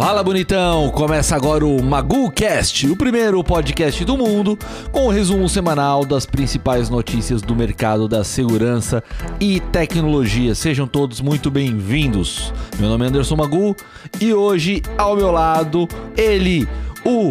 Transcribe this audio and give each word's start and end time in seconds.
Fala 0.00 0.22
bonitão! 0.22 0.88
Começa 0.88 1.36
agora 1.36 1.66
o 1.66 1.82
MaguCast, 1.84 2.88
o 2.88 2.96
primeiro 2.96 3.44
podcast 3.44 4.02
do 4.02 4.16
mundo 4.16 4.58
com 4.90 5.04
o 5.04 5.10
resumo 5.10 5.46
semanal 5.46 6.06
das 6.06 6.24
principais 6.24 6.88
notícias 6.88 7.42
do 7.42 7.54
mercado 7.54 8.08
da 8.08 8.24
segurança 8.24 9.04
e 9.38 9.60
tecnologia. 9.60 10.54
Sejam 10.54 10.86
todos 10.86 11.20
muito 11.20 11.50
bem-vindos. 11.50 12.50
Meu 12.78 12.88
nome 12.88 13.04
é 13.04 13.08
Anderson 13.08 13.36
Magu 13.36 13.76
e 14.18 14.32
hoje 14.32 14.82
ao 14.96 15.14
meu 15.14 15.30
lado 15.30 15.86
ele, 16.16 16.66
o 17.04 17.30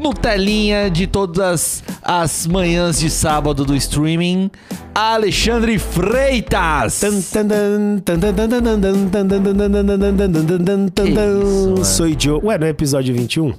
Nutelinha 0.00 0.90
de 0.90 1.06
todas 1.06 1.82
as 2.02 2.46
manhãs 2.46 2.98
de 3.00 3.10
sábado 3.10 3.64
do 3.64 3.76
streaming, 3.76 4.50
Alexandre 4.94 5.78
Freitas. 5.78 7.02
Sou 11.84 12.08
idiota. 12.08 12.46
Ué, 12.46 12.58
não 12.58 12.66
é 12.66 12.70
episódio 12.70 13.14
21? 13.14 13.52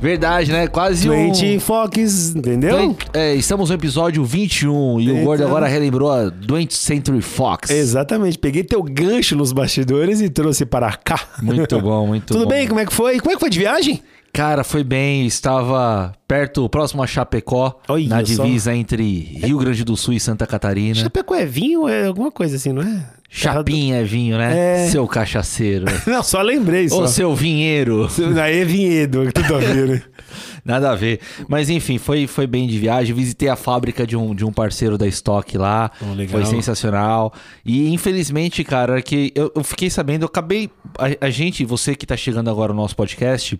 Verdade, 0.00 0.52
né? 0.52 0.66
Quase 0.66 1.08
um... 1.08 1.32
20 1.32 1.58
Fox, 1.58 2.34
entendeu? 2.34 2.96
É, 3.12 3.34
estamos 3.34 3.68
no 3.70 3.74
episódio 3.74 4.24
21 4.24 5.00
e 5.00 5.08
o 5.08 5.12
Então. 5.12 5.24
Gordo 5.24 5.44
agora 5.44 5.66
relembrou 5.66 6.10
a 6.10 6.30
20th 6.30 6.72
Century 6.72 7.20
Fox. 7.20 7.70
Exatamente. 7.70 8.38
Peguei 8.38 8.62
teu 8.64 8.82
gancho 8.82 9.36
nos 9.36 9.52
bastidores 9.52 10.20
e 10.20 10.28
trouxe 10.28 10.64
para 10.64 10.92
cá. 10.92 11.20
Muito 11.42 11.80
bom, 11.80 12.06
muito 12.06 12.26
Tudo 12.32 12.44
bom. 12.44 12.50
bem? 12.50 12.66
Como 12.66 12.80
é 12.80 12.86
que 12.86 12.92
foi? 12.92 13.18
Como 13.18 13.32
é 13.32 13.34
que 13.34 13.40
foi 13.40 13.50
de 13.50 13.58
viagem? 13.58 14.02
Cara, 14.32 14.64
foi 14.64 14.82
bem. 14.82 15.26
Estava 15.26 16.14
perto, 16.26 16.66
próximo 16.68 17.02
a 17.02 17.06
Chapecó, 17.06 17.78
Olha 17.86 18.08
na 18.08 18.24
só. 18.24 18.42
divisa 18.42 18.74
entre 18.74 19.02
Rio 19.42 19.58
Grande 19.58 19.84
do 19.84 19.96
Sul 19.96 20.14
e 20.14 20.20
Santa 20.20 20.46
Catarina. 20.46 20.94
Chapecó 20.94 21.34
é 21.34 21.44
vinho? 21.44 21.86
É 21.86 22.06
alguma 22.06 22.30
coisa 22.32 22.56
assim, 22.56 22.72
não 22.72 22.82
é? 22.82 23.06
Chapinha 23.28 23.96
é 23.96 24.04
vinho, 24.04 24.36
né? 24.36 24.84
É. 24.84 24.88
Seu 24.88 25.06
cachaceiro. 25.06 25.86
Não, 26.06 26.22
só 26.22 26.42
lembrei 26.42 26.86
só. 26.90 27.02
Ô, 27.02 27.08
seu 27.08 27.34
vinheiro. 27.34 28.06
Aí 28.42 28.58
é 28.58 28.64
vinhedo, 28.64 29.26
tudo 29.32 29.54
a 29.54 29.58
ver, 29.58 29.88
né? 29.88 30.02
Nada 30.62 30.90
a 30.90 30.94
ver. 30.94 31.18
Mas 31.48 31.70
enfim, 31.70 31.96
foi, 31.96 32.26
foi 32.26 32.46
bem 32.46 32.66
de 32.68 32.78
viagem. 32.78 33.14
Visitei 33.14 33.48
a 33.48 33.56
fábrica 33.56 34.06
de 34.06 34.18
um, 34.18 34.34
de 34.34 34.44
um 34.44 34.52
parceiro 34.52 34.98
da 34.98 35.06
Stock 35.08 35.56
lá. 35.56 35.90
Oh, 36.02 36.14
legal. 36.14 36.40
Foi 36.40 36.44
sensacional. 36.44 37.32
E 37.64 37.90
infelizmente, 37.92 38.62
cara, 38.62 39.00
que 39.00 39.32
eu, 39.34 39.50
eu 39.56 39.64
fiquei 39.64 39.88
sabendo, 39.88 40.22
eu 40.22 40.26
acabei. 40.26 40.70
A, 40.98 41.26
a 41.26 41.30
gente, 41.30 41.64
você 41.64 41.94
que 41.94 42.06
tá 42.06 42.16
chegando 42.16 42.50
agora 42.50 42.72
no 42.74 42.80
nosso 42.82 42.94
podcast. 42.94 43.58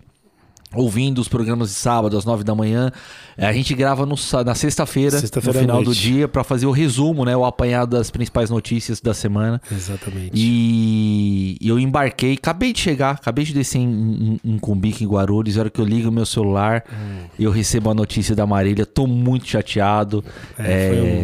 Ouvindo 0.75 1.19
os 1.19 1.27
programas 1.27 1.69
de 1.69 1.75
sábado 1.75 2.17
às 2.17 2.25
nove 2.25 2.43
da 2.43 2.55
manhã, 2.55 2.91
eh, 3.37 3.45
a 3.45 3.53
gente 3.53 3.73
grava 3.75 4.05
no 4.05 4.15
na 4.45 4.55
sexta-feira, 4.55 5.15
no 5.15 5.21
Sexta-feira 5.21 5.59
à 5.59 5.61
final 5.61 5.79
do 5.79 5.85
noite. 5.85 6.01
dia, 6.01 6.27
pra 6.27 6.43
fazer 6.43 6.65
o 6.65 6.71
resumo, 6.71 7.23
né? 7.25 7.35
O 7.37 7.45
apanhado 7.45 7.95
das 7.97 8.09
principais 8.09 8.49
notícias 8.49 8.99
da 8.99 9.13
semana. 9.13 9.61
Exatamente. 9.71 10.31
E 10.35 11.57
eu 11.61 11.79
embarquei, 11.79 12.33
acabei 12.33 12.73
de 12.73 12.79
chegar, 12.79 13.11
acabei 13.11 13.45
de 13.45 13.53
descer 13.53 13.79
em, 13.79 14.39
em, 14.43 14.53
em 14.53 14.57
Cumbica, 14.57 15.03
em 15.03 15.07
Guarulhos. 15.07 15.57
A 15.57 15.61
hora 15.61 15.69
que 15.69 15.79
eu 15.79 15.85
ligo 15.85 16.09
o 16.09 16.11
meu 16.11 16.25
celular, 16.25 16.83
Hum. 16.91 17.25
eu 17.39 17.51
recebo 17.51 17.89
a 17.89 17.93
notícia 17.93 18.35
da 18.35 18.45
Marília. 18.45 18.85
Tô 18.85 19.05
muito 19.07 19.47
chateado. 19.47 20.23
É, 20.57 20.73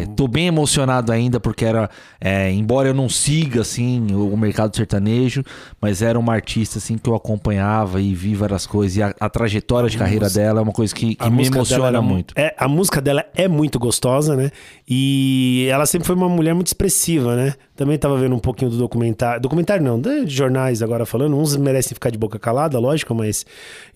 É, 0.04 0.06
um- 0.08 0.14
Tô 0.14 0.26
bem 0.28 0.46
emocionado 0.46 1.12
ainda, 1.12 1.40
porque 1.40 1.64
era. 1.64 1.88
é, 2.20 2.50
embora 2.52 2.88
eu 2.88 2.94
não 2.94 3.08
siga 3.08 3.62
assim 3.62 4.06
o, 4.12 4.32
o 4.32 4.36
mercado 4.36 4.76
sertanejo, 4.76 5.42
mas 5.80 6.02
era 6.02 6.18
uma 6.18 6.32
artista 6.34 6.78
assim 6.78 6.98
que 6.98 7.08
eu 7.08 7.14
acompanhava 7.14 8.00
e 8.00 8.14
vi 8.14 8.34
várias 8.34 8.66
coisas. 8.66 8.96
E 8.96 9.02
a, 9.02 9.14
a 9.18 9.30
trajetória 9.40 9.88
de 9.88 9.96
carreira 9.96 10.26
música- 10.26 10.40
dela 10.40 10.60
é 10.60 10.62
uma 10.62 10.72
coisa 10.72 10.94
que, 10.94 11.14
que 11.14 11.30
me 11.30 11.46
emociona 11.46 12.02
muito. 12.02 12.34
É, 12.36 12.54
a 12.58 12.68
música 12.68 13.00
dela 13.00 13.24
é 13.34 13.48
muito 13.48 13.78
gostosa, 13.78 14.36
né? 14.36 14.50
E 14.88 15.66
ela 15.70 15.86
sempre 15.86 16.06
foi 16.06 16.14
uma 16.14 16.28
mulher 16.28 16.54
muito 16.54 16.66
expressiva, 16.66 17.34
né? 17.34 17.54
Também 17.74 17.96
tava 17.96 18.18
vendo 18.18 18.34
um 18.34 18.38
pouquinho 18.38 18.70
do 18.70 18.76
documentário. 18.76 19.40
Documentário 19.40 19.82
não, 19.82 19.98
de 19.98 20.26
jornais 20.26 20.82
agora 20.82 21.06
falando. 21.06 21.36
Uns 21.38 21.56
merecem 21.56 21.94
ficar 21.94 22.10
de 22.10 22.18
boca 22.18 22.38
calada, 22.38 22.78
lógico, 22.78 23.14
mas 23.14 23.46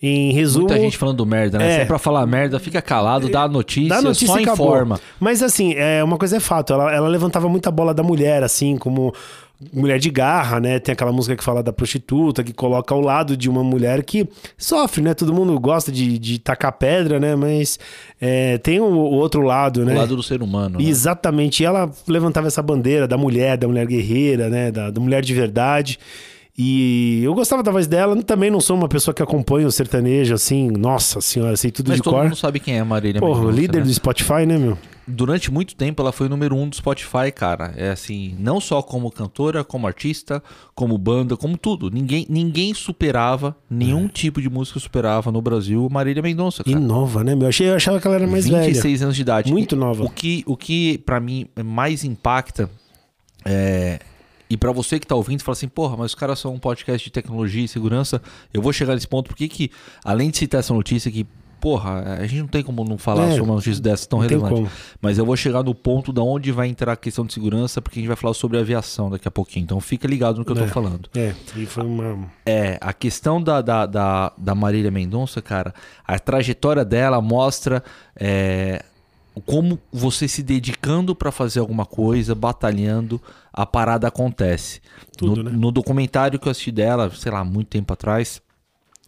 em 0.01 0.33
resumo. 0.33 0.67
Muita 0.67 0.81
gente 0.81 0.97
falando 0.97 1.27
merda, 1.27 1.59
né? 1.59 1.69
É. 1.71 1.75
Se 1.75 1.81
é 1.83 1.85
pra 1.85 1.99
falar 1.99 2.27
merda, 2.27 2.59
fica 2.59 2.81
calado, 2.81 3.29
dá 3.29 3.43
a 3.43 3.49
notícia, 3.49 3.91
Dá 3.91 4.01
notícia 4.01 4.27
só 4.29 4.41
informa. 4.41 4.99
Mas 5.21 5.43
assim, 5.43 5.75
é, 5.75 6.03
uma 6.03 6.17
coisa 6.17 6.39
é 6.39 6.41
fato, 6.41 6.73
ela, 6.73 6.91
ela 6.95 7.09
levantava 7.09 7.49
muita 7.49 7.71
bola 7.71 7.93
da 7.93 8.03
mulher, 8.03 8.43
assim, 8.43 8.79
como 8.79 9.13
mulher 9.73 9.99
de 9.99 10.11
garra, 10.11 10.61
né? 10.61 10.79
Tem 10.79 10.93
aquela 10.93 11.13
música 11.13 11.37
que 11.37 11.45
fala 11.45 11.63
da 11.63 11.73
prostituta, 11.73 12.43
que 12.43 12.53
coloca 12.53 12.95
ao 12.95 13.01
lado 13.01 13.37
de 13.37 13.49
uma 13.49 13.63
mulher 13.63 14.03
que 14.03 14.29
sofre, 14.59 15.03
né? 15.03 15.15
Todo 15.15 15.33
mundo 15.33 15.59
gosta 15.59 15.91
de, 15.91 16.19
de 16.19 16.39
tacar 16.39 16.73
pedra, 16.73 17.19
né? 17.21 17.35
Mas 17.37 17.79
é, 18.21 18.59
tem 18.59 18.81
o, 18.81 18.85
o 18.85 19.15
outro 19.15 19.43
lado, 19.43 19.85
né? 19.85 19.95
O 19.95 19.99
lado 19.99 20.17
do 20.17 20.23
ser 20.23 20.43
humano. 20.43 20.79
né? 20.79 20.85
Exatamente. 20.85 21.63
E 21.63 21.67
ela 21.67 21.91
levantava 22.07 22.47
essa 22.47 22.63
bandeira 22.63 23.07
da 23.07 23.17
mulher, 23.17 23.57
da 23.57 23.67
mulher 23.69 23.87
guerreira, 23.87 24.49
né? 24.49 24.71
Da, 24.71 24.91
da 24.91 25.01
mulher 25.01 25.23
de 25.23 25.33
verdade. 25.33 25.99
E 26.57 27.21
eu 27.25 27.35
gostava 27.35 27.63
da 27.65 27.73
voz 27.73 27.87
dela. 27.89 28.21
Também 28.23 28.49
não 28.51 28.61
sou 28.61 28.77
uma 28.77 28.89
pessoa 28.89 29.13
que 29.13 29.23
acompanha 29.23 29.67
o 29.67 29.73
sertanejo, 29.73 30.35
assim, 30.35 30.71
nossa 30.71 31.21
senhora, 31.21 31.57
sei 31.57 31.71
tudo 31.73 31.89
Mas 31.89 31.97
de 31.97 32.03
todo 32.03 32.15
cor. 32.15 32.23
mundo 32.25 32.37
sabe 32.37 32.61
quem 32.61 32.77
é 32.77 32.81
a 32.81 32.85
Marília 32.85 33.21
Porra, 33.21 33.41
Mendonça, 33.41 33.61
líder 33.61 33.79
né? 33.81 33.85
do 33.87 33.93
Spotify, 33.95 34.47
né, 34.47 34.57
meu? 34.57 34.79
Durante 35.07 35.51
muito 35.53 35.75
tempo 35.75 36.01
ela 36.01 36.13
foi 36.13 36.29
número 36.29 36.55
um 36.57 36.67
do 36.69 36.77
Spotify, 36.77 37.31
cara. 37.35 37.75
É 37.77 37.91
assim, 37.91 38.37
não 38.39 38.61
só 38.61 38.81
como 38.81 39.11
cantora, 39.11 39.65
como 39.65 39.87
artista, 39.87 40.41
como 40.77 40.97
banda, 40.97 41.37
como 41.37 41.59
tudo. 41.59 41.91
Ninguém, 41.91 42.25
ninguém 42.31 42.73
superava, 42.73 43.57
É. 43.71 43.75
nenhum 43.75 44.07
tipo 44.09 44.41
de 44.41 44.49
música 44.49 44.79
superava 44.79 45.33
no 45.33 45.43
Brasil 45.43 45.89
Marília 45.91 46.23
Mendonça, 46.23 46.63
E 46.65 46.73
cara. 46.73 46.85
nova, 46.85 47.25
né, 47.25 47.35
meu? 47.35 47.43
Eu, 47.43 47.49
achei, 47.49 47.69
eu 47.69 47.75
achava 47.75 48.01
que 48.01 48.07
ela 48.07 48.15
era 48.17 48.27
mais 48.29 48.49
26 48.49 49.03
anos 49.03 49.17
de 49.17 49.23
idade. 49.23 49.51
Muito 49.53 49.75
E 49.75 49.79
nova. 49.79 50.05
O 50.05 50.09
que, 50.09 50.45
o 50.47 50.57
que 50.57 50.99
para 50.99 51.19
mim 51.19 51.47
mais 51.65 52.05
impacta 52.05 52.71
é. 53.45 53.99
E 54.55 54.57
pra 54.57 54.71
você 54.71 55.01
que 55.01 55.07
tá 55.07 55.17
ouvindo, 55.17 55.43
fala 55.43 55.55
assim, 55.55 55.67
porra, 55.67 55.97
mas 55.97 56.13
os 56.13 56.15
caras 56.15 56.39
são 56.39 56.55
um 56.55 56.59
podcast 56.61 57.05
de 57.05 57.11
tecnologia 57.11 57.65
e 57.65 57.67
segurança. 57.67 58.23
Eu 58.53 58.63
vou 58.63 58.73
chegar 58.73 58.95
nesse 58.95 59.09
ponto, 59.09 59.27
porque 59.27 59.49
que, 59.49 59.69
além 60.05 60.31
de 60.31 60.39
citar 60.39 60.61
essa 60.61 60.73
notícia 60.73 61.11
que, 61.11 61.27
porra, 61.61 62.19
a 62.21 62.27
gente 62.27 62.41
não 62.43 62.47
tem 62.47 62.63
como 62.63 62.85
não 62.85 62.97
falar 62.97 63.25
É, 63.25 63.31
sobre 63.31 63.43
uma 63.43 63.55
notícia 63.57 63.83
dessa 63.83 64.07
tão 64.09 64.21
relevante. 64.21 64.71
Mas 65.03 65.19
eu 65.19 65.27
vou 65.27 65.37
chegar 65.37 65.65
no 65.65 65.75
ponto 65.75 66.13
da 66.13 66.23
onde 66.23 66.53
vai 66.53 66.69
entrar 66.69 66.93
a 66.93 66.97
questão 66.97 67.27
de 67.27 67.33
segurança, 67.35 67.83
porque 67.83 67.99
a 67.99 68.01
gente 68.01 68.07
vai 68.09 68.17
falar 68.17 68.35
sobre 68.35 68.59
aviação 68.61 69.11
daqui 69.11 69.27
a 69.27 69.31
pouquinho. 69.31 69.65
Então 69.65 69.81
fica 69.81 70.07
ligado 70.07 70.39
no 70.39 70.45
que 70.45 70.53
eu 70.53 70.57
tô 70.57 70.65
É. 70.65 70.69
falando. 70.69 71.09
É, 71.17 71.35
e 71.57 71.67
foi 71.67 71.85
uma. 71.85 72.31
É, 72.47 72.79
a 72.81 72.93
questão 72.93 73.43
da, 73.43 73.61
da, 73.61 73.87
da, 73.87 74.33
da 74.39 74.55
Marília 74.55 74.91
Mendonça, 74.93 75.43
cara, 75.43 75.75
a 76.07 76.17
trajetória 76.19 76.85
dela 76.85 77.21
mostra 77.21 77.83
é, 78.15 78.85
como 79.41 79.79
você 79.93 80.29
se 80.29 80.43
dedicando 80.43 81.15
pra 81.15 81.33
fazer 81.33 81.61
alguma 81.61 81.85
coisa, 81.85 82.35
batalhando, 82.35 83.21
a 83.53 83.67
parada 83.67 84.07
acontece. 84.07 84.81
Tudo, 85.17 85.43
no, 85.43 85.51
né? 85.51 85.57
no 85.57 85.73
documentário 85.73 86.39
que 86.39 86.47
eu 86.47 86.51
assisti 86.51 86.71
dela, 86.71 87.11
sei 87.15 87.33
lá, 87.33 87.45
muito 87.45 87.69
tempo 87.69 87.93
atrás, 87.93 88.41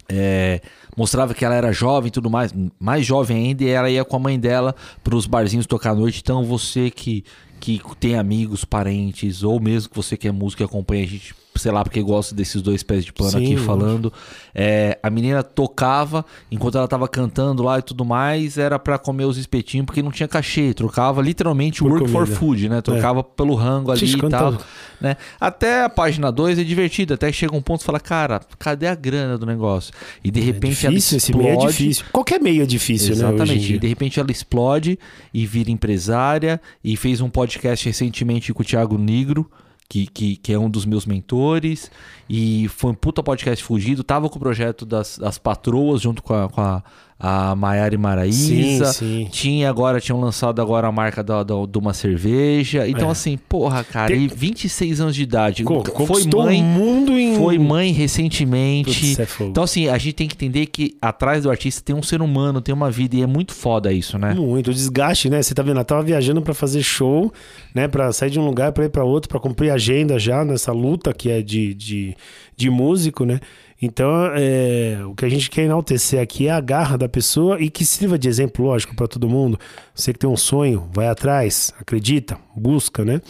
é, 0.08 0.60
mostrava 0.96 1.34
que 1.34 1.44
ela 1.44 1.54
era 1.54 1.72
jovem 1.72 2.08
e 2.08 2.10
tudo 2.10 2.30
mais, 2.30 2.54
mais 2.78 3.04
jovem 3.04 3.48
ainda, 3.48 3.64
e 3.64 3.68
ela 3.68 3.90
ia 3.90 4.04
com 4.04 4.16
a 4.16 4.20
mãe 4.20 4.38
dela 4.38 4.74
pros 5.02 5.26
barzinhos 5.26 5.66
tocar 5.66 5.90
à 5.90 5.94
noite. 5.94 6.20
Então 6.22 6.44
você 6.44 6.90
que, 6.90 7.24
que 7.60 7.80
tem 7.98 8.16
amigos, 8.16 8.64
parentes, 8.64 9.42
ou 9.42 9.60
mesmo 9.60 9.90
que 9.90 9.96
você 9.96 10.16
que 10.16 10.28
é 10.28 10.32
músico 10.32 10.62
e 10.62 10.64
acompanha 10.64 11.04
a 11.04 11.08
gente, 11.08 11.34
sei 11.58 11.72
lá, 11.72 11.82
porque 11.82 12.02
gosta 12.02 12.34
desses 12.34 12.62
dois 12.62 12.82
pés 12.82 13.04
de 13.04 13.12
pano 13.12 13.30
Sim, 13.30 13.54
aqui 13.54 13.56
falando, 13.56 14.12
é, 14.54 14.98
a 15.02 15.10
menina 15.10 15.42
tocava 15.42 16.24
enquanto 16.50 16.78
ela 16.78 16.88
tava 16.88 17.08
cantando 17.08 17.62
lá 17.62 17.78
e 17.78 17.82
tudo 17.82 18.04
mais, 18.04 18.58
era 18.58 18.78
pra 18.78 18.98
comer 18.98 19.24
os 19.24 19.36
espetinhos, 19.36 19.86
porque 19.86 20.02
não 20.02 20.10
tinha 20.10 20.28
cachê, 20.28 20.72
trocava 20.74 21.22
literalmente 21.22 21.80
Por 21.80 21.92
work 21.92 22.08
for 22.08 22.24
comida. 22.24 22.36
food, 22.38 22.68
né? 22.68 22.80
Trocava 22.80 23.22
pelo 23.22 23.54
rango 23.54 23.90
ali 23.90 24.12
e 24.12 24.28
tal. 24.28 24.58
Né? 25.00 25.16
Até 25.40 25.84
a 25.84 25.88
página 25.88 26.32
2 26.32 26.58
é 26.58 26.64
divertida, 26.64 27.14
até 27.14 27.30
chega 27.30 27.54
um 27.54 27.60
ponto 27.60 27.82
e 27.82 27.84
fala, 27.84 28.00
cara, 28.00 28.40
cadê 28.58 28.86
a 28.86 28.94
grana 28.94 29.36
do 29.36 29.44
negócio? 29.44 29.92
E 30.24 30.30
de 30.30 30.40
repente 30.40 30.86
é 30.86 30.88
ela 30.88 30.94
difícil, 30.96 31.18
esse 31.18 31.30
explode. 31.30 31.48
meio 31.48 31.62
é 31.62 31.66
difícil. 31.66 32.04
Qualquer 32.12 32.40
meio 32.40 32.62
é 32.62 32.66
difícil, 32.66 33.14
né? 33.14 33.14
Hoje 33.14 33.24
em 33.24 33.34
Exatamente. 33.34 33.74
E 33.74 33.78
de 33.78 33.86
repente 33.86 34.20
ela 34.20 34.30
explode 34.30 34.98
e 35.32 35.46
vira 35.46 35.70
empresária 35.70 36.60
e 36.82 36.96
fez 36.96 37.20
um 37.20 37.28
podcast 37.28 37.86
recentemente 37.86 38.52
com 38.52 38.62
o 38.62 38.64
Thiago 38.64 38.96
Negro, 38.96 39.48
que, 39.88 40.06
que, 40.06 40.36
que 40.36 40.52
é 40.52 40.58
um 40.58 40.68
dos 40.68 40.84
meus 40.84 41.06
mentores. 41.06 41.90
E 42.28 42.68
foi 42.68 42.90
um 42.90 42.94
puta 42.94 43.22
podcast 43.22 43.64
fugido. 43.64 44.02
Tava 44.02 44.28
com 44.28 44.36
o 44.36 44.40
projeto 44.40 44.84
das, 44.84 45.18
das 45.18 45.38
patroas 45.38 46.00
junto 46.00 46.22
com 46.22 46.34
a, 46.34 46.48
com 46.48 46.60
a, 46.60 46.82
a 47.18 47.56
Maiara 47.56 47.94
e 47.94 47.98
Maraísa. 47.98 48.92
Sim, 48.92 49.24
sim. 49.24 49.28
Tinha 49.30 49.70
agora, 49.70 49.98
tinham 50.00 50.20
lançado 50.20 50.60
agora 50.60 50.86
a 50.86 50.92
marca 50.92 51.22
da, 51.22 51.42
da, 51.42 51.54
de 51.66 51.78
uma 51.78 51.94
cerveja. 51.94 52.86
Então, 52.86 53.08
É. 53.08 53.12
assim, 53.12 53.38
porra, 53.48 53.82
cara, 53.82 54.08
Tem- 54.08 54.24
e 54.24 54.28
26 54.28 55.00
anos 55.00 55.14
de 55.16 55.22
idade. 55.22 55.64
Co- 55.64 55.82
foi 56.06 56.24
mãe. 56.26 56.62
mundo 56.62 57.12
em. 57.18 57.36
Foi 57.36 57.58
mãe 57.58 57.90
recentemente. 57.92 59.16
Putz, 59.16 59.18
é 59.42 59.44
então, 59.46 59.64
assim, 59.64 59.88
a 59.88 59.96
gente 59.98 60.12
tem 60.14 60.28
que 60.28 60.34
entender 60.34 60.66
que 60.66 60.94
atrás 61.00 61.44
do 61.44 61.50
artista 61.50 61.82
tem 61.82 61.94
um 61.96 62.02
ser 62.02 62.20
humano, 62.20 62.60
tem 62.60 62.74
uma 62.74 62.90
vida, 62.90 63.16
e 63.16 63.22
é 63.22 63.26
muito 63.26 63.54
foda 63.54 63.92
isso, 63.92 64.18
né? 64.18 64.34
Muito, 64.34 64.70
o 64.70 64.74
desgaste, 64.74 65.30
né? 65.30 65.42
Você 65.42 65.54
tá 65.54 65.62
vendo? 65.62 65.76
Ela 65.76 65.84
tava 65.84 66.02
viajando 66.02 66.42
pra 66.42 66.54
fazer 66.54 66.82
show, 66.82 67.32
né? 67.74 67.88
Pra 67.88 68.12
sair 68.12 68.30
de 68.30 68.38
um 68.38 68.44
lugar 68.44 68.72
pra 68.72 68.84
ir 68.84 68.90
pra 68.90 69.04
outro, 69.04 69.28
pra 69.28 69.40
cumprir 69.40 69.70
agenda 69.70 70.18
já 70.18 70.44
nessa 70.44 70.72
luta 70.72 71.12
que 71.12 71.30
é 71.30 71.40
de, 71.42 71.72
de, 71.74 72.16
de 72.56 72.68
músico, 72.70 73.24
né? 73.24 73.40
Então, 73.80 74.10
é, 74.34 75.00
o 75.04 75.14
que 75.14 75.24
a 75.24 75.28
gente 75.28 75.50
quer 75.50 75.64
enaltecer 75.64 76.20
aqui 76.20 76.48
é 76.48 76.50
a 76.50 76.60
garra 76.60 76.96
da 76.96 77.08
pessoa 77.08 77.60
e 77.60 77.68
que 77.68 77.84
sirva 77.84 78.18
de 78.18 78.28
exemplo, 78.28 78.64
lógico, 78.64 78.96
pra 78.96 79.06
todo 79.06 79.28
mundo. 79.28 79.58
Você 79.94 80.12
que 80.12 80.18
tem 80.18 80.30
um 80.30 80.36
sonho, 80.36 80.88
vai 80.92 81.08
atrás, 81.08 81.74
acredita, 81.78 82.38
busca, 82.56 83.04
né? 83.04 83.20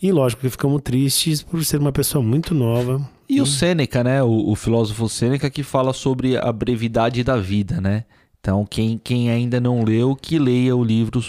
E 0.00 0.12
lógico 0.12 0.42
que 0.42 0.48
ficamos 0.48 0.80
tristes 0.82 1.42
por 1.42 1.64
ser 1.64 1.80
uma 1.80 1.92
pessoa 1.92 2.22
muito 2.22 2.54
nova, 2.54 3.00
E 3.28 3.40
o 3.40 3.46
Sêneca, 3.46 4.04
né? 4.04 4.22
O, 4.22 4.50
o 4.50 4.54
filósofo 4.54 5.08
Sêneca 5.08 5.50
que 5.50 5.64
fala 5.64 5.92
sobre 5.92 6.36
a 6.36 6.52
brevidade 6.52 7.24
da 7.24 7.36
vida, 7.36 7.80
né? 7.80 8.04
Então, 8.40 8.64
quem, 8.64 8.96
quem 9.02 9.28
ainda 9.28 9.58
não 9.58 9.82
leu, 9.82 10.14
que 10.14 10.38
leia 10.38 10.76
o 10.76 10.84
livro 10.84 11.20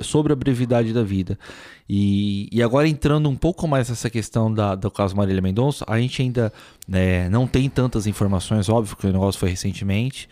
sobre 0.00 0.32
a 0.32 0.36
brevidade 0.36 0.92
da 0.92 1.04
vida. 1.04 1.38
E, 1.88 2.48
e 2.50 2.62
agora 2.62 2.88
entrando 2.88 3.28
um 3.28 3.36
pouco 3.36 3.68
mais 3.68 3.88
nessa 3.88 4.10
questão 4.10 4.52
da, 4.52 4.74
do 4.74 4.90
caso 4.90 5.16
Marília 5.16 5.40
Mendonça, 5.40 5.84
a 5.88 5.98
gente 5.98 6.20
ainda 6.20 6.52
né, 6.86 7.28
não 7.28 7.46
tem 7.46 7.68
tantas 7.68 8.06
informações, 8.06 8.68
óbvio 8.68 8.96
que 8.96 9.06
o 9.06 9.12
negócio 9.12 9.38
foi 9.38 9.50
recentemente. 9.50 10.28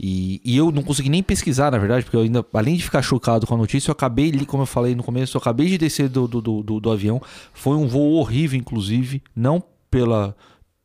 E, 0.00 0.40
e, 0.44 0.56
eu 0.56 0.72
não 0.72 0.82
consegui 0.82 1.08
nem 1.08 1.22
pesquisar, 1.22 1.70
na 1.70 1.78
verdade, 1.78 2.04
porque 2.04 2.16
eu 2.16 2.22
ainda, 2.22 2.44
além 2.52 2.76
de 2.76 2.82
ficar 2.82 3.00
chocado 3.00 3.46
com 3.46 3.54
a 3.54 3.56
notícia, 3.56 3.90
eu 3.90 3.92
acabei, 3.92 4.32
como 4.44 4.62
eu 4.62 4.66
falei 4.66 4.94
no 4.94 5.04
começo, 5.04 5.36
eu 5.36 5.40
acabei 5.40 5.68
de 5.68 5.78
descer 5.78 6.08
do, 6.08 6.26
do, 6.26 6.40
do, 6.40 6.80
do 6.80 6.90
avião. 6.90 7.22
Foi 7.52 7.76
um 7.76 7.86
voo 7.86 8.14
horrível, 8.14 8.58
inclusive, 8.58 9.22
não 9.36 9.62
pela 9.88 10.34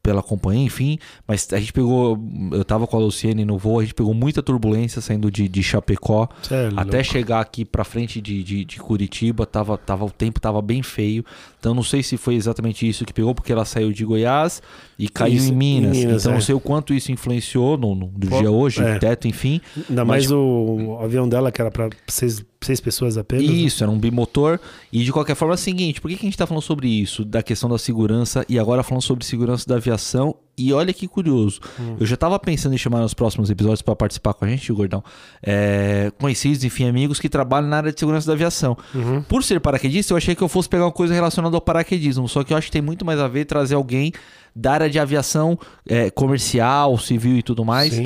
pela 0.10 0.24
companhia, 0.24 0.66
enfim. 0.66 0.98
Mas 1.28 1.48
a 1.54 1.60
gente 1.60 1.72
pegou. 1.72 2.20
Eu 2.52 2.66
tava 2.66 2.88
com 2.88 2.98
a 2.98 3.00
Luciene 3.00 3.46
no 3.46 3.60
voo, 3.60 3.80
a 3.80 3.84
gente 3.84 3.94
pegou 3.94 4.12
muita 4.12 4.42
turbulência 4.42 5.02
saindo 5.02 5.30
de, 5.30 5.48
de 5.48 5.62
Chapecó 5.62 6.28
é 6.50 6.70
até 6.76 7.04
chegar 7.04 7.42
aqui 7.42 7.64
pra 7.64 7.84
frente 7.84 8.20
de, 8.20 8.44
de, 8.44 8.66
de, 8.66 8.80
Curitiba. 8.80 9.46
Tava, 9.46 9.78
tava, 9.78 10.06
o 10.06 10.10
tempo 10.10 10.40
tava 10.40 10.64
bem 10.64 10.82
feio. 10.82 11.24
Então 11.60 11.76
não 11.76 11.84
sei 11.84 12.02
se 12.02 12.18
foi 12.18 12.34
exatamente 12.34 12.88
isso 12.90 13.06
que 13.06 13.14
pegou, 13.14 13.36
porque 13.36 13.52
ela 13.52 13.66
saiu 13.66 13.92
de 13.92 14.04
Goiás 14.04 14.64
e 14.98 15.08
caiu 15.08 15.36
isso, 15.36 15.52
em, 15.52 15.56
Minas. 15.56 15.96
em 15.96 16.00
Minas. 16.00 16.22
então 16.24 16.32
é. 16.32 16.36
não 16.36 16.42
sei 16.42 16.56
o 16.56 16.60
quanto 16.60 16.92
isso 16.92 17.12
influenciou 17.12 17.78
no, 17.78 17.94
no 17.94 18.10
dia 18.10 18.50
hoje, 18.50 18.82
é. 18.82 18.98
teto, 18.98 19.28
enfim. 19.28 19.62
Ainda 19.90 20.04
mais 20.04 20.24
mas, 20.24 20.32
o, 20.32 20.40
o 20.40 21.00
avião 21.04 21.30
dela, 21.30 21.52
que 21.52 21.62
era 21.62 21.70
pra 21.70 21.90
seis 22.08 22.44
seis 22.62 22.80
pessoas 22.80 23.18
apenas? 23.18 23.48
Né? 23.48 23.54
Isso, 23.54 23.84
era 23.84 23.92
um 23.92 23.98
bimotor. 23.98 24.60
E 24.92 25.04
de 25.04 25.12
qualquer 25.12 25.36
forma 25.36 25.54
é 25.54 25.56
o 25.56 25.58
seguinte: 25.58 26.02
por 26.02 26.10
que, 26.10 26.18
que 26.18 26.22
a 26.24 26.28
gente 26.28 26.34
está 26.34 26.46
falando 26.46 26.64
sobre 26.64 26.88
isso? 26.88 27.24
Da 27.24 27.42
questão 27.42 27.70
da 27.70 27.78
segurança 27.78 28.46
e 28.50 28.60
agora 28.60 28.84
falando 28.84 29.02
sobre 29.02 29.26
segurança 29.26 29.68
da 29.68 29.76
aviação. 29.76 30.36
E 30.58 30.74
olha 30.74 30.92
que 30.92 31.08
curioso. 31.08 31.62
Hum. 31.80 31.96
Eu 31.98 32.06
já 32.06 32.16
estava 32.16 32.38
pensando 32.38 32.76
em 32.76 32.78
chamar 32.78 33.00
nos 33.00 33.14
próximos 33.14 33.50
episódios 33.50 33.82
para 33.82 33.96
participar 33.96 34.34
com 34.34 34.44
a 34.44 34.50
gente, 34.50 34.74
Gordão. 34.74 35.02
É, 35.42 36.12
conhecidos, 36.20 36.66
enfim, 36.66 36.86
amigos 36.86 37.18
que 37.18 37.30
trabalham 37.30 37.70
na 37.70 37.78
área 37.78 37.94
de 37.94 38.00
segurança 38.00 38.28
da 38.28 38.34
aviação. 38.34 38.78
Uhum. 38.94 39.22
Por 39.24 39.42
ser 39.42 39.62
paraquedista, 39.62 40.12
eu 40.12 40.18
achei 40.18 40.36
que 40.36 40.42
eu 40.42 40.50
fosse 40.50 40.68
pegar 40.68 40.84
uma 40.84 40.92
coisa 40.92 41.14
relacionada 41.14 41.56
ao 41.56 41.62
paraquedismo. 41.62 42.28
Só 42.28 42.44
que 42.44 42.52
eu 42.52 42.58
acho 42.58 42.68
que 42.68 42.74
tem 42.74 42.82
muito 42.82 43.06
mais 43.06 43.22
a 43.22 43.28
ver 43.30 43.46
trazer 43.46 43.76
alguém 43.76 44.12
da 44.54 44.74
área 44.74 44.90
de 44.90 45.00
aviação 45.00 45.58
é, 45.88 46.10
comercial, 46.10 46.98
civil 46.98 47.38
e 47.38 47.44
tudo 47.44 47.64
mais. 47.64 47.98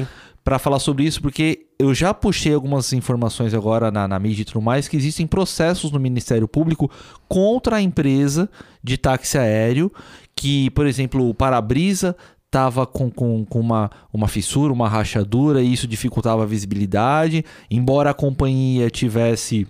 Para 0.43 0.59
falar 0.59 0.77
sobre 0.77 1.05
isso, 1.05 1.21
porque 1.21 1.67
eu 1.83 1.93
já 1.93 2.13
puxei 2.13 2.53
algumas 2.53 2.93
informações 2.93 3.53
agora 3.53 3.91
na, 3.91 4.07
na 4.07 4.17
mídia 4.17 4.43
e 4.43 4.45
tudo 4.45 4.61
mais, 4.61 4.87
que 4.87 4.95
existem 4.95 5.27
processos 5.27 5.91
no 5.91 5.99
Ministério 5.99 6.47
Público 6.47 6.89
contra 7.27 7.75
a 7.75 7.81
empresa 7.81 8.49
de 8.81 8.97
táxi 8.97 9.37
aéreo, 9.37 9.91
que, 10.33 10.69
por 10.69 10.87
exemplo, 10.87 11.29
o 11.29 11.33
para-brisa 11.33 12.15
estava 12.45 12.85
com, 12.85 13.11
com, 13.11 13.43
com 13.43 13.59
uma, 13.59 13.91
uma 14.13 14.27
fissura, 14.27 14.71
uma 14.71 14.87
rachadura, 14.87 15.61
e 15.61 15.73
isso 15.73 15.87
dificultava 15.87 16.43
a 16.43 16.45
visibilidade, 16.45 17.43
embora 17.69 18.11
a 18.11 18.13
companhia 18.13 18.89
tivesse 18.89 19.67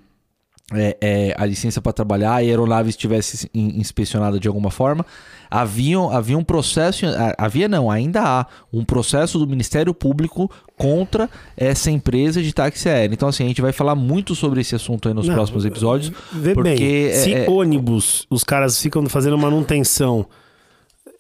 é, 0.71 0.98
é, 1.01 1.36
a 1.38 1.45
licença 1.45 1.81
para 1.81 1.92
trabalhar, 1.92 2.31
a 2.31 2.36
aeronave 2.38 2.89
estivesse 2.89 3.50
inspecionada 3.54 4.39
de 4.39 4.48
alguma 4.48 4.71
forma, 4.71 5.06
havia, 5.50 6.00
havia 6.12 6.38
um 6.38 6.44
processo, 6.44 7.06
havia 7.38 7.68
não, 7.68 7.92
ainda 7.92 8.21
há 8.21 8.45
um 8.71 8.86
processo 8.86 9.38
do 9.38 9.45
Ministério 9.45 9.94
Público 9.94 10.50
contra 10.77 11.30
essa 11.57 11.92
empresa 11.92 12.42
de 12.42 12.54
táxi 12.54 12.88
aéreo. 12.88 13.13
Então, 13.13 13.27
assim, 13.27 13.44
a 13.44 13.48
gente 13.48 13.62
vai 13.62 13.74
falar 13.74 13.95
muito 13.95 14.36
sobre 14.36 14.62
esse 14.62 14.74
assunto 14.74 15.07
aí 15.07 15.13
nos 15.13 15.27
não, 15.27 15.36
próximos 15.36 15.65
episódios. 15.65 16.12
Vê 16.31 16.54
porque 16.54 16.69
bem, 16.69 17.13
se 17.13 17.33
é, 17.33 17.45
é, 17.45 17.50
ônibus, 17.50 18.25
os 18.30 18.44
caras 18.44 18.81
ficam 18.81 19.06
fazendo 19.07 19.38
manutenção 19.38 20.25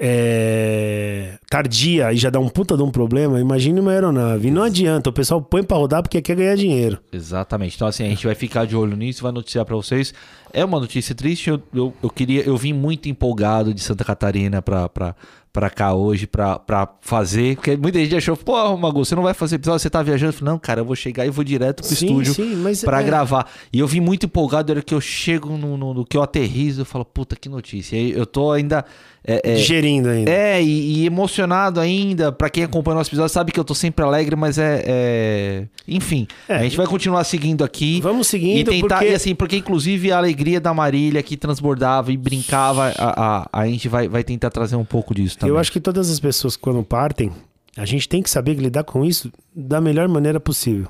é, 0.05 1.37
tardia 1.49 2.11
e 2.11 2.17
já 2.17 2.29
dá 2.29 2.37
um 2.37 2.49
puta 2.49 2.75
de 2.75 2.83
um 2.83 2.91
problema, 2.91 3.39
imagine 3.39 3.79
uma 3.79 3.91
aeronave. 3.91 4.49
E 4.49 4.51
não 4.51 4.61
adianta, 4.61 5.09
o 5.09 5.13
pessoal 5.13 5.41
põe 5.41 5.63
para 5.63 5.77
rodar 5.77 6.03
porque 6.03 6.21
quer 6.21 6.35
ganhar 6.35 6.55
dinheiro. 6.57 6.99
Exatamente. 7.09 7.77
Então, 7.77 7.87
assim, 7.87 8.03
a 8.03 8.09
gente 8.09 8.25
vai 8.25 8.35
ficar 8.35 8.65
de 8.65 8.75
olho 8.75 8.97
nisso, 8.97 9.23
vai 9.23 9.31
noticiar 9.31 9.63
para 9.63 9.77
vocês. 9.77 10.13
É 10.51 10.65
uma 10.65 10.77
notícia 10.77 11.15
triste. 11.15 11.49
Eu, 11.49 11.63
eu, 11.73 11.93
eu, 12.03 12.09
queria, 12.09 12.43
eu 12.43 12.57
vim 12.57 12.73
muito 12.73 13.07
empolgado 13.07 13.73
de 13.73 13.79
Santa 13.79 14.03
Catarina 14.03 14.61
para 14.61 15.15
pra 15.53 15.69
cá 15.69 15.93
hoje 15.93 16.25
pra, 16.25 16.57
pra 16.57 16.89
fazer. 16.99 17.55
Porque 17.55 17.77
muita 17.77 17.99
gente 17.99 18.15
achou, 18.15 18.35
pô, 18.35 18.75
Magu, 18.75 19.05
você 19.05 19.15
não 19.15 19.21
vai 19.21 19.35
fazer 19.35 19.57
episódio, 19.57 19.79
você 19.79 19.89
tá 19.89 20.01
viajando. 20.01 20.31
Eu 20.31 20.33
falei, 20.33 20.51
não, 20.51 20.59
cara, 20.59 20.81
eu 20.81 20.85
vou 20.85 20.95
chegar 20.95 21.27
e 21.27 21.29
vou 21.29 21.43
direto 21.43 21.83
pro 21.83 21.95
sim, 21.95 22.19
estúdio 22.19 22.35
pra 22.83 23.01
é... 23.01 23.03
gravar. 23.03 23.47
E 23.71 23.79
eu 23.79 23.87
vim 23.87 23.99
muito 23.99 24.25
empolgado, 24.25 24.71
era 24.71 24.81
que 24.81 24.93
eu 24.93 24.99
chego 24.99 25.55
no, 25.55 25.77
no, 25.77 25.93
no, 25.93 26.05
que 26.05 26.17
eu 26.17 26.23
aterrizo, 26.23 26.81
eu 26.81 26.85
falo, 26.85 27.05
puta, 27.05 27.35
que 27.35 27.47
notícia. 27.47 27.95
E 27.95 28.11
eu 28.11 28.25
tô 28.25 28.51
ainda. 28.51 28.83
É, 29.25 29.41
é, 29.51 29.55
Digerindo 29.55 30.09
ainda. 30.09 30.29
É, 30.29 30.61
e, 30.61 31.03
e, 31.03 31.05
emocionado 31.05 31.79
ainda. 31.79 32.29
Pra 32.29 32.49
quem 32.49 32.63
acompanha 32.63 32.95
o 32.95 32.97
nosso 32.97 33.09
episódio, 33.09 33.31
sabe 33.31 33.53
que 33.53 33.59
eu 33.59 33.63
tô 33.63 33.73
sempre 33.73 34.03
alegre, 34.03 34.35
mas 34.35 34.57
é. 34.57 34.83
é... 34.85 35.67
Enfim, 35.87 36.27
é, 36.49 36.55
a 36.55 36.63
gente 36.63 36.75
vai 36.75 36.87
continuar 36.87 37.23
seguindo 37.23 37.63
aqui. 37.63 38.01
Vamos 38.01 38.27
seguindo. 38.27 38.57
E 38.57 38.81
tentar, 38.81 38.97
porque... 38.97 39.11
e 39.11 39.15
assim, 39.15 39.33
porque 39.35 39.55
inclusive 39.55 40.11
a 40.11 40.17
alegria 40.17 40.59
da 40.59 40.73
Marília 40.73 41.23
que 41.23 41.37
transbordava 41.37 42.11
e 42.11 42.17
brincava, 42.17 42.91
a, 42.97 43.43
a, 43.43 43.61
a 43.61 43.67
gente 43.67 43.87
vai, 43.87 44.09
vai 44.09 44.23
tentar 44.23 44.49
trazer 44.49 44.75
um 44.75 44.83
pouco 44.85 45.13
disso 45.13 45.37
Eu 45.47 45.57
acho 45.57 45.71
que 45.71 45.79
todas 45.79 46.09
as 46.09 46.19
pessoas, 46.19 46.55
quando 46.55 46.83
partem, 46.83 47.31
a 47.75 47.85
gente 47.85 48.07
tem 48.07 48.21
que 48.21 48.29
saber 48.29 48.53
lidar 48.55 48.83
com 48.83 49.03
isso 49.03 49.31
da 49.55 49.81
melhor 49.81 50.07
maneira 50.07 50.39
possível. 50.39 50.87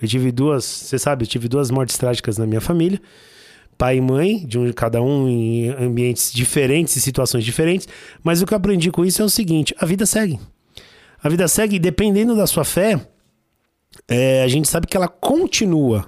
Eu 0.00 0.08
tive 0.08 0.32
duas, 0.32 0.64
você 0.64 0.98
sabe, 0.98 1.24
eu 1.24 1.28
tive 1.28 1.48
duas 1.48 1.70
mortes 1.70 1.98
trágicas 1.98 2.38
na 2.38 2.46
minha 2.46 2.60
família. 2.60 3.00
Pai 3.76 3.96
e 3.96 4.00
mãe, 4.00 4.44
de 4.46 4.58
um, 4.58 4.72
cada 4.72 5.00
um 5.00 5.28
em 5.28 5.68
ambientes 5.70 6.32
diferentes 6.32 6.96
e 6.96 7.00
situações 7.00 7.44
diferentes. 7.44 7.88
Mas 8.22 8.42
o 8.42 8.46
que 8.46 8.52
eu 8.52 8.56
aprendi 8.56 8.90
com 8.90 9.04
isso 9.04 9.22
é 9.22 9.24
o 9.24 9.30
seguinte: 9.30 9.74
a 9.78 9.86
vida 9.86 10.04
segue. 10.04 10.38
A 11.22 11.28
vida 11.28 11.46
segue, 11.48 11.78
dependendo 11.78 12.34
da 12.36 12.46
sua 12.46 12.64
fé, 12.64 13.00
é, 14.08 14.42
a 14.42 14.48
gente 14.48 14.68
sabe 14.68 14.86
que 14.86 14.96
ela 14.96 15.08
continua 15.08 16.06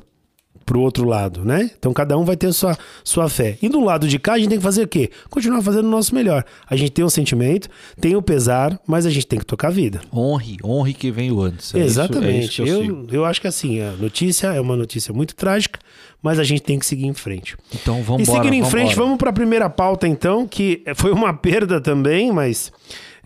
pro 0.64 0.80
outro 0.80 1.06
lado, 1.06 1.44
né? 1.44 1.70
Então 1.78 1.92
cada 1.92 2.16
um 2.16 2.24
vai 2.24 2.36
ter 2.36 2.52
sua, 2.52 2.76
sua 3.04 3.28
fé. 3.28 3.56
E 3.60 3.68
do 3.68 3.80
lado 3.80 4.08
de 4.08 4.18
cá 4.18 4.34
a 4.34 4.38
gente 4.38 4.48
tem 4.48 4.58
que 4.58 4.64
fazer 4.64 4.82
o 4.82 4.88
quê? 4.88 5.10
Continuar 5.30 5.62
fazendo 5.62 5.86
o 5.86 5.90
nosso 5.90 6.14
melhor. 6.14 6.44
A 6.68 6.76
gente 6.76 6.90
tem 6.90 7.04
um 7.04 7.10
sentimento, 7.10 7.68
tem 8.00 8.16
o 8.16 8.22
pesar, 8.22 8.78
mas 8.86 9.06
a 9.06 9.10
gente 9.10 9.26
tem 9.26 9.38
que 9.38 9.46
tocar 9.46 9.68
a 9.68 9.70
vida. 9.70 10.00
Honre, 10.14 10.56
honre 10.64 10.94
que 10.94 11.10
veio 11.10 11.40
antes. 11.40 11.74
É 11.74 11.78
Exatamente. 11.78 12.46
Isso, 12.46 12.62
é 12.62 12.64
isso 12.64 12.82
eu, 12.82 13.06
eu 13.10 13.24
acho 13.24 13.40
que 13.40 13.46
assim, 13.46 13.80
a 13.80 13.92
notícia 13.92 14.48
é 14.48 14.60
uma 14.60 14.76
notícia 14.76 15.12
muito 15.12 15.34
trágica, 15.34 15.78
mas 16.22 16.38
a 16.38 16.44
gente 16.44 16.62
tem 16.62 16.78
que 16.78 16.86
seguir 16.86 17.06
em 17.06 17.14
frente. 17.14 17.56
Então 17.74 18.02
vamos 18.02 18.28
E 18.28 18.30
seguindo 18.30 18.54
em 18.54 18.64
frente, 18.64 18.94
vamos 18.94 19.18
para 19.18 19.30
a 19.30 19.32
primeira 19.32 19.68
pauta 19.68 20.06
então, 20.06 20.46
que 20.46 20.82
foi 20.94 21.12
uma 21.12 21.32
perda 21.34 21.80
também, 21.80 22.32
mas 22.32 22.72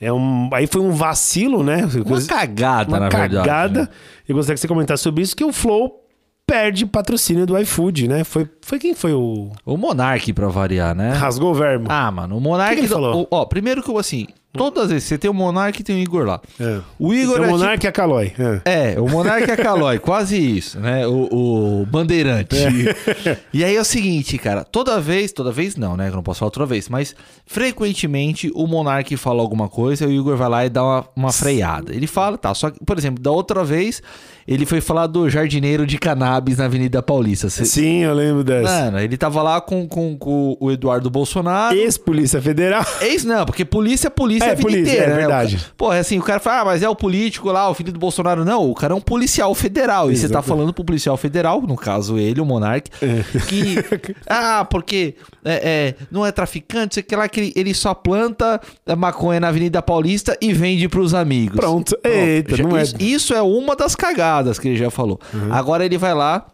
é 0.01 0.13
um, 0.13 0.51
aí 0.53 0.67
foi 0.67 0.81
um 0.81 0.91
vacilo, 0.91 1.63
né? 1.63 1.89
Uma 2.05 2.23
cagada, 2.23 2.91
uma 2.91 3.01
na 3.01 3.09
cagada. 3.09 3.29
verdade. 3.29 3.49
cagada. 3.49 3.81
Né? 3.83 3.89
Eu 4.29 4.35
gostaria 4.35 4.55
que 4.55 4.61
você 4.61 4.69
comentasse 4.69 5.03
sobre 5.03 5.23
isso, 5.23 5.35
que 5.35 5.45
o 5.45 5.53
Flow 5.53 6.06
perde 6.47 6.87
patrocínio 6.87 7.45
do 7.45 7.59
iFood, 7.59 8.07
né? 8.09 8.23
Foi, 8.23 8.49
foi 8.63 8.79
quem 8.79 8.95
foi 8.95 9.13
o. 9.13 9.51
O 9.65 9.77
Monark, 9.77 10.33
pra 10.33 10.49
variar, 10.49 10.95
né? 10.95 11.13
Rasgou 11.13 11.51
o 11.51 11.55
verbo. 11.55 11.87
Ah, 11.89 12.11
mano, 12.11 12.37
o 12.37 12.41
Monark. 12.41 12.71
Que 12.71 12.77
que 12.77 12.81
ele 12.83 12.89
falou? 12.89 13.27
ó, 13.31 13.45
primeiro 13.45 13.83
que 13.83 13.91
eu, 13.91 13.99
assim, 13.99 14.27
Todas 14.57 14.85
as 14.85 14.91
vezes, 14.91 15.09
você 15.09 15.19
tem 15.19 15.31
o 15.31 15.35
Monark 15.35 15.81
e 15.81 15.85
tem 15.85 15.97
o 15.97 15.99
Igor 15.99 16.25
lá. 16.25 16.41
É. 16.61 16.81
O 16.99 17.13
Igor 17.13 17.37
tem 17.37 17.45
o 17.45 17.49
é 17.49 17.51
Monark 17.51 17.79
tipo... 17.79 17.89
a 17.89 17.93
Calói. 17.93 18.33
É. 18.65 18.95
é. 18.95 19.01
o 19.01 19.09
Monark 19.09 19.51
a 19.51 19.57
Calói, 19.57 19.99
quase 20.01 20.37
isso, 20.37 20.81
né? 20.81 21.07
O, 21.07 21.83
o 21.83 21.87
Bandeirante. 21.87 22.57
É. 22.57 23.39
E 23.53 23.65
aí 23.65 23.77
é 23.77 23.81
o 23.81 23.85
seguinte, 23.85 24.39
cara, 24.39 24.65
toda 24.65 25.01
vez, 25.01 25.33
toda 25.33 25.53
vez 25.53 25.77
não, 25.77 25.97
né? 25.97 26.09
Eu 26.09 26.13
não 26.13 26.23
posso 26.23 26.41
falar 26.41 26.49
outra 26.49 26.67
vez, 26.67 26.89
mas 26.89 27.15
frequentemente 27.47 28.51
o 28.55 28.67
Monark 28.67 29.17
fala 29.17 29.41
alguma 29.41 29.69
coisa 29.69 30.05
e 30.05 30.09
o 30.09 30.13
Igor 30.13 30.37
vai 30.37 30.49
lá 30.49 30.67
e 30.67 30.71
dá 30.71 30.83
uma, 30.83 31.05
uma 31.15 31.33
freada. 31.33 31.95
Ele 31.95 32.07
fala, 32.07 32.37
tá, 32.37 32.53
só 32.55 32.71
que, 32.71 32.85
por 32.85 32.99
exemplo, 32.99 33.23
da 33.23 33.31
outra 33.31 33.65
vez, 33.65 34.03
ele 34.47 34.65
foi 34.65 34.81
falar 34.81 35.07
do 35.09 35.29
jardineiro 35.29 35.87
de 35.87 35.99
cannabis 35.99 36.59
na 36.59 36.67
Avenida 36.67 37.03
Paulista. 37.03 37.51
Sim, 37.51 38.05
eu 38.05 38.15
lembro 38.15 38.45
dessa. 38.45 38.85
Mano, 38.85 39.01
ele 39.01 39.17
tava 39.17 39.43
lá 39.43 39.61
com, 39.61 39.89
com, 39.89 40.17
com 40.17 40.57
o 40.61 40.71
Eduardo 40.71 41.11
Bolsonaro. 41.11 41.75
Ex-Polícia 41.75 42.41
Federal. 42.41 42.85
Ex, 43.01 43.25
não, 43.25 43.45
porque 43.45 43.65
polícia 43.65 44.07
é 44.07 44.11
polícia 44.11 44.46
é, 44.47 44.53
a 44.53 44.55
vida 44.55 44.69
polícia, 44.69 44.93
inteira, 44.93 45.05
é 45.05 45.09
né? 45.09 45.17
verdade. 45.17 45.67
Pô, 45.77 45.93
é 45.93 46.01
assim, 46.01 46.19
o 46.19 46.23
cara 46.23 46.41
fala, 46.41 46.61
ah, 46.61 46.65
mas 46.67 46.83
é 46.83 46.89
o 46.89 46.97
político 46.97 47.51
lá, 47.51 47.69
o 47.69 47.75
filho 47.75 47.93
do 47.93 47.99
Bolsonaro. 47.99 48.45
Não, 48.45 48.71
o 48.71 48.75
cara 48.75 48.93
é 48.93 48.97
um 48.97 49.01
policial 49.01 49.55
federal. 49.55 50.11
E 50.11 50.17
você 50.17 50.29
tá 50.29 50.43
falando 50.43 50.73
pro 50.73 50.85
policial 50.85 51.17
federal, 51.17 51.63
no 51.63 51.77
caso 51.77 52.19
ele, 52.19 52.41
o 52.41 52.45
Monark, 52.45 52.91
é. 53.03 53.41
que. 53.47 53.77
Ah, 54.29 54.67
porque 54.69 55.15
é, 55.45 55.95
é, 55.95 56.05
não 56.11 56.25
é 56.25 56.33
traficante, 56.33 56.95
sei 56.95 57.03
que 57.03 57.15
lá 57.15 57.29
que 57.29 57.41
ele, 57.41 57.53
ele 57.55 57.75
só 57.75 57.95
planta 57.95 58.61
maconha 58.97 59.39
na 59.41 59.49
Avenida 59.49 59.81
Paulista 59.81 60.37
e 60.41 60.53
vende 60.53 60.89
pros 60.89 61.15
amigos. 61.15 61.57
Pronto. 61.57 61.77
Pronto. 61.77 62.01
Eita, 62.05 62.57
já, 62.57 62.65
não 62.65 62.77
é... 62.77 62.83
isso, 62.83 62.97
isso 63.01 63.35
é 63.35 63.43
uma 63.43 63.77
das 63.77 63.95
cagadas 63.95 64.59
que 64.59 64.69
ele 64.69 64.77
já 64.77 64.91
falou. 64.91 65.21
Uhum. 65.33 65.53
Agora 65.53 65.85
ele 65.85 65.99
vai 65.99 66.15
lá 66.15 66.47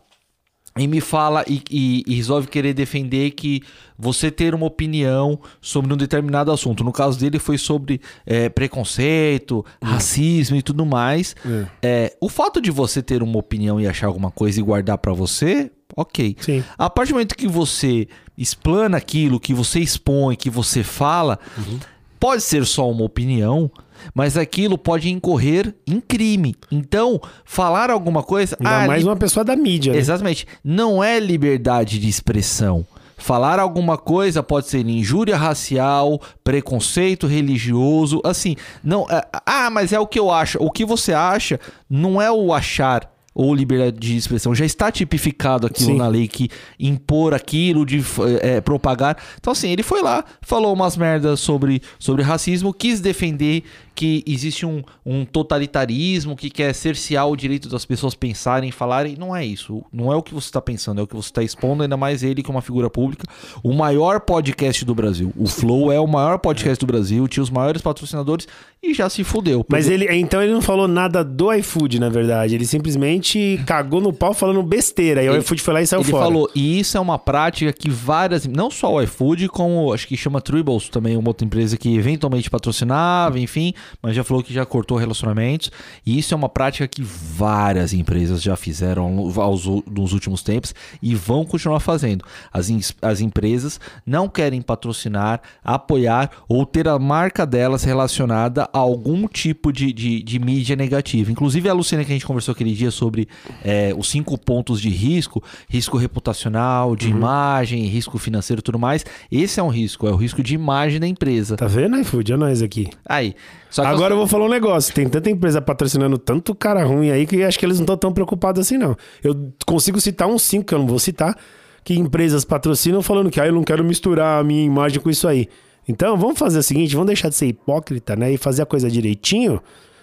e 0.79 0.87
me 0.87 1.01
fala 1.01 1.45
e, 1.47 1.63
e, 1.71 2.03
e, 2.07 2.15
resolve 2.15 2.49
querer 2.49 2.73
defender 2.73 3.33
que 3.33 3.63
você 3.99 4.31
ter 4.31 4.55
uma 4.55 4.67
opinião 4.67 5.39
sobre 5.61 5.93
um 5.93 5.97
determinado 5.97 6.51
assunto. 6.51 6.83
No 6.83 6.93
caso 6.93 7.19
dele 7.19 7.39
foi 7.39 7.59
sobre 7.59 8.01
é, 8.25 8.49
preconceito, 8.49 9.65
uhum. 9.83 9.89
racismo 9.89 10.57
e 10.57 10.63
tudo 10.63 10.87
mais. 10.87 11.37
Uhum. 11.45 11.67
É, 11.83 12.17
o 12.21 12.29
fato 12.29 12.61
de 12.61 12.71
você 12.71 13.03
ter 13.03 13.23
uma 13.23 13.39
opinião 13.39 13.81
e 13.81 13.87
achar 13.87 14.07
alguma 14.07 14.31
coisa 14.31 14.61
e 14.61 14.63
guardar 14.63 14.97
para 14.97 15.13
você, 15.13 15.71
ok. 15.95 16.37
Sim. 16.41 16.65
A 16.79 16.89
partir 16.89 17.13
do 17.13 17.17
momento 17.17 17.37
que 17.37 17.49
você 17.49 18.09
explana 18.37 18.97
aquilo, 18.97 19.39
que 19.39 19.53
você 19.53 19.79
expõe, 19.79 20.37
que 20.37 20.49
você 20.49 20.83
fala, 20.83 21.39
uhum 21.59 21.79
pode 22.23 22.41
ser 22.41 22.65
só 22.65 22.89
uma 22.89 23.03
opinião, 23.03 23.69
mas 24.15 24.37
aquilo 24.37 24.77
pode 24.79 25.11
incorrer 25.11 25.75
em 25.87 26.01
crime. 26.01 26.55
Então, 26.71 27.21
falar 27.45 27.91
alguma 27.91 28.23
coisa. 28.23 28.57
Ainda 28.61 28.85
ah, 28.85 28.87
mais 28.87 29.03
li- 29.03 29.09
uma 29.09 29.17
pessoa 29.17 29.45
da 29.45 29.57
mídia. 29.57 29.93
né? 29.93 29.99
Exatamente. 29.99 30.47
Não 30.65 31.03
é 31.03 31.19
liberdade 31.21 31.99
de 31.99 32.09
expressão. 32.09 32.87
Falar 33.17 33.61
alguma 33.61 33.97
coisa 33.97 34.43
pode 34.43 34.67
ser 34.69 34.85
injúria 34.85 35.37
racial, 35.37 36.21
preconceito 36.43 37.27
religioso, 37.27 38.21
assim. 38.25 38.57
Não, 38.83 39.07
é- 39.09 39.25
ah, 39.47 39.71
mas 39.71 39.93
é 39.93 40.01
o 40.01 40.07
que 40.07 40.19
eu 40.19 40.31
acho. 40.31 40.59
O 40.61 40.71
que 40.71 40.85
você 40.85 41.13
acha 41.13 41.61
não 41.89 42.21
é 42.21 42.31
o 42.33 42.53
achar 42.53 43.11
ou 43.35 43.55
liberdade 43.55 43.99
de 43.99 44.15
expressão. 44.17 44.55
Já 44.55 44.67
está 44.67 44.91
tipificado 44.93 45.67
aquilo 45.67 45.93
Sim. 45.93 45.97
na 45.97 46.07
lei 46.07 46.29
que 46.29 46.51
impor 46.79 47.33
aquilo 47.33 47.87
de 47.87 48.05
é, 48.43 48.61
propagar. 48.61 49.17
Então, 49.41 49.53
assim, 49.53 49.71
ele 49.71 49.83
foi 49.83 50.03
lá, 50.03 50.23
falou 50.43 50.73
umas 50.75 50.99
merdas 50.99 51.41
sobre, 51.41 51.81
sobre 51.99 52.23
racismo, 52.23 52.75
quis 52.75 53.01
defender 53.01 53.63
que 53.95 54.23
existe 54.27 54.65
um, 54.65 54.83
um 55.05 55.25
totalitarismo 55.25 56.35
que 56.37 56.51
quer 56.51 56.75
cercear 56.75 57.29
o 57.29 57.37
direito 57.37 57.69
das 57.69 57.85
pessoas 57.85 58.15
pensarem, 58.15 58.71
falarem. 58.71 59.17
Não 59.19 59.35
é 59.35 59.45
isso. 59.45 59.83
Não 59.93 60.13
é 60.13 60.17
o 60.17 60.23
que 60.23 60.35
você 60.35 60.47
está 60.47 60.61
pensando, 60.61 61.01
é 61.01 61.05
o 61.05 61.07
que 61.07 61.15
você 61.17 61.29
está 61.29 61.43
expondo, 61.43 61.83
ainda 61.83 61.97
mais 61.97 62.23
ele 62.23 62.43
que 62.43 62.51
é 62.51 62.55
uma 62.55 62.63
figura 62.63 62.89
pública. 62.91 63.25
O 63.63 63.73
maior 63.73 64.21
podcast 64.21 64.85
do 64.85 64.95
Brasil. 64.95 65.33
O 65.37 65.47
Flow 65.47 65.93
é 65.93 66.01
o 66.01 66.07
maior 66.07 66.39
podcast 66.39 66.79
do 66.85 66.87
Brasil, 66.87 67.27
tinha 67.29 67.43
os 67.43 67.51
maiores 67.51 67.83
patrocinadores 67.83 68.47
e 68.83 68.93
já 68.95 69.09
se 69.09 69.23
fudeu. 69.23 69.65
Mas 69.69 69.89
ele, 69.89 70.07
então 70.13 70.43
ele 70.43 70.53
não 70.53 70.61
falou 70.63 70.89
nada 70.89 71.23
do 71.23 71.53
iFood, 71.53 72.01
na 72.01 72.09
verdade. 72.09 72.55
Ele 72.55 72.65
simplesmente 72.67 73.61
cagou 73.67 74.01
no 74.01 74.13
pau 74.13 74.35
falando 74.35 74.63
besteira. 74.63 75.23
E 75.23 75.29
o 75.29 75.33
Ele- 75.33 75.39
iFood 75.41 75.63
foi 75.63 75.75
lá 75.75 75.83
e 75.83 75.87
saiu 75.87 76.01
Ele 76.03 76.11
fora. 76.11 76.25
falou, 76.25 76.51
e 76.55 76.81
isso 76.81 76.97
é 76.97 77.01
uma 77.01 77.19
prática 77.19 77.73
que 77.73 77.89
várias, 77.89 78.47
não 78.47 78.71
só 78.71 78.93
o 78.95 79.03
iFood, 79.03 79.49
como 79.49 79.93
acho 79.93 80.09
que 80.09 80.17
chama 80.17 80.41
Tribbles 80.41 80.89
também, 80.89 81.17
uma 81.17 81.29
outra 81.29 81.45
empresa 81.47 81.77
que 81.77 81.95
eventualmente 81.95 82.51
patrocinava, 82.51 83.39
enfim, 83.39 83.73
mas 84.03 84.15
já 84.17 84.25
falou 84.25 84.43
que 84.43 84.53
já 84.53 84.65
cortou 84.65 84.97
relacionamentos. 84.97 85.71
E 86.05 86.19
isso 86.19 86.35
é 86.35 86.37
uma 86.37 86.49
prática 86.49 86.87
que 86.89 87.03
várias 87.03 87.93
empresas 87.93 88.43
já 88.43 88.57
fizeram 88.57 89.33
aos, 89.41 89.65
nos 89.87 90.13
últimos 90.13 90.43
tempos 90.43 90.75
e 91.03 91.15
vão 91.15 91.45
continuar 91.45 91.81
fazendo. 91.81 92.25
As, 92.53 92.71
as 93.01 93.21
empresas 93.21 93.81
não 94.07 94.29
querem 94.29 94.63
patrocinar, 94.63 95.41
apoiar 95.65 96.31
ou 96.49 96.67
ter 96.67 96.89
a 96.89 96.99
marca 96.99 97.47
delas 97.47 97.85
relacionada 97.85 98.69
a 98.73 98.79
algum 98.79 99.27
tipo 99.27 99.73
de, 99.73 99.93
de, 99.93 100.23
de 100.23 100.39
mídia 100.39 100.77
negativa. 100.77 101.31
Inclusive 101.31 101.69
a 101.69 101.73
Luciana 101.73 102.05
que 102.05 102.11
a 102.11 102.15
gente 102.15 102.27
conversou 102.27 102.53
aquele 102.53 102.75
dia 102.75 102.91
sobre 102.91 103.29
é, 103.65 103.95
os 103.97 104.09
cinco 104.09 104.37
pontos 104.39 104.81
de 104.81 104.89
risco, 104.89 105.43
risco 105.69 105.97
reputacional, 105.97 106.95
de 106.97 107.09
imagem, 107.09 107.85
risco 107.87 108.19
financeiro 108.19 108.61
e 108.61 108.63
tudo 108.63 108.79
mais. 108.79 109.05
Esse 109.31 109.61
é 109.61 109.63
um 109.63 109.69
risco, 109.69 110.07
é 110.07 110.11
o 110.11 110.17
risco 110.17 110.43
de 110.43 110.55
imagem 110.55 111.01
da 111.01 111.07
empresa. 111.07 111.57
Tá 111.57 111.67
vendo, 111.67 111.99
iFood? 111.99 112.33
Olha 112.33 112.47
nós 112.47 112.63
aqui. 112.63 112.89
Aí, 113.07 113.35
Agora 113.79 114.13
eu 114.13 114.19
vou 114.19 114.27
falar 114.27 114.45
um 114.45 114.51
negócio. 114.51 114.95
Tem 114.95 115.09
tanta 115.09 115.31
empresa 115.31 115.61
patrocinando 115.61 116.19
tanto 116.19 116.55
cara 116.55 116.85
ruim 116.85 117.11
aí 117.11 117.27
que 117.27 117.43
acho 117.43 117.59
que 117.59 117.65
eles 117.65 117.79
não 117.79 117.85
estão 117.85 117.97
tão 117.97 118.13
preocupados 118.13 118.61
assim, 118.61 118.77
não. 118.77 118.97
Eu 119.23 119.53
consigo 119.67 120.01
citar 120.01 120.29
uns 120.29 120.43
cinco, 120.43 120.67
que 120.67 120.75
eu 120.75 120.79
não 120.79 120.87
vou 120.87 120.99
citar, 120.99 121.37
que 121.83 121.95
empresas 121.95 122.45
patrocinam 122.45 123.01
falando 123.03 123.31
que 123.31 123.41
ah, 123.41 123.47
eu 123.47 123.53
não 123.53 123.65
quero 123.65 123.83
misturar 123.83 124.41
a 124.41 124.45
minha 124.45 124.65
imagem 124.65 125.01
com 125.01 125.09
isso 125.09 125.27
aí. 125.27 125.49
Então, 125.89 126.17
vamos 126.17 126.39
fazer 126.39 126.59
o 126.59 126.63
seguinte, 126.63 126.95
vamos 126.95 127.07
deixar 127.07 127.29
de 127.29 127.35
ser 127.35 127.47
hipócrita, 127.47 128.15
né? 128.15 128.33
E 128.33 128.37
fazer 128.37 128.63
a 128.63 128.67
coisa 128.67 128.91
direitinho, 128.91 129.61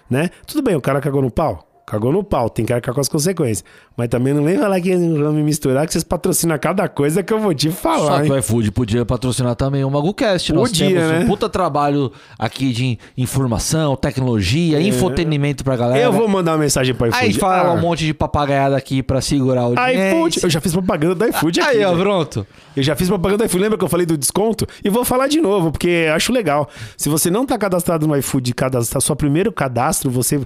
né? 0.09 0.29
Tudo 0.45 0.63
bem, 0.63 0.75
o 0.75 0.81
cara 0.81 0.99
cagou 0.99 1.21
no 1.21 1.31
pau. 1.31 1.68
Cagou 1.89 2.11
no 2.13 2.23
pau, 2.23 2.51
tem 2.51 2.63
que 2.65 2.71
arcar 2.71 2.93
com 2.93 3.01
as 3.01 3.09
consequências. 3.09 3.63
Mas 3.97 4.09
também 4.09 4.31
não 4.31 4.43
vem 4.43 4.59
falar 4.59 4.79
que 4.79 4.95
não 4.95 5.23
vão 5.23 5.33
me 5.33 5.41
misturar, 5.41 5.87
que 5.87 5.91
vocês 5.91 6.03
patrocinam 6.03 6.55
cada 6.59 6.87
coisa 6.87 7.23
que 7.23 7.33
eu 7.33 7.39
vou 7.39 7.51
te 7.51 7.71
Só 7.71 7.77
falar, 7.77 8.19
que 8.21 8.27
hein? 8.27 8.31
o 8.33 8.37
iFood 8.37 8.71
podia 8.71 9.03
patrocinar 9.03 9.55
também 9.55 9.83
o 9.83 9.89
MagoCast. 9.89 10.53
Nós 10.53 10.69
Podia, 10.69 10.87
temos 10.87 11.03
né? 11.09 11.19
um 11.21 11.25
puta 11.27 11.49
trabalho 11.49 12.11
aqui 12.37 12.71
de 12.71 12.99
informação, 13.17 13.95
tecnologia, 13.95 14.79
infotenimento 14.79 15.63
pra 15.63 15.75
galera. 15.75 15.99
É. 15.99 16.05
Eu 16.05 16.11
vou 16.11 16.27
mandar 16.27 16.51
uma 16.51 16.59
mensagem 16.59 16.93
pro 16.93 17.07
iFood. 17.07 17.25
Aí 17.25 17.33
fala 17.33 17.69
Ah, 17.69 17.73
um 17.73 17.81
monte 17.81 18.05
de 18.05 18.13
papagaiada 18.13 18.75
aqui 18.77 19.01
pra 19.01 19.19
segurar 19.21 19.67
o 19.67 19.73
iFood. 19.73 20.39
Eu 20.43 20.49
já 20.49 20.61
fiz 20.61 20.71
propaganda 20.73 21.15
do 21.15 21.25
iFood 21.25 21.59
aqui. 21.59 21.69
Aí, 21.77 21.83
ó, 21.85 21.95
né? 21.95 22.01
pronto. 22.03 22.45
Eu 22.75 22.83
já 22.83 22.95
fiz 22.95 23.07
propaganda 23.07 23.39
do 23.39 23.45
iFood. 23.47 23.63
Lembra 23.63 23.77
que 23.77 23.83
eu 23.83 23.89
falei 23.89 24.05
do 24.05 24.17
desconto? 24.17 24.67
E 24.83 24.89
vou 24.89 25.03
falar 25.03 25.27
de 25.27 25.41
novo, 25.41 25.71
porque 25.71 26.07
acho 26.13 26.31
legal. 26.31 26.69
Se 26.95 27.09
você 27.09 27.31
não 27.31 27.45
tá 27.45 27.57
cadastrado 27.57 28.07
no 28.07 28.15
iFood, 28.17 28.53
cadastrar 28.53 29.01
seu 29.01 29.15
primeiro 29.15 29.51
cadastro, 29.51 30.09
você 30.11 30.39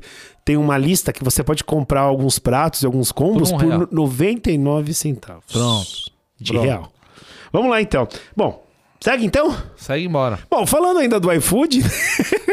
tem 0.45 0.57
uma 0.57 0.77
lista 0.77 1.13
que 1.13 1.23
você 1.23 1.32
pode 1.41 1.63
comprar 1.63 2.01
alguns 2.01 2.37
pratos 2.37 2.83
e 2.83 2.85
alguns 2.85 3.13
combos 3.13 3.49
Por 3.49 3.55
um 3.55 3.59
por, 3.59 3.67
real. 3.69 3.87
99 3.89 4.93
centavos. 4.93 5.45
Pronto. 5.51 6.11
De 6.37 6.51
Pronto. 6.51 6.65
real. 6.65 6.93
Vamos 7.53 7.69
lá, 7.69 7.81
então. 7.81 8.05
Bom, 8.35 8.61
segue 8.99 9.25
então? 9.25 9.55
Segue 9.77 10.05
embora. 10.05 10.39
Bom, 10.51 10.65
falando 10.65 10.99
ainda 10.99 11.19
do 11.19 11.31
iFood... 11.31 11.81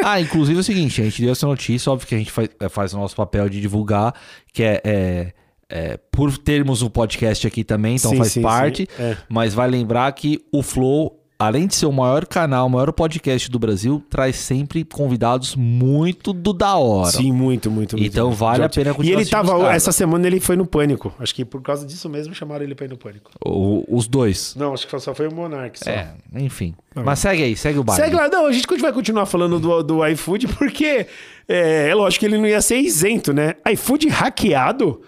Ah, 0.03 0.19
inclusive 0.19 0.57
é 0.57 0.61
o 0.61 0.65
seguinte, 0.65 0.99
a 1.03 1.05
gente 1.05 1.21
deu 1.21 1.31
essa 1.33 1.47
notícia, 1.47 1.93
óbvio 1.93 2.09
que 2.09 2.15
a 2.15 2.19
gente 2.19 2.31
faz, 2.33 2.49
é, 2.59 2.69
faz 2.71 2.95
o 2.95 2.99
nosso 2.99 3.15
papel 3.15 3.51
de 3.51 3.61
divulgar, 3.61 4.15
que 4.51 4.63
é, 4.63 4.81
é- 4.83 5.33
é, 5.69 5.99
por 6.11 6.37
termos 6.39 6.81
o 6.81 6.89
podcast 6.89 7.47
aqui 7.47 7.63
também, 7.63 7.97
então 7.97 8.11
Sim, 8.11 8.17
faz 8.17 8.33
sim, 8.33 8.41
parte, 8.41 8.89
sim, 8.97 9.03
é. 9.03 9.17
mas 9.29 9.53
vai 9.53 9.69
lembrar 9.69 10.11
que 10.13 10.43
o 10.51 10.63
Flow, 10.63 11.20
além 11.40 11.66
de 11.66 11.75
ser 11.75 11.87
o 11.87 11.92
maior 11.92 12.26
canal, 12.26 12.66
o 12.66 12.70
maior 12.70 12.92
podcast 12.92 13.50
do 13.50 13.59
Brasil, 13.59 14.02
traz 14.11 14.37
sempre 14.37 14.85
convidados 14.85 15.56
muito 15.56 16.35
do 16.35 16.52
da 16.52 16.76
hora. 16.76 17.11
Sim, 17.11 17.32
muito, 17.32 17.70
muito, 17.70 17.97
muito. 17.97 18.06
Então 18.06 18.30
vale 18.30 18.62
a 18.62 18.68
pena 18.68 18.90
E 18.90 18.94
continuar 18.94 19.12
ele 19.14 19.23
assistindo 19.23 19.42
os 19.42 19.49
tava... 19.50 19.73
Essa 19.75 19.90
semana 19.90 20.26
ele 20.26 20.38
foi 20.38 20.54
no 20.54 20.66
Pânico. 20.66 21.14
Acho 21.18 21.35
que 21.35 21.44
por 21.44 21.62
causa 21.62 21.87
disso 21.87 22.11
mesmo 22.11 22.35
chamaram 22.35 22.62
ele 22.62 22.75
pra 22.75 22.85
ir 22.85 22.90
no 22.90 22.99
Pânico. 22.99 23.30
O- 23.44 23.85
os 23.88 24.06
dois. 24.06 24.54
Não, 24.54 24.75
acho 24.75 24.87
que 24.87 24.99
só 25.00 25.14
foi 25.14 25.28
o 25.28 25.35
Monark. 25.35 25.78
Só. 25.78 25.88
É, 25.90 26.12
enfim. 26.37 26.75
Mas 26.94 27.20
segue 27.20 27.42
aí, 27.42 27.56
segue 27.56 27.78
o 27.78 27.85
baile. 27.85 28.02
Segue 28.04 28.16
lá, 28.16 28.28
não, 28.28 28.47
a 28.47 28.52
gente 28.52 28.66
vai 28.78 28.92
continuar 28.92 29.25
falando 29.25 29.59
do, 29.59 29.82
do 29.82 30.06
iFood, 30.09 30.47
porque 30.59 31.06
é, 31.49 31.88
é 31.88 31.94
lógico 31.94 32.20
que 32.20 32.26
ele 32.26 32.37
não 32.37 32.47
ia 32.47 32.61
ser 32.61 32.76
isento, 32.78 33.32
né? 33.32 33.54
iFood 33.73 34.09
hackeado, 34.09 35.00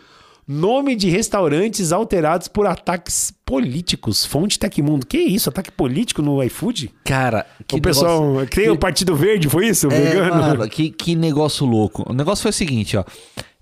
nome 0.47 0.95
de 0.97 1.09
restaurantes 1.09 1.93
alterados 1.93 2.49
por 2.49 2.67
ataques 2.67 3.33
políticos. 3.45 4.25
Fonte 4.27 4.59
Tecmundo. 4.59 5.07
Que 5.07 5.19
isso? 5.19 5.49
Ataque 5.49 5.71
político 5.71 6.23
no 6.23 6.43
iFood? 6.43 6.91
Cara, 7.05 7.47
que 7.67 7.77
o 7.77 7.81
pessoal. 7.83 8.27
negócio- 8.27 8.49
que 8.49 8.57
tem 8.61 8.71
o 8.71 8.77
Partido 8.79 9.15
Verde, 9.15 9.49
foi 9.49 9.69
isso? 9.69 9.87
É, 9.87 10.01
vegano? 10.01 10.37
mano, 10.37 10.69
que, 10.69 10.91
que 10.91 11.15
negócio 11.15 11.65
louco. 11.67 12.05
O 12.09 12.13
negócio 12.13 12.43
foi 12.43 12.51
o 12.51 12.55
seguinte, 12.55 12.97
ó. 12.97 13.05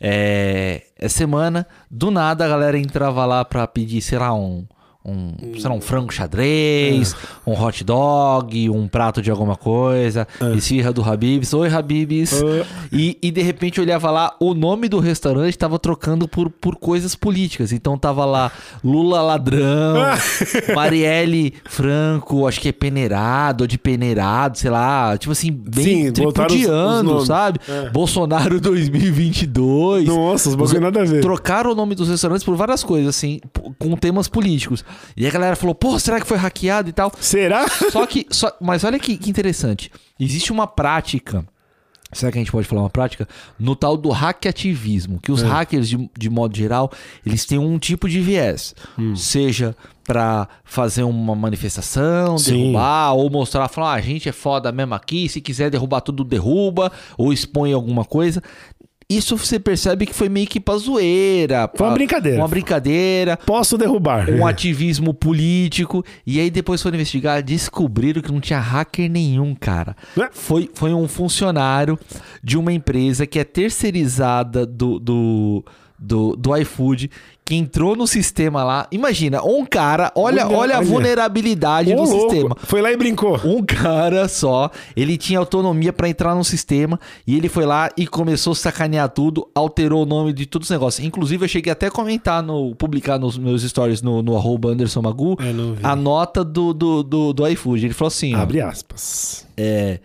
É, 0.01 0.83
é 0.99 1.09
semana, 1.09 1.67
do 1.91 2.11
nada 2.11 2.45
a 2.45 2.49
galera 2.49 2.79
entrava 2.79 3.25
lá 3.27 3.45
pra 3.45 3.67
pedir, 3.67 4.01
sei 4.01 4.19
lá, 4.19 4.33
um. 4.35 4.65
Um, 5.03 5.33
sei 5.59 5.63
lá, 5.69 5.75
um 5.75 5.81
frango 5.81 6.13
xadrez, 6.13 7.15
É. 7.15 7.51
um 7.51 7.59
hot 7.59 7.83
dog, 7.83 8.69
um 8.69 8.87
prato 8.87 9.23
de 9.23 9.31
alguma 9.31 9.57
coisa, 9.57 10.29
esfirra 10.55 10.93
do 10.93 11.03
Habibs, 11.03 11.55
oi 11.55 11.71
Habibs. 11.73 12.35
É. 12.35 12.67
E, 12.93 13.17
e 13.23 13.31
de 13.31 13.41
repente 13.41 13.79
eu 13.79 13.85
olhava 13.85 14.11
lá, 14.11 14.37
o 14.39 14.53
nome 14.53 14.91
do 14.91 14.99
restaurante 15.01 15.57
tava 15.57 15.79
trocando 15.79 16.29
por, 16.29 16.51
por 16.51 16.77
coisas 16.77 17.15
políticas. 17.15 17.73
Então 17.73 17.97
tava 17.97 18.27
lá 18.27 18.53
Lula 18.85 19.23
Ladrão, 19.23 19.95
Marielle 20.77 21.55
Franco, 21.65 22.47
acho 22.47 22.61
que 22.61 22.69
é 22.69 22.73
peneirado, 22.73 23.65
ou 23.65 23.69
de 23.69 23.79
peneirado, 23.79 24.59
sei 24.59 24.71
lá, 24.71 25.17
tipo 25.17 25.33
assim, 25.33 25.51
bem 25.51 25.85
Sim, 25.85 26.11
os- 26.13 26.19
os 26.61 27.03
nomes. 27.03 27.27
sabe? 27.27 27.59
É. 27.67 27.89
Bolsonaro 27.89 28.61
2022. 28.61 30.07
Nossa, 30.07 30.51
os 30.51 30.55
bagulho 30.55 30.81
nada 30.81 31.01
a 31.01 31.05
ver. 31.05 31.21
Trocaram 31.23 31.73
o 31.73 31.75
nome 31.75 31.95
dos 31.95 32.09
restaurantes 32.11 32.45
por 32.45 32.55
várias 32.55 32.85
coisas, 32.85 33.09
assim, 33.17 33.41
com 33.79 33.97
temas 33.97 34.29
políticos. 34.29 34.85
E 35.17 35.27
a 35.27 35.31
galera 35.31 35.57
falou, 35.57 35.75
pô, 35.75 35.99
será 35.99 36.21
que 36.21 36.27
foi 36.27 36.37
hackeado 36.39 36.89
e 36.89 36.93
tal? 36.93 37.13
Será? 37.21 37.67
Só 37.91 38.07
que, 38.07 38.27
só- 38.31 38.53
mas 38.61 38.85
olha 38.85 38.99
que, 38.99 39.17
que 39.17 39.31
interessante. 39.31 39.91
Existe 40.19 40.53
uma 40.53 40.67
prática, 40.67 41.45
será 42.13 42.31
que 42.33 42.39
a 42.39 42.41
gente 42.41 42.53
pode 42.53 42.67
falar 42.67 42.83
uma 42.83 42.91
prática? 42.91 43.27
No 43.59 43.75
tal 43.77 43.97
do 43.97 44.11
hackativismo, 44.11 45.21
que 45.21 45.33
os 45.33 45.43
hackers, 45.43 45.89
de, 45.89 46.11
de 46.19 46.31
modo 46.31 46.57
geral, 46.57 46.91
eles 47.25 47.45
têm 47.47 47.59
um 47.59 47.79
tipo 47.79 48.09
de 48.09 48.21
viés. 48.21 48.75
Seja 49.17 49.75
pra 50.05 50.49
fazer 50.65 51.05
uma 51.05 51.37
manifestação, 51.37 52.37
Sim. 52.37 52.53
derrubar, 52.73 53.13
ou 53.15 53.31
mostrar, 53.31 53.69
falar, 53.69 53.93
ah, 53.93 53.95
a 53.97 54.01
gente 54.01 54.29
é 54.29 54.33
foda 54.33 54.73
mesmo 54.73 54.95
aqui, 54.95 55.29
se 55.29 55.41
quiser 55.41 55.71
derrubar 55.71 56.01
tudo, 56.01 56.25
derruba, 56.25 56.91
ou 57.17 57.33
expõe 57.33 57.73
alguma 57.73 58.05
coisa. 58.05 58.43
Isso 59.11 59.37
você 59.37 59.59
percebe 59.59 60.07
que 60.07 60.15
foi 60.15 60.29
meio 60.29 60.47
que 60.47 60.61
pra 60.61 60.77
zoeira. 60.77 61.69
Foi 61.75 61.85
uma 61.85 61.91
pra- 61.93 61.95
brincadeira. 61.95 62.39
Uma 62.39 62.47
brincadeira 62.49 63.37
Posso 63.37 63.77
derrubar. 63.77 64.31
um 64.31 64.47
ativismo 64.47 65.13
político. 65.13 66.05
E 66.25 66.39
aí 66.39 66.49
depois 66.49 66.81
foram 66.81 66.95
investigar, 66.95 67.43
descobriram 67.43 68.23
que 68.23 68.31
não 68.31 68.41
tinha 68.41 68.61
hacker 68.61 69.11
nenhum, 69.11 69.55
cara. 69.55 69.97
Ué? 70.17 70.29
Foi, 70.33 70.71
foi 70.75 70.95
um 70.95 71.09
funcionário 71.09 71.99
de 72.43 72.57
uma 72.57 72.73
empresa 72.73 73.27
que 73.27 73.39
é 73.41 73.45
terceirizada 73.45 74.65
do, 74.65 75.01
do, 75.01 75.65
do, 76.01 76.35
do 76.35 76.57
iFood, 76.57 77.11
que 77.45 77.55
entrou 77.57 77.95
no 77.97 78.07
sistema 78.07 78.63
lá. 78.65 78.87
Imagina, 78.93 79.43
um 79.43 79.67
cara, 79.67 80.13
olha, 80.15 80.47
Olha, 80.47 80.57
olha, 80.57 80.79
a 80.79 80.81
vulnerabilidade 80.81 81.93
do 81.95 82.07
sistema. 82.07 82.57
Foi 82.63 82.81
lá 82.81 82.93
e 82.93 82.97
brincou. 82.97 83.39
Um 83.45 83.63
cara 83.65 84.29
só, 84.29 84.71
ele 84.97 85.17
tinha 85.17 85.39
autonomia 85.39 85.93
pra 85.93 86.09
entrar 86.09 86.35
no 86.35 86.45
sistema 86.45 86.99
e 87.27 87.37
ele 87.37 87.49
foi 87.49 87.67
lá 87.67 87.91
e 87.97 88.07
começou 88.07 88.53
a 88.53 88.57
sacanear 88.57 89.09
tudo, 89.09 89.49
alterou 89.55 90.05
o 90.05 90.07
nome 90.07 90.33
de 90.33 90.47
todos 90.47 90.67
os 90.67 90.71
negócios. 90.71 91.05
Inclusive, 91.05 91.45
eu 91.45 91.49
cheguei 91.49 91.73
até 91.73 91.89
a 91.89 91.91
comentar 91.91 92.43
no 92.43 92.75
publicar 92.77 93.19
nos 93.19 93.37
meus 93.37 93.63
stories 93.63 94.01
no, 94.01 94.23
no 94.23 94.37
arroba 94.37 94.71
Anderson 94.71 95.03
Magu 95.03 95.37
a 95.83 95.97
nota 95.97 96.45
do, 96.45 96.73
do, 96.73 97.03
do, 97.03 97.33
do 97.33 97.49
iFood. 97.49 97.85
Ele 97.85 97.95
falou 97.95 98.09
assim: 98.09 98.35
ó, 98.35 98.39
Abre 98.39 98.61
aspas. 98.61 99.45
é, 99.57 99.99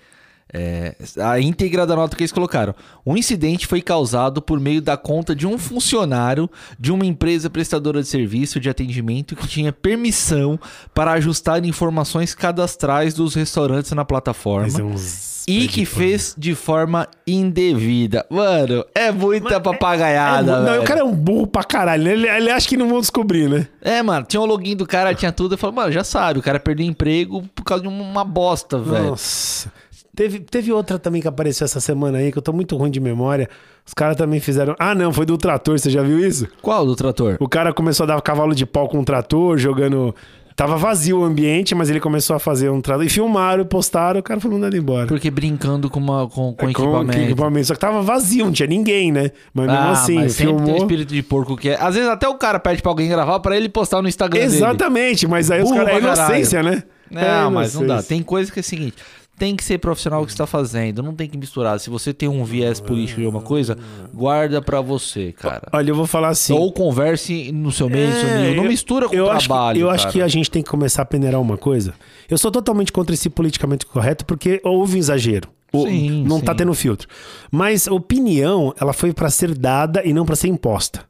é, 0.57 0.95
a 1.21 1.37
íntegra 1.39 1.85
da 1.85 1.95
nota 1.95 2.15
que 2.15 2.23
eles 2.23 2.31
colocaram. 2.31 2.73
O 3.03 3.17
incidente 3.17 3.67
foi 3.67 3.81
causado 3.81 4.41
por 4.41 4.57
meio 4.59 4.81
da 4.81 4.95
conta 4.95 5.35
de 5.35 5.45
um 5.45 5.57
funcionário 5.57 6.49
de 6.79 6.91
uma 6.93 7.05
empresa 7.05 7.49
prestadora 7.49 8.01
de 8.01 8.07
serviço 8.07 8.59
de 8.59 8.69
atendimento 8.69 9.35
que 9.35 9.47
tinha 9.47 9.73
permissão 9.73 10.57
para 10.93 11.11
ajustar 11.13 11.63
informações 11.65 12.33
cadastrais 12.33 13.13
dos 13.13 13.35
restaurantes 13.35 13.91
na 13.91 14.05
plataforma. 14.05 14.67
Mas 14.67 14.79
é 14.79 14.83
uns 14.83 15.45
E 15.47 15.67
que 15.67 15.85
fez 15.85 16.33
de 16.37 16.55
forma 16.55 17.07
indevida. 17.27 18.25
Mano, 18.29 18.83
é 18.95 19.11
muita 19.11 19.59
papagaiada, 19.59 20.51
É, 20.51 20.55
não, 20.55 20.65
velho. 20.65 20.81
o 20.81 20.85
cara 20.85 20.99
é 21.01 21.03
um 21.03 21.13
burro 21.13 21.47
pra 21.47 21.63
caralho. 21.63 22.07
Ele, 22.07 22.27
ele 22.27 22.49
acha 22.49 22.67
que 22.67 22.77
não 22.77 22.87
vão 22.89 22.99
descobrir, 22.99 23.49
né? 23.49 23.67
É, 23.81 24.01
mano, 24.01 24.25
tinha 24.25 24.41
o 24.41 24.45
login 24.45 24.75
do 24.75 24.87
cara, 24.87 25.13
tinha 25.13 25.31
tudo. 25.31 25.53
Eu 25.53 25.57
falo, 25.57 25.73
mano, 25.73 25.91
já 25.91 26.03
sabe, 26.03 26.39
o 26.39 26.41
cara 26.41 26.59
perdeu 26.59 26.85
emprego 26.85 27.43
por 27.53 27.63
causa 27.63 27.83
de 27.83 27.87
uma 27.89 28.23
bosta, 28.23 28.79
velho. 28.79 29.09
Nossa. 29.11 29.71
Teve, 30.15 30.39
teve 30.39 30.71
outra 30.71 30.97
também 30.97 31.21
que 31.21 31.27
apareceu 31.27 31.65
essa 31.65 31.79
semana 31.79 32.17
aí, 32.19 32.31
que 32.31 32.37
eu 32.37 32.41
tô 32.41 32.53
muito 32.53 32.75
ruim 32.77 32.89
de 32.89 32.99
memória. 32.99 33.49
Os 33.85 33.93
caras 33.93 34.15
também 34.15 34.39
fizeram. 34.39 34.75
Ah, 34.79 34.95
não, 34.95 35.11
foi 35.13 35.25
do 35.25 35.37
trator, 35.37 35.77
você 35.77 35.89
já 35.89 36.01
viu 36.01 36.19
isso? 36.19 36.47
Qual 36.61 36.85
do 36.85 36.95
trator? 36.95 37.37
O 37.39 37.49
cara 37.49 37.73
começou 37.73 38.05
a 38.05 38.07
dar 38.07 38.21
cavalo 38.21 38.55
de 38.55 38.65
pau 38.65 38.87
com 38.87 38.99
o 38.99 39.05
trator, 39.05 39.57
jogando. 39.57 40.15
Tava 40.55 40.77
vazio 40.77 41.19
o 41.19 41.23
ambiente, 41.25 41.75
mas 41.75 41.89
ele 41.89 41.99
começou 41.99 42.33
a 42.33 42.39
fazer 42.39 42.69
um 42.69 42.79
trator. 42.79 43.03
E 43.05 43.09
filmaram, 43.09 43.65
postaram, 43.65 44.21
o 44.21 44.23
cara 44.23 44.39
foi 44.39 44.49
mandado 44.49 44.77
embora. 44.77 45.05
Porque 45.05 45.29
brincando 45.29 45.89
com, 45.89 45.99
uma, 45.99 46.29
com, 46.29 46.53
com 46.53 46.65
É, 46.67 46.71
equipamento. 46.71 47.17
equipamento. 47.19 47.67
Só 47.67 47.73
que 47.73 47.79
tava 47.81 48.01
vazio, 48.01 48.45
não 48.45 48.53
tinha 48.53 48.65
ninguém, 48.67 49.11
né? 49.11 49.31
Mas 49.53 49.65
mesmo 49.67 49.81
ah, 49.81 49.91
assim, 49.91 50.15
mas 50.15 50.31
sempre 50.31 50.53
tem 50.53 50.55
um 50.55 50.65
filmou. 50.65 50.77
espírito 50.81 51.13
de 51.13 51.21
porco 51.21 51.57
que 51.57 51.69
é. 51.71 51.77
Às 51.81 51.95
vezes 51.95 52.09
até 52.09 52.25
o 52.29 52.35
cara 52.35 52.57
pede 52.57 52.81
pra 52.81 52.89
alguém 52.89 53.09
gravar 53.09 53.37
pra 53.41 53.57
ele 53.57 53.67
postar 53.67 54.01
no 54.01 54.07
Instagram 54.07 54.39
dele. 54.39 54.55
Exatamente, 54.55 55.27
mas 55.27 55.51
aí 55.51 55.61
os 55.61 55.69
caras. 55.71 55.89
É 55.93 55.97
inocência, 55.99 56.63
né? 56.63 56.83
Não, 57.11 57.21
É 57.21 57.49
mas 57.49 57.75
não 57.75 57.85
dá. 57.85 58.01
Tem 58.01 58.23
coisa 58.23 58.49
que 58.49 58.57
é 58.59 58.61
o 58.61 58.63
seguinte: 58.63 58.95
tem 59.37 59.55
que 59.55 59.63
ser 59.63 59.77
profissional 59.79 60.21
o 60.23 60.25
que 60.25 60.31
você 60.31 60.37
tá 60.37 60.47
fazendo. 60.47 61.03
Não 61.03 61.13
tem 61.13 61.27
que 61.29 61.37
misturar. 61.37 61.79
Se 61.79 61.89
você 61.89 62.13
tem 62.13 62.29
um 62.29 62.43
viés 62.45 62.79
político 62.79 63.19
de 63.19 63.25
alguma 63.25 63.43
coisa, 63.43 63.77
guarda 64.13 64.61
pra 64.61 64.81
você, 64.81 65.31
cara. 65.33 65.67
Olha, 65.73 65.89
eu 65.91 65.95
vou 65.95 66.07
falar 66.07 66.29
assim. 66.29 66.53
Ou 66.53 66.71
converse 66.71 67.51
no 67.51 67.71
seu 67.71 67.89
meio, 67.89 68.09
no 68.09 68.15
seu 68.15 68.29
É, 68.29 68.41
meio. 68.41 68.55
Não 68.55 68.63
eu- 68.63 68.69
mistura 68.69 69.09
com 69.09 69.15
o 69.15 69.29
acho 69.29 69.41
que- 69.41 69.47
trabalho. 69.47 69.79
eu 69.81 69.89
acho 69.89 70.03
cara. 70.05 70.13
que 70.13 70.21
a 70.21 70.27
gente 70.27 70.49
tem 70.49 70.63
que 70.63 70.69
começar 70.69 71.01
a 71.01 71.05
peneirar 71.05 71.41
uma 71.41 71.57
coisa. 71.57 71.93
Eu 72.29 72.37
sou 72.37 72.49
totalmente 72.51 72.91
contra 72.91 73.13
esse 73.13 73.29
politicamente 73.29 73.85
correto 73.85 74.25
porque 74.25 74.61
houve 74.63 74.97
exagero. 74.97 75.49
Sim, 75.73 76.23
não 76.25 76.39
tá 76.39 76.53
sim. 76.53 76.57
tendo 76.59 76.73
filtro. 76.73 77.05
Mas 77.51 77.85
opinião, 77.87 78.73
ela 78.79 78.93
foi 78.93 79.11
pra 79.11 79.29
ser 79.29 79.53
dada 79.57 80.01
e 80.05 80.13
não 80.13 80.25
pra 80.25 80.35
ser 80.35 80.47
imposta. 80.47 81.03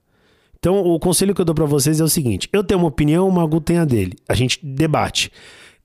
Então, 0.58 0.80
o 0.80 1.00
conselho 1.00 1.36
que 1.36 1.42
eu 1.42 1.46
dou 1.46 1.54
pra 1.54 1.66
vocês 1.66 2.00
é 2.00 2.04
o 2.04 2.08
seguinte: 2.10 2.50
eu 2.52 2.64
tenho 2.64 2.80
uma 2.80 2.88
opinião, 2.88 3.28
o 3.28 3.32
Magu 3.32 3.62
tem 3.62 3.78
a 3.78 3.86
dele. 3.86 4.14
A 4.28 4.34
gente 4.34 4.60
debate. 4.66 5.32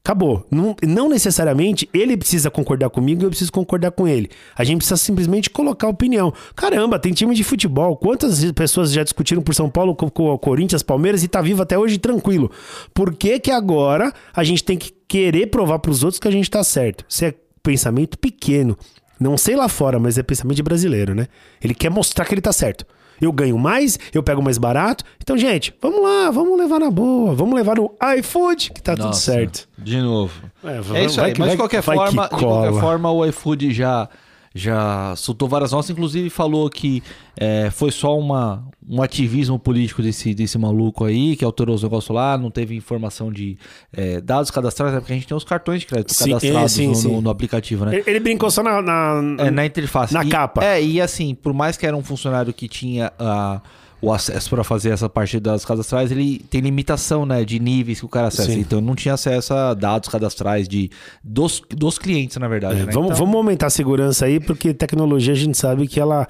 Acabou. 0.03 0.47
Não, 0.51 0.75
não 0.83 1.09
necessariamente 1.11 1.89
ele 1.93 2.17
precisa 2.17 2.51
concordar 2.51 2.89
comigo 2.89 3.23
e 3.23 3.25
eu 3.25 3.29
preciso 3.29 3.53
concordar 3.53 3.91
com 3.91 4.09
ele. 4.09 4.31
A 4.57 4.65
gente 4.65 4.79
precisa 4.79 4.97
simplesmente 4.97 5.51
colocar 5.51 5.89
opinião. 5.89 6.33
Caramba, 6.57 6.99
tem 6.99 7.13
time 7.13 7.35
de 7.35 7.45
futebol. 7.45 7.97
Quantas 7.97 8.43
pessoas 8.53 8.93
já 8.93 9.03
discutiram 9.05 9.43
por 9.43 9.55
São 9.55 9.69
Paulo 9.69 9.95
com, 9.95 10.07
o 10.07 10.39
Corinthians, 10.39 10.83
Palmeiras 10.83 11.23
e 11.23 11.29
tá 11.29 11.43
vivo 11.43 11.63
até 11.63 11.79
hoje 11.79 11.99
tranquilo? 11.99 12.51
Por 12.95 13.15
que 13.15 13.39
que 13.39 13.51
agora 13.51 14.13
a 14.35 14.43
gente 14.43 14.65
tem 14.65 14.79
que 14.79 14.91
querer 15.07 15.49
provar 15.49 15.79
pros 15.81 16.03
outros 16.03 16.19
que 16.19 16.29
a 16.29 16.33
gente 16.33 16.51
tá 16.51 16.65
certo? 16.65 17.05
Isso 17.07 17.27
é 17.27 17.35
pensamento 17.63 18.19
pequeno. 18.19 18.79
Não 19.21 19.37
sei 19.37 19.55
lá 19.55 19.69
fora, 19.69 19.99
mas 19.99 20.17
é 20.17 20.23
pensamento 20.23 20.57
de 20.57 20.63
brasileiro, 20.63 21.15
né? 21.15 21.27
Ele 21.63 21.75
quer 21.75 21.91
mostrar 21.91 22.25
que 22.25 22.33
ele 22.33 22.41
tá 22.41 22.55
certo. 22.55 22.87
Eu 23.21 23.33
ganho 23.33 23.59
mais, 23.59 23.99
eu 24.15 24.23
pego 24.23 24.43
mais 24.43 24.59
barato. 24.59 25.05
Então, 25.23 25.37
gente, 25.37 25.75
vamos 25.81 26.03
lá, 26.03 26.31
vamos 26.31 26.59
levar 26.59 26.79
na 26.79 26.91
boa. 26.91 27.35
Vamos 27.35 27.55
levar 27.55 27.77
no 27.77 27.93
iFood, 28.19 28.73
que 28.73 28.83
tá 28.83 28.95
tudo 28.97 29.07
Nossa, 29.07 29.33
certo. 29.33 29.69
De 29.79 30.01
novo. 30.01 30.33
É, 30.65 30.99
É 31.01 31.05
isso 31.05 31.21
aí, 31.21 31.35
mas 31.39 31.51
de 31.53 31.57
qualquer, 31.57 31.83
forma, 31.83 32.29
de 32.29 32.29
qualquer 32.45 32.81
forma, 32.81 33.11
o 33.11 33.27
iFood 33.27 33.73
já, 33.73 34.09
já 34.55 35.15
soltou 35.17 35.49
várias 35.49 35.73
notas, 35.73 35.91
inclusive 35.91 36.29
falou 36.29 36.69
que 36.69 37.03
é, 37.39 37.71
foi 37.71 37.91
só 37.93 38.19
uma, 38.19 38.65
um 38.89 39.01
ativismo 39.01 39.59
político 39.59 40.03
desse, 40.03 40.35
desse 40.35 40.59
maluco 40.59 41.05
aí, 41.05 41.37
que 41.37 41.45
alterou 41.45 41.75
os 41.77 41.83
negócios 41.83 42.15
lá, 42.15 42.37
não 42.37 42.51
teve 42.51 42.75
informação 42.75 43.33
de 43.33 43.57
é, 43.93 44.21
dados 44.21 44.51
cadastrais, 44.51 44.93
né? 44.93 44.99
porque 45.01 45.13
a 45.13 45.17
gente 45.17 45.29
tem 45.29 45.37
os 45.37 45.45
cartões 45.45 45.81
de 45.81 45.87
crédito 45.87 46.13
Sim, 46.13 46.31
cadastrados 46.31 46.73
sim, 46.73 46.89
no, 46.89 46.95
sim. 46.97 47.13
no- 47.13 47.21
no 47.23 47.31
aplicativo, 47.31 47.85
né? 47.85 47.95
Ele, 47.97 48.05
ele 48.07 48.21
brincou 48.21 48.51
só 48.51 48.63
na. 48.63 48.83
na- 48.83 49.21
É, 49.39 49.51
na 49.51 49.65
interface. 49.65 50.13
Na 50.13 50.25
E- 50.25 50.29
capa. 50.29 50.65
É, 50.65 50.83
e 50.83 51.01
assim, 51.01 51.35
por 51.35 51.53
mais 51.55 51.77
que 51.77 51.87
era 51.87 51.97
um 51.97 52.03
funcionário 52.03 52.53
que 52.53 52.67
tinha 52.69 53.13
ah, 53.19 53.61
o 54.03 54.13
acesso 54.13 54.49
para 54.51 54.65
fazer 54.65 54.91
essa 54.91 55.09
parte 55.09 55.39
das 55.39 55.65
cadastrais, 55.65 56.11
ele 56.11 56.39
tem 56.51 56.61
limitação, 56.61 57.27
né, 57.27 57.45
de 57.45 57.59
níveis 57.61 58.01
que 58.01 58.07
o 58.07 58.09
cara 58.09 58.29
acessa. 58.29 58.51
Sim. 58.51 58.61
Então 58.61 58.81
não 58.81 58.95
tinha 58.95 59.15
acesso 59.15 59.53
a 59.53 59.75
dados 59.75 60.09
cadastrais 60.09 60.67
de, 60.67 60.91
dos, 61.23 61.63
dos 61.71 61.99
clientes, 61.99 62.37
na 62.39 62.49
verdade. 62.49 62.81
É, 62.81 62.87
né? 62.87 62.93
vamos, 62.93 63.11
Então- 63.11 63.19
vamos 63.19 63.37
aumentar 63.37 63.67
a 63.67 63.71
segurança 63.71 64.25
aí, 64.25 64.41
porque 64.41 64.73
tecnologia 64.73 65.33
a 65.35 65.37
gente 65.37 65.57
sabe 65.59 65.87
que 65.87 66.01
ela 66.01 66.27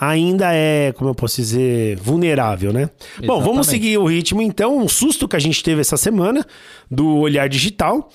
ainda 0.00 0.54
é, 0.54 0.92
como 0.92 1.10
eu 1.10 1.14
posso 1.14 1.36
dizer, 1.36 1.96
vulnerável, 1.96 2.72
né? 2.72 2.88
Bom, 3.18 3.40
vamos 3.40 3.66
Exatamente. 3.66 3.66
seguir 3.66 3.98
o 3.98 4.06
ritmo 4.06 4.40
então. 4.40 4.78
Um 4.78 4.88
susto 4.88 5.26
que 5.26 5.34
a 5.34 5.40
gente 5.40 5.60
teve 5.62 5.80
essa 5.80 5.96
semana 5.96 6.46
do 6.88 7.16
olhar 7.16 7.48
digital, 7.48 8.08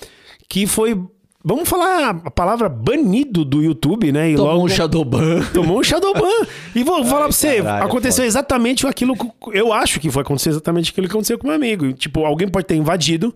que 0.48 0.66
foi. 0.66 0.98
Vamos 1.46 1.68
falar 1.68 2.22
a 2.24 2.30
palavra 2.30 2.70
banido 2.70 3.44
do 3.44 3.62
YouTube, 3.62 4.10
né? 4.10 4.30
E 4.30 4.34
Tomou 4.34 4.52
logo 4.52 4.64
um 4.64 4.68
Shadowban. 4.68 5.42
Tomou 5.52 5.78
um 5.78 5.82
Shadowban. 5.82 6.46
E 6.74 6.82
vou 6.82 7.04
falar 7.04 7.24
pra 7.24 7.32
você, 7.32 7.58
caralho, 7.58 7.82
é 7.82 7.86
aconteceu 7.86 8.24
exatamente 8.24 8.86
aquilo 8.86 9.14
eu 9.52 9.70
acho 9.70 10.00
que 10.00 10.10
foi 10.10 10.22
acontecer 10.22 10.48
exatamente 10.48 10.90
aquilo 10.90 11.06
que 11.06 11.12
aconteceu 11.12 11.38
com 11.38 11.46
meu 11.46 11.54
amigo. 11.56 11.92
Tipo, 11.92 12.24
alguém 12.24 12.48
pode 12.48 12.66
ter 12.66 12.76
invadido, 12.76 13.34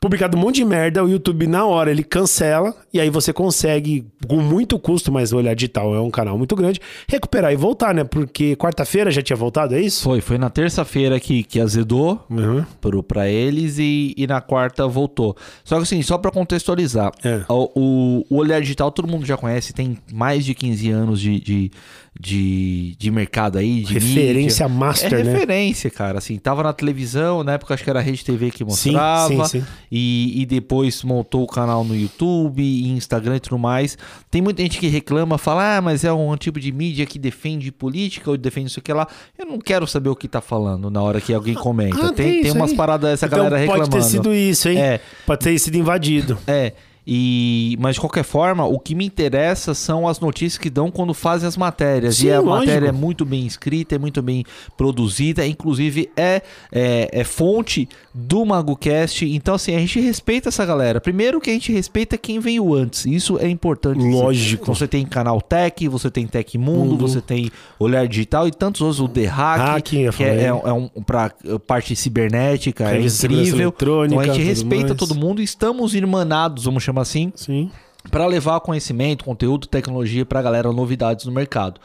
publicado 0.00 0.36
um 0.36 0.40
monte 0.40 0.56
de 0.56 0.64
merda, 0.64 1.02
o 1.04 1.08
YouTube 1.08 1.46
na 1.46 1.64
hora 1.66 1.90
ele 1.90 2.02
cancela 2.04 2.74
e 2.92 3.00
aí 3.00 3.10
você 3.10 3.32
consegue 3.32 4.06
com 4.26 4.36
muito 4.36 4.78
custo, 4.78 5.10
mas 5.10 5.32
o 5.32 5.36
olhar 5.36 5.54
digital 5.54 5.94
é 5.94 6.00
um 6.00 6.10
canal 6.10 6.36
muito 6.38 6.54
grande, 6.56 6.80
recuperar 7.08 7.52
e 7.52 7.56
voltar, 7.56 7.94
né? 7.94 8.04
Porque 8.04 8.54
quarta-feira 8.56 9.10
já 9.10 9.20
tinha 9.22 9.36
voltado, 9.36 9.74
é 9.74 9.80
isso? 9.80 10.02
Foi, 10.04 10.20
foi 10.20 10.38
na 10.38 10.48
terça-feira 10.50 11.18
que, 11.20 11.42
que 11.42 11.60
azedou 11.60 12.24
Uhum. 12.30 12.64
pro, 12.80 13.02
pra 13.02 13.28
eles 13.28 13.78
e, 13.78 14.14
e 14.16 14.26
na 14.26 14.40
quarta 14.40 14.86
voltou. 14.86 15.36
Só 15.64 15.76
que 15.76 15.82
assim, 15.82 16.00
só 16.02 16.16
pra 16.18 16.30
contextualizar, 16.30 17.12
É. 17.24 17.42
o, 17.48 18.22
o, 18.30 18.36
Olhar 18.36 18.60
Digital 18.60 18.90
todo 18.92 19.08
mundo 19.08 19.26
já 19.26 19.36
conhece, 19.36 19.72
tem 19.72 19.98
mais 20.12 20.44
de 20.44 20.54
15 20.54 20.90
anos 20.90 21.20
de, 21.20 21.40
de, 21.40 21.70
de, 22.18 22.94
de 22.98 23.10
mercado 23.10 23.58
aí, 23.58 23.82
de 23.82 23.94
Referência 23.94 24.68
mídia. 24.68 24.80
master, 24.86 25.14
é 25.14 25.22
né? 25.22 25.32
referência, 25.32 25.90
cara. 25.90 26.18
Assim, 26.18 26.36
tava 26.38 26.62
na 26.62 26.72
televisão, 26.72 27.42
na 27.44 27.52
época 27.52 27.74
acho 27.74 27.84
que 27.84 27.90
era 27.90 27.98
a 27.98 28.02
Rede 28.02 28.24
TV 28.24 28.50
que 28.50 28.58
Sim, 28.58 28.64
mostrava. 28.64 29.28
sim, 29.28 29.60
sim. 29.60 29.64
E, 29.90 30.42
e 30.42 30.46
depois 30.46 31.02
montou 31.02 31.42
o 31.42 31.46
canal 31.46 31.84
no 31.84 31.96
YouTube, 31.96 32.62
e 32.62 32.88
Instagram 32.90 33.36
e 33.36 33.40
tudo 33.40 33.58
mais. 33.58 33.96
Tem 34.30 34.42
muita 34.42 34.62
gente 34.62 34.78
que 34.78 34.86
reclama, 34.88 35.38
fala, 35.38 35.76
ah, 35.78 35.80
mas 35.80 36.04
é 36.04 36.12
um 36.12 36.36
tipo 36.36 36.60
de 36.60 36.70
mídia 36.72 37.06
que 37.06 37.18
defende 37.18 37.72
política 37.72 38.30
ou 38.30 38.36
defende 38.36 38.68
isso 38.68 38.80
que 38.80 38.92
lá. 38.92 39.06
Eu 39.38 39.46
não 39.46 39.58
quero 39.58 39.86
saber 39.86 40.08
o 40.08 40.16
que 40.16 40.28
tá 40.28 40.40
falando 40.40 40.90
na 40.90 41.02
hora 41.02 41.20
que 41.20 41.32
alguém 41.32 41.54
comenta. 41.54 42.08
Ah, 42.08 42.12
tem, 42.12 42.40
tem 42.40 42.40
isso 42.42 42.54
umas 42.56 42.70
aí. 42.70 42.76
paradas 42.76 43.10
essa 43.10 43.26
Então 43.26 43.38
galera 43.38 43.56
pode 43.56 43.66
reclamando. 43.66 43.96
ter 43.96 44.02
sido 44.02 44.34
isso, 44.34 44.68
hein? 44.68 44.78
É. 44.78 45.00
Pode 45.26 45.40
ter 45.44 45.58
sido 45.58 45.76
invadido. 45.76 46.38
É. 46.46 46.72
E, 47.10 47.74
mas 47.80 47.94
de 47.94 48.02
qualquer 48.02 48.22
forma, 48.22 48.66
o 48.66 48.78
que 48.78 48.94
me 48.94 49.06
interessa 49.06 49.72
são 49.72 50.06
as 50.06 50.20
notícias 50.20 50.58
que 50.58 50.68
dão 50.68 50.90
quando 50.90 51.14
fazem 51.14 51.48
as 51.48 51.56
matérias. 51.56 52.16
Sim, 52.16 52.26
e 52.26 52.32
a 52.32 52.38
lógico. 52.38 52.66
matéria 52.66 52.88
é 52.88 52.92
muito 52.92 53.24
bem 53.24 53.46
escrita, 53.46 53.94
é 53.94 53.98
muito 53.98 54.20
bem 54.20 54.44
produzida, 54.76 55.46
inclusive 55.46 56.10
é, 56.14 56.42
é, 56.70 57.08
é 57.10 57.24
fonte 57.24 57.88
do 58.12 58.44
MagoCast. 58.44 59.24
Então, 59.24 59.54
assim, 59.54 59.74
a 59.74 59.78
gente 59.78 59.98
respeita 60.00 60.50
essa 60.50 60.66
galera. 60.66 61.00
Primeiro 61.00 61.40
que 61.40 61.48
a 61.48 61.52
gente 61.54 61.72
respeita 61.72 62.18
quem 62.18 62.40
veio 62.40 62.74
antes. 62.74 63.06
Isso 63.06 63.38
é 63.38 63.48
importante. 63.48 64.04
Lógico. 64.04 64.66
Você 64.66 64.86
tem 64.86 65.06
Canal 65.06 65.40
Tech, 65.40 65.88
você 65.88 66.10
tem 66.10 66.26
Tech 66.26 66.58
Mundo, 66.58 66.90
Mundo. 66.90 67.08
você 67.08 67.22
tem 67.22 67.50
Olhar 67.78 68.06
Digital 68.06 68.46
e 68.46 68.50
tantos 68.50 68.82
outros. 68.82 69.00
O 69.00 69.08
The 69.08 69.24
Hack, 69.24 69.82
que 69.82 70.04
é, 70.22 70.26
é, 70.26 70.44
é 70.44 70.72
um 70.74 70.88
pra 71.06 71.32
parte 71.66 71.96
cibernética, 71.96 72.90
é 72.90 73.00
incrível. 73.00 73.74
Então 74.04 74.20
a 74.20 74.24
gente 74.24 74.42
respeita 74.42 74.88
mais. 74.88 74.98
todo 74.98 75.14
mundo, 75.14 75.40
estamos 75.40 75.94
irmanados, 75.94 76.64
vamos 76.64 76.82
chamar 76.82 76.97
assim, 77.00 77.32
Sim. 77.34 77.70
para 78.10 78.26
levar 78.26 78.60
conhecimento, 78.60 79.24
conteúdo, 79.24 79.66
tecnologia 79.66 80.24
para 80.26 80.40
a 80.40 80.42
galera, 80.42 80.72
novidades 80.72 81.24
no 81.26 81.32
mercado. 81.32 81.80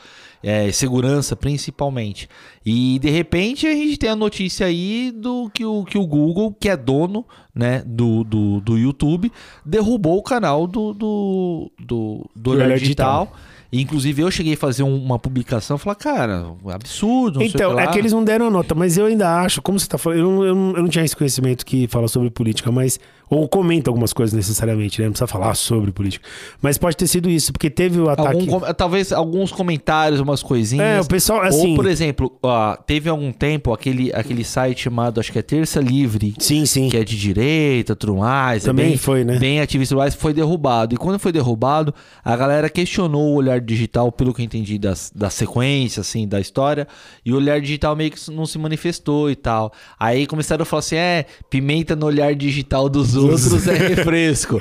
É, 0.46 0.70
segurança 0.74 1.38
principalmente. 1.38 2.28
E 2.66 3.00
de 3.00 3.10
repente 3.10 3.66
a 3.66 3.72
gente 3.74 3.98
tem 3.98 4.10
a 4.10 4.16
notícia 4.16 4.66
aí 4.66 5.10
do 5.16 5.50
que 5.54 5.64
o, 5.64 5.86
que 5.86 5.98
o 5.98 6.06
Google, 6.06 6.54
que 6.60 6.68
é 6.68 6.76
dono 6.76 7.24
né, 7.56 7.82
do, 7.86 8.26
do, 8.26 8.60
do 8.60 8.78
YouTube, 8.78 9.32
derrubou 9.66 10.18
o 10.18 10.22
canal 10.22 10.68
do, 10.68 10.94
do, 10.94 11.72
do, 11.80 12.30
do 12.36 12.52
Olhar 12.52 12.66
Olhar 12.66 12.78
Digital. 12.78 13.32
E, 13.72 13.82
inclusive 13.82 14.22
eu 14.22 14.30
cheguei 14.30 14.54
a 14.54 14.58
fazer 14.58 14.84
um- 14.84 15.02
uma 15.04 15.18
publicação 15.18 15.78
e 15.78 15.80
falar, 15.80 15.96
cara, 15.96 16.46
absurdo. 16.68 17.42
Então, 17.42 17.80
é 17.80 17.88
que 17.88 17.98
eles 17.98 18.12
não 18.12 18.24
deram 18.24 18.48
a 18.48 18.52
nota, 18.52 18.76
mas 18.76 18.98
eu 18.98 19.06
ainda 19.08 19.42
acho, 19.42 19.62
como 19.62 19.80
você 19.80 19.88
tá 19.88 19.98
falando, 19.98 20.20
eu 20.20 20.26
não, 20.30 20.46
eu 20.46 20.56
não, 20.56 20.76
eu 20.76 20.82
não 20.84 20.90
tinha 20.90 21.04
esse 21.06 21.16
conhecimento 21.16 21.66
que 21.66 21.88
fala 21.88 22.08
sobre 22.08 22.30
política, 22.30 22.72
mas 22.72 23.00
Ou 23.34 23.48
comenta 23.48 23.90
algumas 23.90 24.14
coisas 24.14 24.34
necessariamente, 24.34 25.00
né? 25.02 25.08
Não 25.08 25.14
precisa 25.14 25.28
falar 25.28 25.56
sobre 25.56 25.92
política. 25.92 26.28
Mas 26.62 26.78
pode 26.78 26.96
ter 26.96 27.08
sido 27.08 27.30
isso, 27.30 27.52
porque 27.52 27.68
teve 27.70 28.00
o 28.00 28.08
ataque. 28.08 28.48
Algum 28.50 28.74
talvez 28.74 29.12
alguns 29.12 29.52
comentários, 29.52 30.20
umas 30.20 30.44
coisinhas. 30.44 30.86
É, 30.86 31.02
o 31.02 31.06
pessoal, 31.06 31.42
assim. 31.42 31.72
Ou, 31.72 31.76
por 31.76 31.88
exemplo, 31.88 32.32
ó, 32.44 32.76
teve 32.76 33.10
algum 33.10 33.32
tempo 33.32 33.74
aquele, 33.74 34.14
aquele 34.14 34.44
site 34.44 34.84
chamado, 34.84 35.20
acho 35.20 35.32
que 35.32 35.40
é 35.40 35.42
Terça 35.42 35.80
Livre, 35.80 36.36
Sim, 36.38 36.66
sim. 36.68 36.90
que 36.90 36.98
é 36.98 37.04
de 37.04 37.18
direita, 37.18 37.96
tudo 37.96 38.18
mais. 38.18 38.64
é 38.64 38.68
Também 38.68 38.90
bem, 38.90 38.98
foi, 38.98 39.24
né? 39.24 39.40
Bem 39.40 39.60
ativista, 39.62 39.96
mas 39.96 40.14
foi 40.14 40.32
derrubado. 40.32 40.94
E 40.94 40.98
quando 40.98 41.18
foi 41.18 41.32
derrubado, 41.32 41.94
a 42.24 42.36
galera 42.36 42.70
questionou 42.70 43.32
o 43.32 43.34
olhar 43.34 43.60
digital, 43.60 44.12
pelo 44.12 44.32
que 44.32 44.42
eu 44.42 44.46
entendi 44.46 44.78
das, 44.78 45.12
da 45.14 45.32
sequência, 45.32 46.02
assim, 46.02 46.28
da 46.28 46.40
história. 46.40 46.88
E 47.26 47.34
o 47.34 47.38
olhar 47.38 47.60
digital 47.60 47.96
meio 47.96 48.12
que 48.12 48.32
não 48.32 48.46
se 48.46 48.60
manifestou 48.60 49.32
e 49.32 49.36
tal. 49.36 49.74
Aí 50.00 50.28
começaram 50.28 50.62
a 50.62 50.66
falar 50.66 50.82
assim: 50.82 50.98
é, 50.98 51.26
pimenta 51.50 51.96
no 51.96 52.06
olhar 52.06 52.36
digital 52.36 52.88
dos 52.88 53.16
outros 53.16 53.23
é 53.30 53.74
refresco. 53.96 54.60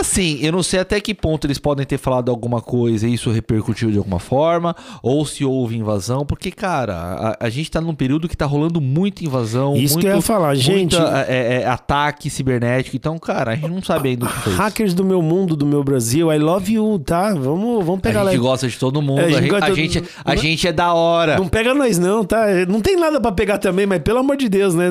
Assim, 0.00 0.38
eu 0.40 0.52
não 0.52 0.62
sei 0.62 0.80
até 0.80 1.00
que 1.00 1.12
ponto 1.14 1.46
eles 1.46 1.58
podem 1.58 1.84
ter 1.84 1.98
falado 1.98 2.30
alguma 2.30 2.60
coisa 2.60 3.06
e 3.06 3.14
isso 3.14 3.30
repercutiu 3.30 3.90
de 3.90 3.98
alguma 3.98 4.18
forma, 4.18 4.74
ou 5.02 5.24
se 5.26 5.44
houve 5.44 5.76
invasão, 5.76 6.24
porque, 6.24 6.50
cara, 6.50 6.94
a, 6.94 7.46
a 7.46 7.50
gente 7.50 7.70
tá 7.70 7.80
num 7.80 7.94
período 7.94 8.28
que 8.28 8.36
tá 8.36 8.46
rolando 8.46 8.80
muita 8.80 9.24
invasão. 9.24 9.76
Isso 9.76 9.94
muito, 9.94 10.06
que 10.06 10.12
eu 10.12 10.16
ia 10.16 10.22
falar, 10.22 10.54
gente. 10.54 10.96
muita, 10.96 11.26
é, 11.28 11.62
é, 11.62 11.66
ataque 11.66 12.30
cibernético. 12.30 12.96
Então, 12.96 13.18
cara, 13.18 13.52
a 13.52 13.54
gente 13.54 13.68
não 13.68 13.82
sabe 13.82 14.10
ainda 14.10 14.26
o 14.26 14.28
que 14.28 14.40
foi. 14.40 14.54
Hackers 14.54 14.94
do 14.94 15.04
meu 15.04 15.20
mundo, 15.20 15.56
do 15.56 15.66
meu 15.66 15.84
Brasil, 15.84 16.32
I 16.32 16.38
love 16.38 16.72
you, 16.72 16.98
tá? 16.98 17.34
Vamos, 17.34 17.84
vamos 17.84 17.98
A 17.98 18.02
pegar 18.02 18.24
gente 18.24 18.36
lá. 18.36 18.42
gosta 18.42 18.68
de 18.68 18.78
todo 18.78 19.02
mundo. 19.02 19.20
É, 19.20 19.26
a, 19.26 19.30
gente, 19.30 19.50
gosta 19.50 19.66
a, 19.66 19.74
gente, 19.74 20.04
a 20.24 20.36
gente 20.36 20.66
é 20.66 20.72
da 20.72 20.94
hora. 20.94 21.36
Não 21.36 21.48
pega 21.48 21.74
nós 21.74 21.98
não, 21.98 22.24
tá? 22.24 22.46
Não 22.68 22.80
tem 22.80 22.96
nada 22.96 23.20
pra 23.20 23.32
pegar 23.32 23.58
também, 23.58 23.86
mas 23.86 24.00
pelo 24.00 24.18
amor 24.18 24.36
de 24.36 24.48
Deus, 24.48 24.74
né? 24.74 24.90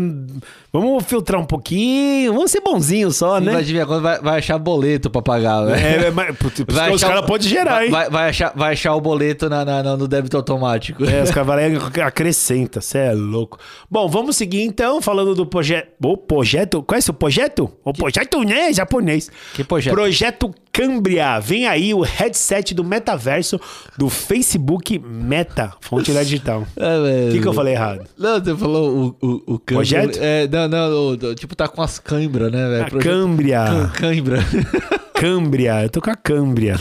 Vamos 0.74 1.04
filtrar 1.04 1.42
um 1.42 1.46
pouquinho, 1.46 2.34
vamos 2.34 2.50
ser 2.50 2.62
bonzinhos 2.62 3.18
só, 3.18 3.42
Não 3.42 3.52
né? 3.52 3.62
vai 3.62 4.00
vai, 4.00 4.20
vai 4.22 4.40
achar 4.40 4.58
boleto 4.58 5.10
pra 5.10 5.22
pagar, 5.22 5.66
velho. 5.66 6.06
É, 6.06 6.12
mas, 6.12 6.38
putz, 6.38 6.64
Vai 6.70 6.90
os 6.92 7.04
achar 7.04 7.08
caras 7.14 7.24
o- 7.24 7.28
podem 7.28 7.50
gerar, 7.50 7.72
vai, 7.72 7.86
hein? 7.88 7.92
Vai, 7.92 8.10
vai 8.10 8.30
achar, 8.30 8.54
vai 8.56 8.72
achar 8.72 8.96
o 8.96 9.02
boleto 9.02 9.50
na, 9.50 9.66
na- 9.66 9.84
na- 9.84 9.98
no 9.98 10.08
débito 10.08 10.38
automático. 10.38 11.04
É, 11.04 11.24
os 11.24 11.32
cavaleiros 11.32 11.84
acrescenta, 12.02 12.80
você 12.80 13.00
é 13.00 13.12
louco. 13.14 13.58
Bom, 13.90 14.08
vamos 14.08 14.38
seguir 14.38 14.62
então, 14.64 15.02
falando 15.02 15.36
do 15.36 15.46
projeto. 15.46 15.90
O 16.02 16.16
projeto. 16.16 16.82
Qual 16.82 16.96
é 16.96 17.00
esse 17.00 17.12
o 17.12 17.14
projeto? 17.14 17.70
O 17.84 17.92
projeto, 17.92 18.42
né? 18.44 18.72
Japonês. 18.72 19.30
Que 19.54 19.66
projeto? 19.66 19.94
Projeto 19.94 20.56
Cambria. 20.72 21.40
Vem 21.40 21.68
aí 21.68 21.94
o 21.94 22.02
headset 22.02 22.74
do 22.74 22.84
metaverso 22.84 23.60
do 23.98 24.10
Facebook 24.10 24.98
Meta, 25.00 25.74
fonte 25.82 26.12
da 26.12 26.24
digital. 26.24 26.66
É, 26.78 27.30
O 27.30 27.32
que, 27.34 27.42
que 27.42 27.48
eu 27.48 27.54
falei 27.54 27.74
errado? 27.74 28.06
Não, 28.18 28.40
você 28.44 28.56
falou 28.56 29.16
o, 29.22 29.26
o, 29.28 29.32
o 29.56 29.60
câmbio. 29.60 29.76
Projeto? 29.76 30.18
É, 30.22 30.48
não, 30.48 30.68
não, 30.68 31.08
o- 31.10 31.36
tipo, 31.36 31.56
tá 31.56 31.68
com 31.68 31.82
as 31.82 32.00
cãibras, 32.00 32.52
né, 32.52 32.70
velho? 32.70 32.86
A 32.86 33.02
Cambria. 33.02 33.66
Cambria. 35.14 35.84
Eu 35.84 35.90
tô 35.90 36.02
com 36.02 36.10
a 36.10 36.16
Cambria. 36.16 36.80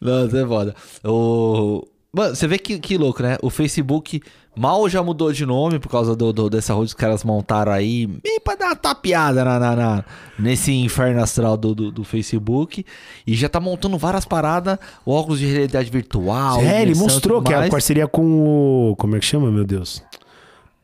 Não, 0.00 0.26
isso 0.26 0.36
é 0.36 0.46
foda. 0.46 0.74
O... 1.04 1.86
Mano, 2.12 2.34
você 2.34 2.46
vê 2.48 2.58
que, 2.58 2.78
que 2.78 2.96
louco, 2.98 3.22
né? 3.22 3.36
O 3.42 3.50
Facebook 3.50 4.20
mal 4.56 4.88
já 4.88 5.02
mudou 5.02 5.32
de 5.32 5.46
nome 5.46 5.78
por 5.78 5.88
causa 5.88 6.14
do, 6.16 6.32
do- 6.32 6.50
dessa 6.50 6.74
rua 6.74 6.84
que 6.84 6.88
os 6.88 6.94
caras 6.94 7.24
montaram 7.24 7.72
aí, 7.72 8.06
meio 8.06 8.40
pra 8.42 8.54
dar 8.56 8.66
uma 8.66 8.76
tapeada 8.76 9.44
na, 9.44 9.58
na- 9.58 9.76
na- 9.76 10.04
nesse 10.38 10.72
inferno 10.72 11.22
astral 11.22 11.56
do, 11.56 11.74
do, 11.74 11.90
do 11.90 12.04
Facebook. 12.04 12.84
E 13.26 13.34
já 13.34 13.48
tá 13.48 13.60
montando 13.60 13.96
várias 13.96 14.24
paradas, 14.24 14.78
óculos 15.06 15.38
de 15.38 15.46
realidade 15.46 15.90
virtual. 15.90 16.60
é, 16.60 16.82
ele 16.82 16.94
mostrou 16.94 17.42
que 17.42 17.52
é 17.52 17.56
a 17.56 17.70
parceria 17.70 18.06
com 18.08 18.90
o. 18.90 18.96
Como 18.96 19.16
é 19.16 19.18
que 19.20 19.24
chama, 19.26 19.50
meu 19.50 19.64
Deus? 19.64 20.02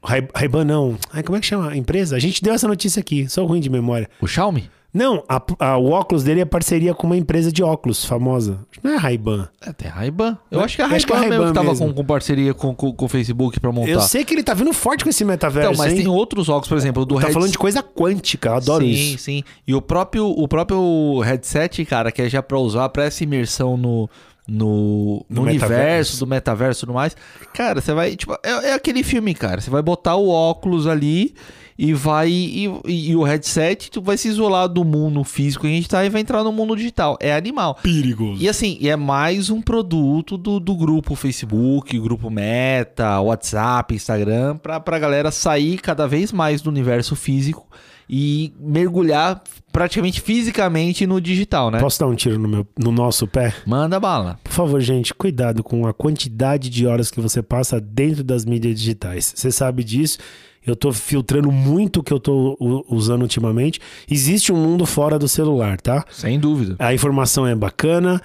Ray- 0.02 0.28
Ray-Ban 0.34 0.64
não. 0.64 0.96
Ai, 1.12 1.22
como 1.22 1.36
é 1.36 1.40
que 1.40 1.46
chama 1.46 1.70
a 1.70 1.76
empresa? 1.76 2.14
A 2.14 2.18
gente 2.18 2.42
deu 2.42 2.54
essa 2.54 2.68
notícia 2.68 3.00
aqui, 3.00 3.28
sou 3.28 3.46
ruim 3.46 3.60
de 3.60 3.68
memória. 3.68 4.08
O 4.20 4.26
Xiaomi? 4.26 4.70
Não, 4.96 5.22
a- 5.28 5.42
a- 5.58 5.76
o 5.76 5.90
óculos 5.90 6.24
dele 6.24 6.40
é 6.40 6.44
parceria 6.46 6.94
com 6.94 7.06
uma 7.06 7.16
empresa 7.18 7.52
de 7.52 7.62
óculos 7.62 8.02
famosa. 8.04 8.58
Não 8.82 8.92
é 8.92 8.96
Ray-Ban. 8.96 9.46
É, 9.60 9.70
tem 9.72 9.90
Ray-Ban. 9.90 10.38
Eu 10.50 10.60
acho 10.60 10.74
que 10.76 10.80
a 10.82 10.88
Eu 10.88 10.96
acho 10.96 11.06
que 11.06 11.12
é 11.12 11.16
Ray-Ban 11.16 11.34
a 11.36 11.38
mesmo 11.38 11.52
que 11.52 11.58
Ray-Ban 11.58 11.62
tava 11.62 11.68
mesmo. 11.78 11.86
com, 11.88 11.94
com 12.00 12.04
parceria 12.06 12.54
com, 12.54 12.74
com, 12.74 12.92
com 12.94 13.04
o 13.04 13.08
Facebook 13.08 13.60
pra 13.60 13.70
montar. 13.70 13.90
Eu 13.90 14.00
sei 14.00 14.24
que 14.24 14.32
ele 14.32 14.42
tá 14.42 14.54
vindo 14.54 14.72
forte 14.72 15.04
com 15.04 15.10
esse 15.10 15.22
metaverso, 15.22 15.70
Então, 15.72 15.78
mas 15.84 15.92
hein? 15.92 15.98
tem 15.98 16.08
outros 16.08 16.48
óculos, 16.48 16.68
por 16.68 16.78
exemplo, 16.78 17.04
do 17.04 17.20
Tá 17.20 17.28
falando 17.30 17.50
de 17.50 17.58
coisa 17.58 17.82
quântica, 17.82 18.48
eu 18.48 18.54
adoro 18.54 18.84
sim, 18.84 18.90
isso. 18.90 19.18
Sim, 19.24 19.42
E 19.66 19.74
o 19.74 19.82
próprio, 19.82 20.26
o 20.28 20.48
próprio 20.48 21.20
headset, 21.20 21.84
cara, 21.84 22.10
que 22.10 22.22
é 22.22 22.28
já 22.30 22.42
pra 22.42 22.58
usar 22.58 22.88
pra 22.88 23.04
essa 23.04 23.22
imersão 23.22 23.76
no, 23.76 24.08
no, 24.48 25.26
no 25.28 25.36
No 25.36 25.42
universo, 25.42 25.72
metaverso. 25.74 26.18
do 26.20 26.26
metaverso 26.26 26.78
e 26.78 26.82
tudo 26.86 26.94
mais. 26.94 27.16
Cara, 27.52 27.80
você 27.80 27.92
vai. 27.92 28.16
Tipo, 28.16 28.32
é, 28.42 28.70
é 28.70 28.72
aquele 28.74 29.02
filme, 29.02 29.34
cara. 29.34 29.60
Você 29.60 29.68
vai 29.68 29.82
botar 29.82 30.16
o 30.16 30.28
óculos 30.30 30.86
ali 30.86 31.34
e 31.78 31.92
vai. 31.92 32.28
E, 32.30 32.64
e- 32.86 33.16
o 33.16 33.22
headset, 33.22 33.90
tu 33.90 34.00
vai 34.00 34.16
se 34.16 34.28
isolar 34.28 34.68
do 34.68 34.84
mundo 34.84 35.22
físico 35.24 35.62
que 35.62 35.68
a 35.68 35.74
gente 35.74 35.88
tá 35.88 36.04
e 36.04 36.08
vai 36.10 36.20
entrar 36.20 36.42
no 36.42 36.52
mundo 36.52 36.76
digital. 36.76 37.16
É 37.20 37.34
animal. 37.34 37.78
Perigoso. 37.82 38.42
E 38.42 38.48
assim, 38.48 38.78
é 38.82 38.96
mais 38.96 39.50
um 39.50 39.60
produto 39.60 40.36
do, 40.36 40.58
do 40.60 40.74
grupo 40.74 41.14
Facebook, 41.14 41.98
grupo 41.98 42.30
Meta, 42.30 43.20
WhatsApp, 43.20 43.94
Instagram, 43.94 44.56
pra, 44.56 44.80
pra 44.80 44.98
galera 44.98 45.30
sair 45.30 45.78
cada 45.78 46.06
vez 46.06 46.32
mais 46.32 46.62
do 46.62 46.70
universo 46.70 47.14
físico 47.16 47.66
e 48.08 48.52
mergulhar 48.60 49.42
praticamente 49.72 50.20
fisicamente 50.20 51.06
no 51.06 51.20
digital, 51.20 51.70
né? 51.70 51.80
Posso 51.80 51.98
dar 51.98 52.06
um 52.06 52.14
tiro 52.14 52.38
no, 52.38 52.48
meu, 52.48 52.66
no 52.78 52.92
nosso 52.92 53.26
pé? 53.26 53.52
Manda 53.66 53.98
bala. 53.98 54.38
Por 54.44 54.52
favor, 54.52 54.80
gente, 54.80 55.12
cuidado 55.12 55.62
com 55.64 55.86
a 55.86 55.92
quantidade 55.92 56.70
de 56.70 56.86
horas 56.86 57.10
que 57.10 57.20
você 57.20 57.42
passa 57.42 57.80
dentro 57.80 58.22
das 58.22 58.44
mídias 58.44 58.78
digitais. 58.78 59.32
Você 59.34 59.50
sabe 59.50 59.82
disso. 59.82 60.18
Eu 60.66 60.74
tô 60.74 60.92
filtrando 60.92 61.50
muito 61.52 62.00
o 62.00 62.02
que 62.02 62.12
eu 62.12 62.18
tô 62.18 62.56
u- 62.60 62.84
usando 62.88 63.22
ultimamente. 63.22 63.80
Existe 64.10 64.52
um 64.52 64.56
mundo 64.56 64.84
fora 64.84 65.18
do 65.18 65.28
celular, 65.28 65.80
tá? 65.80 66.04
Sem 66.10 66.40
dúvida. 66.40 66.74
A 66.78 66.92
informação 66.92 67.46
é 67.46 67.54
bacana, 67.54 68.20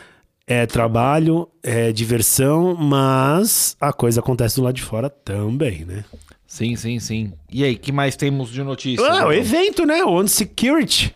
é 0.47 0.65
trabalho, 0.65 1.47
é 1.62 1.91
diversão, 1.91 2.75
mas 2.75 3.77
a 3.80 3.93
coisa 3.93 4.19
acontece 4.21 4.56
do 4.56 4.63
lado 4.63 4.75
de 4.75 4.82
fora 4.82 5.10
também, 5.10 5.86
né? 5.86 6.04
Sim, 6.47 6.75
sim, 6.75 6.99
sim. 6.99 7.32
E 7.49 7.63
aí, 7.63 7.75
que 7.77 7.91
mais 7.91 8.15
temos 8.17 8.49
de 8.49 8.62
notícias? 8.63 9.08
Ah, 9.08 9.27
o 9.27 9.32
evento, 9.32 9.86
né? 9.86 10.04
O 10.04 10.10
On 10.19 10.27
Security. 10.27 11.15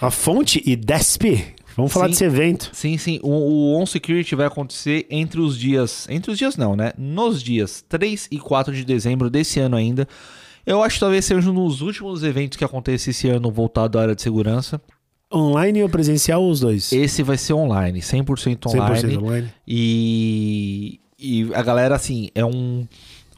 A 0.00 0.10
fonte 0.10 0.62
e 0.66 0.76
DESP. 0.76 1.54
Vamos 1.76 1.92
falar 1.92 2.06
Sim. 2.06 2.10
desse 2.12 2.24
evento. 2.24 2.70
Sim, 2.72 2.96
sim. 2.96 3.20
O, 3.22 3.28
o 3.30 3.78
On 3.80 3.84
Security 3.86 4.34
vai 4.34 4.46
acontecer 4.46 5.06
entre 5.10 5.40
os 5.40 5.58
dias. 5.58 6.06
Entre 6.10 6.30
os 6.30 6.38
dias, 6.38 6.56
não, 6.56 6.74
né? 6.74 6.92
Nos 6.96 7.42
dias 7.42 7.84
3 7.86 8.28
e 8.30 8.38
4 8.38 8.74
de 8.74 8.82
dezembro 8.84 9.28
desse 9.30 9.60
ano 9.60 9.76
ainda. 9.76 10.08
Eu 10.66 10.82
acho 10.82 10.96
que 10.96 11.00
talvez 11.00 11.24
seja 11.24 11.48
um 11.48 11.54
dos 11.54 11.80
últimos 11.80 12.24
eventos 12.24 12.58
que 12.58 12.64
acontece 12.64 13.10
esse 13.10 13.28
ano 13.28 13.50
voltado 13.50 13.98
à 13.98 14.02
área 14.02 14.14
de 14.16 14.22
segurança. 14.22 14.80
Online 15.32 15.82
ou 15.82 15.88
presencial, 15.88 16.46
os 16.48 16.60
dois? 16.60 16.92
Esse 16.92 17.22
vai 17.22 17.38
ser 17.38 17.52
online, 17.52 18.00
100% 18.00 18.66
online. 18.66 19.14
100% 19.14 19.22
online. 19.22 19.48
E, 19.66 21.00
e 21.18 21.50
a 21.54 21.62
galera, 21.62 21.94
assim, 21.94 22.30
é 22.34 22.44
um. 22.44 22.86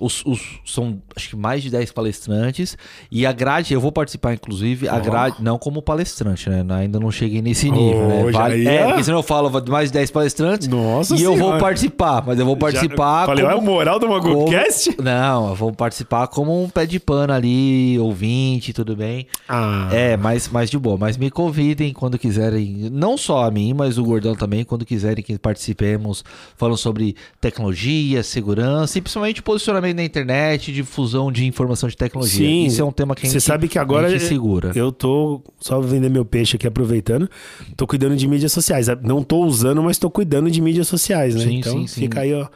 Os, 0.01 0.25
os- 0.25 0.61
são 0.65 1.03
acho 1.17 1.31
que 1.31 1.37
mais 1.37 1.63
de 1.63 1.71
10 1.71 1.91
palestrantes. 1.93 2.77
E 3.11 3.27
a 3.27 3.33
grade, 3.33 3.75
eu 3.75 3.81
vou 3.81 3.91
participar, 3.91 4.33
inclusive, 4.35 4.89
a 4.89 4.97
Ó. 4.97 5.01
grade, 5.01 5.37
não 5.41 5.59
como 5.59 5.83
palestrante, 5.83 6.49
né? 6.49 6.65
Ainda 6.71 7.01
não 7.01 7.11
cheguei 7.11 7.43
nesse 7.43 7.71
nível, 7.71 8.07
né? 8.09 8.25
Ô, 8.25 8.33
já 8.33 8.39
Vale- 8.39 8.63
ia? 8.63 8.71
é, 8.71 8.87
porque 8.87 9.05
senão 9.05 9.19
eu 9.19 9.23
falo 9.23 9.61
de 9.61 9.71
mais 9.71 9.89
de 9.89 9.95
10 9.95 10.11
palestrantes. 10.11 10.69
Nossa 10.69 11.17
e 11.17 11.23
eu 11.23 11.31
vou 11.33 11.39
Senhora. 11.39 11.59
participar, 11.59 12.23
mas 12.27 12.39
eu 12.39 12.47
vou 12.47 12.57
participar. 12.57 13.21
Já- 13.23 13.27
Falei, 13.27 13.45
olha 13.45 13.55
a 13.55 13.57
como, 13.57 13.71
moral 13.73 13.99
do 13.99 14.07
como- 14.07 14.19
MaguCast? 14.45 14.97
Não, 15.03 15.49
eu 15.49 15.55
vou 15.55 15.73
participar 15.73 16.29
como 16.29 16.63
um 16.63 16.69
pé 16.69 16.87
de 16.87 17.01
pano 17.01 17.33
ali, 17.33 17.99
ouvinte, 17.99 18.73
tudo 18.73 18.95
bem. 18.95 19.27
Ah, 19.49 19.89
É, 19.93 20.17
mas, 20.17 20.49
mas 20.49 20.71
de 20.71 20.79
boa. 20.79 20.97
Mas 20.97 21.17
me 21.17 21.31
convidem 21.31 21.93
quando 21.93 22.19
quiserem, 22.19 22.89
não 22.93 23.17
só 23.17 23.45
a 23.45 23.51
mim, 23.51 23.73
mas 23.75 23.99
o 23.99 24.05
Gordão 24.05 24.35
também, 24.37 24.65
quando 24.65 24.85
quiserem 24.87 25.25
que 25.25 25.39
participemos, 25.39 26.25
falando 26.57 26.77
sobre 26.77 27.17
tecnologia, 27.41 28.23
segurança 28.23 28.99
e 28.99 29.01
principalmente 29.01 29.43
posicionamento 29.43 29.88
na 29.95 30.05
internet, 30.05 30.73
difusão 30.73 31.31
de 31.31 31.47
informação 31.47 31.89
de 31.89 31.97
tecnologia. 31.97 32.47
Sim. 32.47 32.67
Isso 32.67 32.81
é 32.81 32.85
um 32.85 32.93
tema 32.93 33.15
que 33.15 33.27
a 33.27 33.31
Você 33.31 33.35
gente, 33.35 33.45
sabe 33.47 33.69
que 33.69 33.79
agora 33.79 34.09
gente 34.09 34.25
segura. 34.25 34.73
eu 34.75 34.91
tô 34.93 35.43
só 35.61 35.81
vender 35.81 36.09
meu 36.09 36.25
peixe 36.25 36.57
aqui 36.57 36.67
aproveitando. 36.67 37.29
Tô 37.77 37.87
cuidando 37.87 38.17
de 38.17 38.27
mídias 38.27 38.53
sociais. 38.53 38.87
Não 39.03 39.23
tô 39.23 39.45
usando, 39.45 39.83
mas 39.83 39.99
tô 39.99 40.11
cuidando 40.11 40.51
de 40.51 40.61
mídias 40.61 40.89
sociais, 40.89 41.35
né? 41.35 41.45
Sim, 41.45 41.59
então 41.59 41.73
sim, 41.81 41.87
sim. 41.87 42.01
fica 42.03 42.21
aí, 42.21 42.33
ó, 42.35 42.47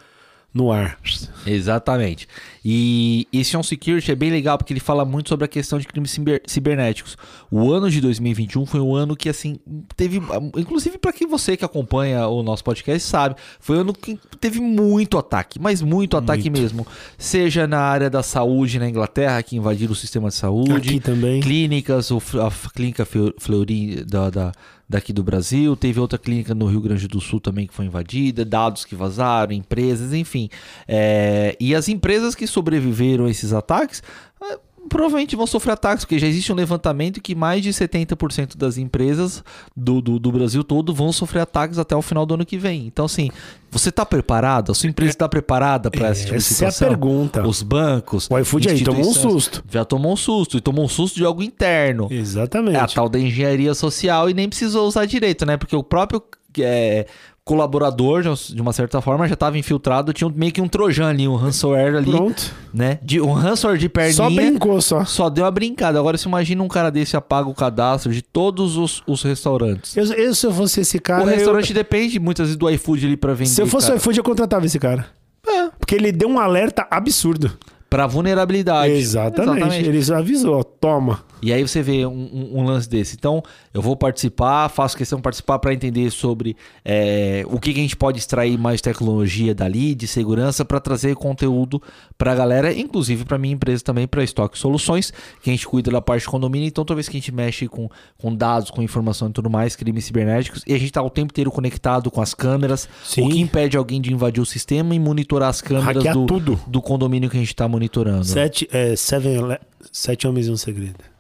no 0.53 0.71
ar. 0.71 0.99
Exatamente. 1.47 2.29
E 2.65 3.27
esse 3.33 3.57
On 3.57 3.63
Security 3.63 4.13
é 4.13 4.15
bem 4.15 4.31
legal 4.31 4.57
porque 4.57 4.73
ele 4.73 4.81
fala 4.81 5.05
muito 5.05 5.29
sobre 5.29 5.45
a 5.45 5.49
questão 5.49 5.79
de 5.79 5.87
crimes 5.87 6.11
ciber- 6.13 6.43
cibernéticos. 6.47 7.17
O 7.51 7.73
ano 7.73 7.91
de 7.91 8.01
2021 8.01 8.65
foi 8.67 8.81
um 8.81 8.95
ano 8.95 9.17
que, 9.17 9.29
assim, 9.29 9.59
teve. 9.97 10.21
Inclusive, 10.57 10.97
para 10.99 11.13
quem 11.13 11.27
você 11.27 11.57
que 11.57 11.65
acompanha 11.65 12.27
o 12.29 12.43
nosso 12.43 12.63
podcast 12.63 13.07
sabe, 13.09 13.35
foi 13.59 13.79
um 13.79 13.81
ano 13.81 13.93
que 13.93 14.19
teve 14.41 14.61
muito 14.61 15.19
ataque, 15.19 15.59
mas 15.61 15.83
muito 15.83 16.17
ataque 16.17 16.49
mesmo. 16.51 16.87
Seja 17.19 17.67
na 17.67 17.81
área 17.81 18.09
da 18.09 18.23
saúde 18.23 18.79
na 18.79 18.89
Inglaterra, 18.89 19.43
que 19.43 19.57
invadiram 19.57 19.93
o 19.93 19.97
sistema 19.97 20.29
de 20.29 20.35
saúde. 20.35 20.73
Aqui 20.91 21.01
também. 21.01 21.41
Clínicas, 21.41 22.11
a 22.13 22.71
clínica 22.75 23.05
Fleu- 23.05 23.35
Fleury 23.39 24.05
da, 24.05 24.31
da- 24.31 24.53
daqui 24.89 25.11
do 25.13 25.23
Brasil, 25.23 25.75
teve 25.75 25.99
outra 25.99 26.19
clínica 26.19 26.55
no 26.55 26.67
Rio 26.67 26.81
Grande 26.83 27.09
do 27.09 27.19
Sul 27.19 27.41
também 27.41 27.67
que 27.67 27.73
foi 27.73 27.87
invadida, 27.87 28.45
dados 28.45 28.85
que 28.85 28.95
vazaram, 28.95 29.51
empresas, 29.53 30.13
enfim. 30.13 30.51
É, 30.87 31.57
e 31.59 31.75
as 31.75 31.89
empresas 31.89 32.35
que 32.35 32.47
sobreviveram 32.53 33.27
a 33.27 33.31
esses 33.31 33.53
ataques, 33.53 34.03
é, 34.43 34.59
provavelmente 34.89 35.37
vão 35.37 35.47
sofrer 35.47 35.73
ataques, 35.73 36.05
porque 36.05 36.19
já 36.19 36.27
existe 36.27 36.53
um 36.53 36.55
levantamento 36.55 37.21
que 37.21 37.35
mais 37.35 37.63
de 37.63 37.71
70% 37.71 38.57
das 38.57 38.77
empresas 38.77 39.43
do, 39.77 40.01
do, 40.01 40.19
do, 40.19 40.33
Brasil 40.33 40.65
todo 40.65 40.95
vão 40.95 41.13
sofrer 41.13 41.41
ataques 41.41 41.79
até 41.79 41.95
o 41.95 42.03
final 42.03 42.27
do 42.27 42.35
ano 42.35 42.45
que 42.45 42.59
vem. 42.59 42.87
Então, 42.87 43.05
assim, 43.05 43.31
você 43.71 43.89
está 43.89 44.05
preparado? 44.05 44.73
A 44.73 44.75
sua 44.75 44.89
empresa 44.89 45.11
está 45.11 45.29
preparada 45.29 45.91
para 45.91 46.09
essa 46.09 46.25
tipo 46.25 46.37
de 46.37 46.43
situação? 46.43 46.69
Essa 46.69 46.85
é 46.85 46.87
a 46.87 46.91
pergunta. 46.91 47.47
Os 47.47 47.63
bancos. 47.63 48.29
O 48.31 48.39
iFood 48.39 48.69
aí 48.69 48.83
tomou 48.83 49.09
um 49.09 49.15
susto. 49.15 49.65
Já 49.71 49.85
tomou 49.85 50.13
um 50.13 50.17
susto. 50.17 50.57
E 50.57 50.61
tomou 50.61 50.85
um 50.85 50.89
susto 50.89 51.17
de 51.17 51.25
algo 51.25 51.43
interno. 51.43 52.09
Exatamente. 52.11 52.77
É 52.77 52.81
a 52.81 52.87
tal 52.87 53.09
da 53.09 53.19
engenharia 53.19 53.75
social 53.75 54.29
e 54.29 54.35
nem 54.35 54.49
precisou 54.49 54.87
usar 54.87 55.07
direito, 55.07 55.47
né? 55.47 55.57
Porque 55.57 55.77
o 55.77 55.83
próprio. 55.83 56.23
É, 56.59 57.07
colaborador, 57.45 58.23
de 58.23 58.61
uma 58.61 58.73
certa 58.73 59.01
forma, 59.01 59.27
já 59.27 59.35
estava 59.35 59.59
infiltrado, 59.59 60.13
tinha 60.13 60.31
meio 60.35 60.53
que 60.53 60.61
um 60.61 60.69
trojan 60.69 61.09
ali, 61.09 61.27
um 61.27 61.35
ransomware 61.35 61.97
ali. 61.97 62.11
Pronto. 62.11 62.55
Né? 62.73 62.99
De, 63.03 63.21
um 63.21 63.33
ransomware 63.33 63.79
de 63.79 63.89
perninha. 63.89 64.15
Só 64.15 64.31
brincou, 64.31 64.81
só. 64.81 65.05
Só 65.05 65.29
deu 65.29 65.45
a 65.45 65.51
brincada. 65.51 65.99
Agora, 65.99 66.17
se 66.17 66.29
imagina 66.29 66.63
um 66.63 66.69
cara 66.69 66.91
desse 66.91 67.17
apaga 67.17 67.49
o 67.49 67.55
cadastro 67.55 68.13
de 68.13 68.23
todos 68.23 68.77
os, 68.77 69.03
os 69.07 69.23
restaurantes. 69.23 69.97
Eu, 69.97 70.05
eu, 70.13 70.35
se 70.35 70.47
eu 70.47 70.53
fosse 70.53 70.81
esse 70.81 70.99
cara... 70.99 71.25
O 71.25 71.27
restaurante 71.27 71.71
eu... 71.71 71.75
depende 71.75 72.19
muitas 72.21 72.47
vezes 72.47 72.57
do 72.57 72.71
iFood 72.71 73.07
ali 73.07 73.17
para 73.17 73.35
vender, 73.35 73.51
Se 73.51 73.61
eu 73.61 73.67
fosse 73.67 73.89
cara. 73.89 73.97
o 73.97 73.99
iFood, 73.99 74.19
eu 74.19 74.25
contratava 74.25 74.65
esse 74.65 74.79
cara. 74.79 75.07
É. 75.47 75.69
Porque 75.79 75.97
ele 75.97 76.13
deu 76.13 76.29
um 76.29 76.39
alerta 76.39 76.87
absurdo. 76.89 77.51
Para 77.91 78.07
vulnerabilidade. 78.07 78.93
Exatamente. 78.93 79.59
Exatamente. 79.59 79.89
Ele 79.89 80.15
avisou, 80.15 80.63
toma. 80.65 81.25
E 81.43 81.53
aí 81.53 81.61
você 81.61 81.83
vê 81.83 82.07
um, 82.07 82.13
um, 82.13 82.61
um, 82.61 82.65
lance 82.65 82.89
desse. 82.89 83.17
Então, 83.17 83.43
eu 83.75 83.83
vou 83.83 83.97
participar, 83.97 84.69
faço 84.69 84.97
questão 84.97 85.19
de 85.19 85.23
participar 85.23 85.59
para 85.59 85.75
entender 85.75 86.09
sobre 86.13 86.57
é, 86.85 87.45
o 87.49 87.59
que, 87.59 87.75
que, 87.75 87.81
a 87.81 87.83
gente 87.83 87.97
pode 87.97 88.19
extrair 88.19 88.57
mais 88.57 88.81
tecnologia 88.81 89.53
dali, 89.53 89.93
de 89.97 90.07
segurança, 90.07 90.65
para 90.65 90.79
trazer 90.79 91.17
conteúdo 91.17 91.83
para 92.17 92.31
a 92.31 92.35
galera, 92.37 92.73
inclusive 92.73 93.25
para 93.25 93.37
minha 93.39 93.55
empresa 93.55 93.83
também, 93.83 94.07
para 94.07 94.23
Estoque 94.23 94.57
Soluções, 94.57 95.13
que 95.43 95.51
a 95.51 95.53
gente 95.53 95.67
cuida 95.67 95.91
da 95.91 96.01
parte 96.01 96.23
de 96.23 96.29
condomínio. 96.29 96.69
Então, 96.69 96.85
toda 96.85 96.95
vez 96.95 97.09
que 97.09 97.17
a 97.17 97.21
gente 97.21 97.33
mexe 97.33 97.67
com, 97.67 97.91
com 98.17 98.33
dados, 98.33 98.71
com 98.71 98.81
informação 98.81 99.29
e 99.29 99.33
tudo 99.33 99.51
mais, 99.51 99.75
crimes 99.75 100.05
cibernéticos, 100.05 100.63
e 100.65 100.73
a 100.73 100.79
gente 100.79 100.91
está 100.91 101.03
o 101.03 101.11
tempo 101.11 101.33
inteiro 101.33 101.51
conectado 101.51 102.09
com 102.09 102.23
as 102.23 102.35
câmeras, 102.35 102.89
Sim. 103.03 103.27
o 103.27 103.29
que 103.29 103.41
impede 103.41 103.77
alguém 103.77 104.01
de 104.01 104.13
invadir 104.13 104.41
o 104.41 104.47
sistema 104.47 104.95
e 104.95 104.99
monitorar 105.01 105.49
as 105.49 105.61
câmeras 105.61 106.05
do, 106.05 106.27
do 106.69 106.81
condomínio 106.81 107.29
que 107.29 107.37
a 107.37 107.41
gente 107.41 107.49
está 107.49 107.67
monitorando. 107.67 108.25
Sete, 108.25 108.69
é, 108.71 108.95
seven, 108.95 109.59
sete 109.91 110.29
homens 110.29 110.47
e 110.47 110.51
um 110.53 110.57
segredo. 110.57 111.12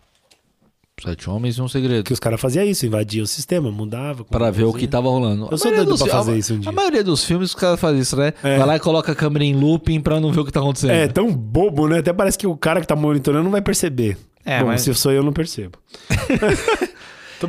Sete 1.02 1.28
homens 1.28 1.56
e 1.56 1.62
um 1.62 1.66
segredo. 1.66 2.04
Que 2.04 2.12
os 2.12 2.20
caras 2.20 2.40
faziam 2.40 2.64
isso, 2.64 2.86
invadiam 2.86 3.24
o 3.24 3.26
sistema, 3.26 3.70
mudava. 3.70 4.24
Para 4.24 4.50
ver 4.50 4.64
o 4.64 4.72
que 4.72 4.86
tava 4.86 5.08
rolando. 5.08 5.48
Eu 5.50 5.58
sou 5.58 5.74
doido 5.74 5.98
pra 5.98 6.06
fazer 6.06 6.36
isso 6.36 6.54
um 6.54 6.60
dia. 6.60 6.68
A 6.70 6.72
maioria 6.72 7.02
dos 7.02 7.24
filmes 7.24 7.50
os 7.50 7.54
caras 7.54 7.80
fazem 7.80 8.00
isso, 8.00 8.16
né? 8.16 8.32
É. 8.42 8.58
Vai 8.58 8.66
lá 8.66 8.76
e 8.76 8.80
coloca 8.80 9.10
a 9.10 9.14
câmera 9.14 9.44
em 9.44 9.54
looping 9.54 10.00
pra 10.00 10.20
não 10.20 10.30
ver 10.30 10.40
o 10.40 10.44
que 10.44 10.52
tá 10.52 10.60
acontecendo. 10.60 10.90
É, 10.90 11.08
tão 11.08 11.32
bobo, 11.32 11.88
né? 11.88 11.98
Até 11.98 12.12
parece 12.12 12.38
que 12.38 12.46
o 12.46 12.56
cara 12.56 12.80
que 12.80 12.86
tá 12.86 12.94
monitorando 12.94 13.44
não 13.44 13.50
vai 13.50 13.62
perceber. 13.62 14.16
É, 14.44 14.60
Bom, 14.60 14.66
mas... 14.66 14.82
se 14.82 14.94
sou 14.94 15.12
eu, 15.12 15.22
não 15.22 15.32
percebo. 15.32 15.78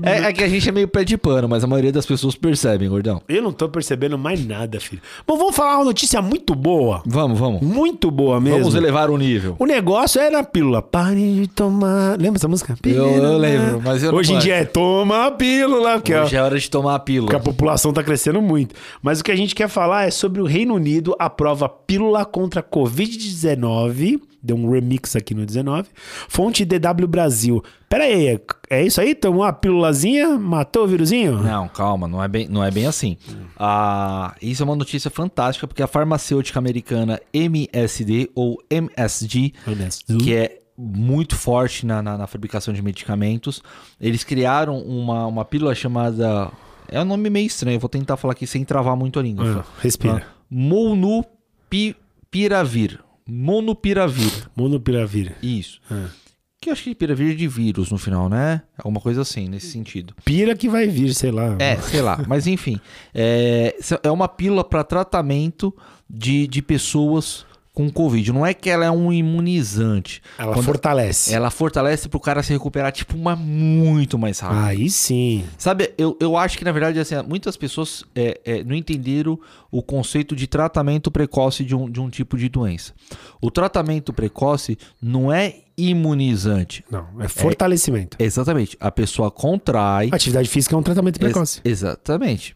É, 0.03 0.29
é, 0.29 0.33
que 0.33 0.43
a 0.43 0.47
gente 0.47 0.67
é 0.67 0.71
meio 0.71 0.87
pé 0.87 1.03
de 1.03 1.17
pano, 1.17 1.47
mas 1.47 1.63
a 1.63 1.67
maioria 1.67 1.91
das 1.91 2.05
pessoas 2.05 2.35
percebem, 2.35 2.89
gordão. 2.89 3.21
Eu 3.27 3.41
não 3.41 3.51
tô 3.51 3.69
percebendo 3.69 4.17
mais 4.17 4.45
nada, 4.45 4.79
filho. 4.79 5.01
Bom, 5.27 5.37
vamos 5.37 5.55
falar 5.55 5.77
uma 5.77 5.85
notícia 5.85 6.21
muito 6.21 6.55
boa. 6.55 7.01
Vamos, 7.05 7.39
vamos. 7.39 7.61
Muito 7.61 8.09
boa 8.09 8.39
mesmo. 8.39 8.59
Vamos 8.59 8.75
elevar 8.75 9.09
o 9.09 9.17
nível. 9.17 9.55
O 9.59 9.65
negócio 9.65 10.21
era 10.21 10.39
a 10.39 10.43
pílula. 10.43 10.81
Pare 10.81 11.41
de 11.41 11.47
tomar. 11.47 12.17
Lembra 12.19 12.37
essa 12.37 12.47
música? 12.47 12.77
Pílula. 12.81 13.11
Eu, 13.11 13.23
eu 13.23 13.37
lembro, 13.37 13.81
mas 13.83 14.03
eu 14.03 14.13
Hoje 14.13 14.33
em 14.33 14.39
dia 14.39 14.55
é 14.55 14.65
toma 14.65 15.27
a 15.27 15.31
pílula. 15.31 15.93
Porque 15.93 16.15
Hoje 16.15 16.35
é 16.35 16.41
hora 16.41 16.57
de 16.57 16.69
tomar 16.69 16.95
a 16.95 16.99
pílula. 16.99 17.31
Porque 17.31 17.49
a 17.49 17.51
população 17.51 17.93
tá 17.93 18.03
crescendo 18.03 18.41
muito. 18.41 18.75
Mas 19.01 19.19
o 19.19 19.23
que 19.23 19.31
a 19.31 19.35
gente 19.35 19.55
quer 19.55 19.67
falar 19.67 20.07
é 20.07 20.11
sobre 20.11 20.41
o 20.41 20.45
Reino 20.45 20.73
Unido 20.73 21.15
aprova 21.19 21.67
pílula 21.67 22.25
contra 22.25 22.61
a 22.61 22.63
Covid-19 22.63 24.21
deu 24.43 24.57
um 24.57 24.69
remix 24.69 25.15
aqui 25.15 25.33
no 25.33 25.45
19. 25.45 25.87
Fonte 26.27 26.65
DW 26.65 27.07
Brasil. 27.07 27.63
Pera 27.87 28.03
aí, 28.03 28.37
é 28.69 28.85
isso 28.85 28.99
aí? 28.99 29.15
Tomou 29.15 29.43
uma 29.43 29.53
pílulazinha, 29.53 30.37
matou 30.37 30.83
o 30.83 30.87
vírusinho? 30.87 31.41
Não, 31.41 31.69
calma, 31.69 32.05
não 32.07 32.21
é 32.21 32.27
bem, 32.27 32.49
não 32.49 32.61
é 32.63 32.69
bem 32.69 32.85
assim. 32.85 33.17
Ah, 33.57 34.35
isso 34.41 34.61
é 34.61 34.65
uma 34.65 34.75
notícia 34.75 35.09
fantástica, 35.09 35.65
porque 35.67 35.81
a 35.81 35.87
farmacêutica 35.87 36.59
americana 36.59 37.21
MSD, 37.31 38.29
ou 38.35 38.61
MSD, 38.69 39.53
MSD. 39.65 40.17
que 40.17 40.35
é 40.35 40.59
muito 40.75 41.35
forte 41.35 41.85
na, 41.85 42.01
na, 42.01 42.17
na, 42.17 42.25
fabricação 42.27 42.73
de 42.73 42.81
medicamentos, 42.81 43.61
eles 44.01 44.23
criaram 44.23 44.79
uma, 44.79 45.27
uma 45.27 45.45
pílula 45.45 45.75
chamada... 45.75 46.51
É 46.89 46.99
um 46.99 47.05
nome 47.05 47.29
meio 47.29 47.45
estranho, 47.47 47.79
vou 47.79 47.89
tentar 47.89 48.17
falar 48.17 48.33
aqui 48.33 48.45
sem 48.45 48.65
travar 48.65 48.97
muito 48.97 49.19
a 49.19 49.23
língua. 49.23 49.63
Ah, 49.63 49.65
respira. 49.81 50.27
Ah, 50.27 50.33
Monupiravir. 50.49 52.99
Monopiravir. 53.27 54.49
Monopiravir. 54.55 55.35
Isso. 55.41 55.79
É. 55.89 56.23
Que 56.63 56.69
eu 56.69 56.73
acho 56.73 56.83
que 56.83 56.95
piravir 56.95 57.33
é 57.33 57.35
de 57.35 57.45
vírus 57.45 57.91
no 57.91 57.97
final, 57.97 58.29
né? 58.29 58.61
Alguma 58.77 59.01
coisa 59.01 59.21
assim, 59.21 59.49
nesse 59.49 59.67
sentido. 59.67 60.15
Pira 60.23 60.55
que 60.55 60.69
vai 60.69 60.87
vir, 60.87 61.13
sei 61.13 61.29
lá. 61.29 61.57
É, 61.59 61.75
sei 61.75 62.01
lá. 62.01 62.23
Mas 62.25 62.47
enfim. 62.47 62.79
É, 63.13 63.75
é 64.01 64.09
uma 64.09 64.29
pílula 64.29 64.63
para 64.63 64.81
tratamento 64.81 65.75
de, 66.09 66.47
de 66.47 66.61
pessoas 66.61 67.45
com 67.73 67.89
Covid. 67.89 68.31
Não 68.31 68.45
é 68.45 68.53
que 68.53 68.69
ela 68.69 68.85
é 68.85 68.91
um 68.91 69.11
imunizante. 69.11 70.21
Ela 70.37 70.53
Quando 70.53 70.65
fortalece. 70.65 71.33
Ela 71.33 71.49
fortalece 71.49 72.07
pro 72.07 72.19
cara 72.19 72.43
se 72.43 72.53
recuperar, 72.53 72.91
tipo, 72.91 73.15
uma 73.17 73.35
muito 73.35 74.17
mais 74.17 74.39
rápido. 74.39 74.59
Aí 74.59 74.89
sim. 74.89 75.43
Sabe, 75.57 75.91
eu, 75.97 76.15
eu 76.19 76.37
acho 76.37 76.57
que, 76.57 76.63
na 76.63 76.71
verdade, 76.71 76.99
assim, 76.99 77.15
muitas 77.27 77.57
pessoas 77.57 78.03
é, 78.15 78.39
é, 78.45 78.63
não 78.63 78.75
entenderam 78.75 79.39
o 79.71 79.81
conceito 79.81 80.35
de 80.35 80.45
tratamento 80.45 81.09
precoce 81.09 81.63
de 81.63 81.75
um, 81.75 81.89
de 81.89 81.99
um 81.99 82.09
tipo 82.09 82.37
de 82.37 82.47
doença. 82.47 82.93
O 83.41 83.49
tratamento 83.49 84.13
precoce 84.13 84.77
não 85.01 85.33
é 85.33 85.55
imunizante. 85.75 86.85
Não, 86.91 87.07
é 87.19 87.27
fortalecimento. 87.27 88.17
É, 88.19 88.23
exatamente. 88.23 88.77
A 88.79 88.91
pessoa 88.91 89.31
contrai. 89.31 90.09
Atividade 90.11 90.47
física 90.47 90.75
é 90.75 90.77
um 90.77 90.83
tratamento 90.83 91.19
precoce. 91.19 91.59
Ex 91.63 91.81
exatamente. 91.81 92.55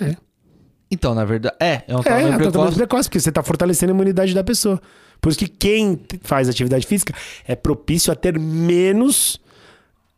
É. 0.00 0.16
Então, 0.94 1.14
na 1.14 1.24
verdade, 1.24 1.54
é, 1.60 1.82
é 1.86 1.96
um 1.96 2.02
tratamento, 2.02 2.08
é, 2.08 2.30
é 2.30 2.34
um 2.34 2.36
precoce. 2.36 2.52
tratamento 2.52 2.76
precoce, 2.76 3.08
porque 3.08 3.20
você 3.20 3.28
está 3.28 3.42
fortalecendo 3.42 3.92
a 3.92 3.94
imunidade 3.94 4.34
da 4.34 4.42
pessoa. 4.42 4.80
Por 5.20 5.30
isso 5.30 5.38
que 5.38 5.48
quem 5.48 6.00
faz 6.22 6.48
atividade 6.48 6.86
física 6.86 7.14
é 7.46 7.54
propício 7.54 8.12
a 8.12 8.16
ter 8.16 8.38
menos 8.38 9.40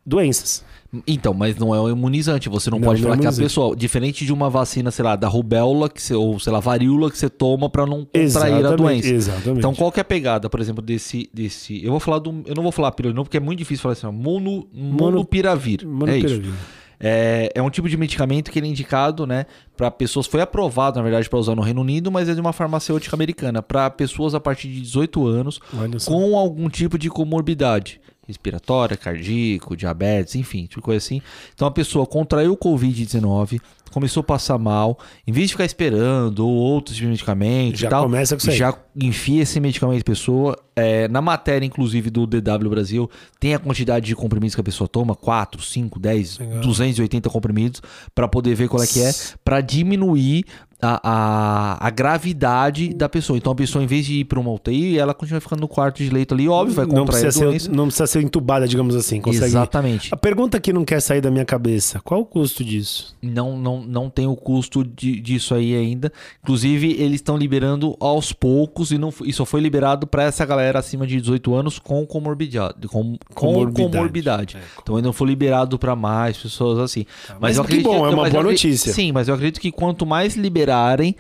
doenças. 0.05 0.65
Então, 1.07 1.35
mas 1.35 1.57
não 1.57 1.75
é 1.75 1.81
um 1.81 1.91
imunizante. 1.91 2.49
Você 2.49 2.71
não, 2.71 2.79
não 2.79 2.87
pode 2.87 3.03
não 3.03 3.11
falar 3.11 3.19
é 3.19 3.21
que 3.21 3.27
a 3.27 3.45
pessoa, 3.45 3.77
diferente 3.77 4.25
de 4.25 4.33
uma 4.33 4.49
vacina, 4.49 4.91
sei 4.91 5.05
lá, 5.05 5.17
da 5.17 5.29
rubéola, 5.29 5.89
que 5.89 6.01
você, 6.01 6.15
ou 6.15 6.39
sei 6.39 6.53
lá, 6.53 6.61
varíola 6.61 7.11
que 7.11 7.19
você 7.19 7.29
toma 7.29 7.69
para 7.69 7.85
não 7.85 8.05
contrair 8.05 8.23
exatamente, 8.23 8.67
a 8.67 8.77
doença. 8.77 9.09
Exatamente. 9.09 9.59
Então, 9.59 9.75
qual 9.75 9.91
que 9.91 10.01
é 10.01 10.03
a 10.03 10.05
pegada, 10.05 10.49
por 10.49 10.61
exemplo, 10.61 10.83
desse. 10.83 11.29
desse 11.33 11.85
eu 11.85 11.91
vou 11.91 12.01
falar 12.01 12.19
do. 12.19 12.43
Eu 12.47 12.55
não 12.55 12.63
vou 12.63 12.73
falar 12.73 12.93
pílula, 12.93 13.15
não, 13.15 13.25
porque 13.25 13.37
é 13.37 13.41
muito 13.41 13.59
difícil 13.59 13.83
falar 13.83 13.93
assim, 13.93 14.07
mono, 14.07 14.67
monopiravir. 14.73 15.87
Monopiravir. 15.87 16.31
É 16.31 16.49
isso. 16.49 16.55
É, 16.99 17.51
é 17.55 17.63
um 17.63 17.71
tipo 17.71 17.89
de 17.89 17.97
medicamento 17.97 18.51
que 18.51 18.59
ele 18.59 18.67
é 18.67 18.71
indicado, 18.71 19.27
né, 19.27 19.47
para 19.77 19.91
pessoas. 19.91 20.27
Foi 20.27 20.41
aprovado, 20.41 20.97
na 20.97 21.03
verdade, 21.03 21.29
para 21.29 21.39
usar 21.39 21.55
no 21.55 21.63
Reino 21.63 21.81
Unido, 21.81 22.11
mas 22.11 22.29
é 22.29 22.35
de 22.35 22.41
uma 22.41 22.53
farmacêutica 22.53 23.15
americana, 23.15 23.63
para 23.63 23.91
pessoas 23.91 24.35
a 24.35 24.41
partir 24.41 24.69
de 24.69 24.81
18 24.81 25.27
anos 25.27 25.61
com 26.07 26.37
algum 26.37 26.69
tipo 26.69 26.99
de 26.99 27.09
comorbidade 27.11 28.01
respiratória, 28.27 28.97
cardíaco, 28.97 29.77
diabetes, 29.77 30.35
enfim, 30.35 30.67
tipo 30.67 30.83
coisa 30.83 30.99
assim. 30.99 31.23
Então 31.55 31.69
a 31.69 31.71
pessoa 31.71 32.07
contraiu 32.07 32.53
o 32.53 32.57
Covid-19, 32.57 33.61
começou 33.97 34.21
a 34.21 34.25
passar 34.25 34.59
mal, 34.59 34.99
em 35.27 35.33
vez 35.33 35.47
de 35.47 35.55
ficar 35.55 35.65
esperando 35.65 36.41
ou 36.41 36.53
outros 36.53 37.01
medicamentos 37.01 37.81
já 37.81 37.89
tal, 37.89 38.03
começa 38.03 38.37
com 38.37 38.41
isso 38.41 38.51
aí. 38.51 38.57
já 38.59 38.75
enfia 38.95 39.43
esse 39.43 39.59
medicamento 39.59 40.03
a 40.03 40.05
pessoa. 40.05 40.59
É, 40.79 41.09
na 41.09 41.23
matéria, 41.23 41.65
inclusive, 41.65 42.11
do 42.11 42.27
DW 42.27 42.69
Brasil, 42.69 43.11
tem 43.41 43.55
a 43.55 43.59
quantidade 43.59 44.05
de 44.05 44.15
comprimidos 44.15 44.55
que 44.55 44.61
a 44.61 44.65
pessoa 44.65 44.87
toma, 44.87 45.15
4, 45.15 45.63
5, 45.63 45.99
10, 45.99 46.39
Legal. 46.39 46.61
280 46.61 47.31
comprimidos, 47.31 47.81
para 48.15 48.29
poder 48.29 48.55
ver 48.55 48.69
qual 48.69 48.83
é 48.83 48.87
que 48.87 49.01
é, 49.01 49.11
para 49.43 49.63
diminuir 49.63 50.45
a, 50.81 51.01
a, 51.03 51.87
a, 51.87 51.91
gravidade 51.91 52.93
da 52.93 53.09
pessoa. 53.09 53.37
Então 53.37 53.53
a 53.53 53.55
pessoa, 53.55 53.83
em 53.83 53.87
vez 53.87 54.05
de 54.05 54.21
ir 54.21 54.25
para 54.25 54.39
uma 54.39 54.51
UTI, 54.51 54.99
ela 54.99 55.15
continua 55.15 55.41
ficando 55.41 55.61
no 55.61 55.69
quarto 55.69 56.03
de 56.03 56.11
leito 56.11 56.35
ali, 56.35 56.49
óbvio, 56.49 56.75
vai 56.75 56.85
contrair 56.85 56.99
não 56.99 57.07
precisa 57.07 57.45
a 57.45 57.49
doença. 57.49 57.65
Ser, 57.65 57.73
não 57.73 57.87
precisa 57.87 58.07
ser 58.07 58.23
entubada, 58.23 58.69
digamos 58.69 58.95
assim. 58.95 59.21
Consegue... 59.21 59.47
Exatamente. 59.47 60.13
A 60.13 60.17
pergunta 60.17 60.61
que 60.61 60.73
não 60.73 60.85
quer 60.85 61.01
sair 61.01 61.21
da 61.21 61.31
minha 61.31 61.45
cabeça, 61.45 62.01
qual 62.01 62.21
o 62.21 62.27
custo 62.27 62.63
disso? 62.63 63.17
Não, 63.23 63.57
não, 63.59 63.83
não 63.87 64.11
tem 64.11 64.27
o 64.27 64.37
custo 64.37 64.85
de, 64.85 65.21
disso 65.21 65.55
aí 65.55 65.75
ainda. 65.75 66.13
Inclusive, 66.43 66.93
eles 66.93 67.17
estão 67.17 67.37
liberando 67.37 67.97
aos 68.01 68.33
poucos 68.33 68.91
e, 68.91 68.99
não, 68.99 69.13
e 69.25 69.33
só 69.33 69.45
foi 69.45 69.61
liberado 69.61 70.07
para 70.07 70.25
essa 70.25 70.45
galera 70.45 70.79
acima 70.79 71.07
de 71.07 71.21
18 71.21 71.55
anos 71.55 71.79
com 71.79 72.05
comorbidade. 72.07 72.89
Com, 72.89 73.17
com 73.17 73.35
comorbidade. 73.35 73.93
comorbidade. 73.93 74.57
É. 74.57 74.61
Então 74.83 74.97
ainda 74.97 75.09
não 75.09 75.13
foi 75.13 75.29
liberado 75.29 75.79
para 75.79 75.95
mais 75.97 76.37
pessoas 76.37 76.79
assim. 76.79 77.05
Tá, 77.27 77.37
mas, 77.41 77.59
mas 77.59 77.67
que 77.67 77.81
bom, 77.81 78.07
é 78.07 78.11
uma 78.11 78.29
boa 78.29 78.43
notícia. 78.43 78.93
Sim, 78.93 79.13
mas 79.13 79.29
eu 79.29 79.35
acredito 79.35 79.61
que 79.61 79.71
quanto 79.71 80.05
mais 80.05 80.37
liberarem, 80.37 81.17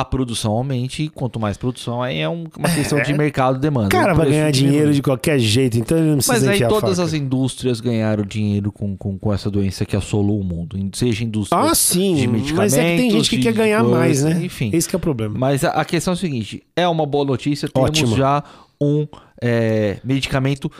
a 0.00 0.04
produção 0.04 0.52
aumente 0.52 1.02
e 1.02 1.08
quanto 1.08 1.40
mais 1.40 1.56
produção 1.56 2.00
aí 2.00 2.18
é 2.18 2.28
uma 2.28 2.48
questão 2.72 3.02
de 3.02 3.12
é. 3.12 3.16
mercado 3.16 3.58
demanda. 3.58 3.88
Cara 3.88 4.14
vai 4.14 4.30
ganhar 4.30 4.50
dinheiro 4.52 4.94
de 4.94 5.02
qualquer 5.02 5.40
jeito, 5.40 5.76
então 5.76 5.98
ele 5.98 6.10
não 6.10 6.16
precisa 6.18 6.46
Mas 6.46 6.62
aí 6.62 6.68
todas 6.68 7.00
as 7.00 7.12
indústrias 7.12 7.80
ganharam 7.80 8.24
dinheiro 8.24 8.70
com, 8.70 8.96
com, 8.96 9.18
com 9.18 9.32
essa 9.32 9.50
doença 9.50 9.84
que 9.84 9.96
assolou 9.96 10.40
o 10.40 10.44
mundo, 10.44 10.78
seja 10.92 11.24
indústria 11.24 11.60
ah, 11.60 11.74
sim, 11.74 12.14
de 12.14 12.28
medicamentos. 12.28 12.52
Mas 12.52 12.74
é 12.74 12.92
que 12.92 13.02
tem 13.02 13.10
gente 13.10 13.30
que 13.30 13.38
quer 13.38 13.52
ganhar 13.52 13.82
coisa, 13.82 13.98
mais, 13.98 14.22
né? 14.22 14.40
Enfim. 14.44 14.70
Esse 14.72 14.94
é 14.94 14.96
o 14.96 15.00
problema. 15.00 15.36
Mas 15.36 15.64
a, 15.64 15.70
a, 15.70 15.84
questão 15.84 16.12
é 16.12 16.14
o 16.14 16.18
seguinte, 16.18 16.62
é 16.76 16.86
uma 16.86 17.04
boa 17.04 17.24
notícia, 17.24 17.68
temos 17.68 17.90
Ótimo. 17.90 18.16
já 18.16 18.44
um 18.80 19.04
é, 19.42 19.98
medicamento 20.04 20.70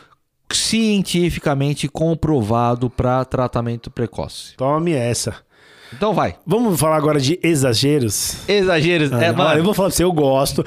cientificamente 0.53 1.89
comprovado 1.89 2.89
para 2.89 3.25
tratamento 3.25 3.91
precoce. 3.91 4.55
Tome 4.57 4.93
essa. 4.93 5.48
Então 5.93 6.13
vai. 6.13 6.37
Vamos 6.47 6.79
falar 6.79 6.97
agora 6.97 7.19
de 7.19 7.39
exageros. 7.43 8.37
Exageros. 8.47 9.13
Ah, 9.13 9.23
é, 9.25 9.29
olha, 9.29 9.37
mano, 9.37 9.61
eu 9.61 9.65
vou 9.65 9.73
falar 9.75 9.89
pra 9.89 9.97
você, 9.97 10.05
eu 10.05 10.13
gosto. 10.13 10.65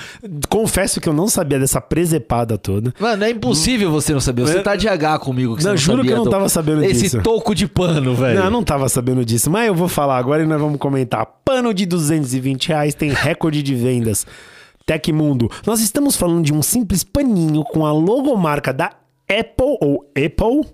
Confesso 0.50 1.00
que 1.00 1.08
eu 1.08 1.14
não 1.14 1.28
sabia 1.28 1.60
dessa 1.60 1.80
presepada 1.80 2.58
toda. 2.58 2.94
mano, 3.00 3.24
é 3.24 3.30
impossível 3.30 3.92
você 3.92 4.14
não 4.14 4.20
saber. 4.20 4.42
Você 4.42 4.62
tá 4.62 4.76
de 4.76 4.88
H 4.88 5.20
comigo 5.20 5.56
que 5.56 5.64
Não, 5.64 5.72
você 5.72 5.76
não 5.76 5.78
juro 5.78 5.98
sabia. 5.98 6.12
que 6.12 6.20
eu 6.20 6.24
não 6.26 6.32
tava 6.32 6.50
sabendo 6.50 6.84
Esse 6.84 7.04
disso. 7.04 7.22
toco 7.22 7.54
de 7.54 7.68
pano, 7.68 8.16
velho. 8.16 8.40
Não, 8.40 8.46
eu 8.46 8.52
não 8.52 8.64
tava 8.64 8.90
sabendo 8.90 9.24
disso, 9.24 9.50
mas 9.52 9.68
eu 9.68 9.76
vou 9.76 9.88
falar 9.88 10.18
agora 10.18 10.42
e 10.44 10.46
nós 10.48 10.60
vamos 10.60 10.80
comentar. 10.80 11.26
Pano 11.46 11.74
de 11.74 11.86
220 11.86 12.70
reais 12.70 12.96
tem 12.96 13.12
recorde 13.12 13.62
de 13.62 13.76
vendas. 13.76 14.26
Tecmundo. 14.86 15.50
Nós 15.66 15.80
estamos 15.82 16.16
falando 16.16 16.44
de 16.44 16.52
um 16.54 16.62
simples 16.64 17.04
paninho 17.04 17.64
com 17.64 17.86
a 17.86 17.92
logomarca 17.94 18.74
da 18.74 18.88
Apple 19.30 19.78
ou 19.80 20.04
Apple. 20.18 20.68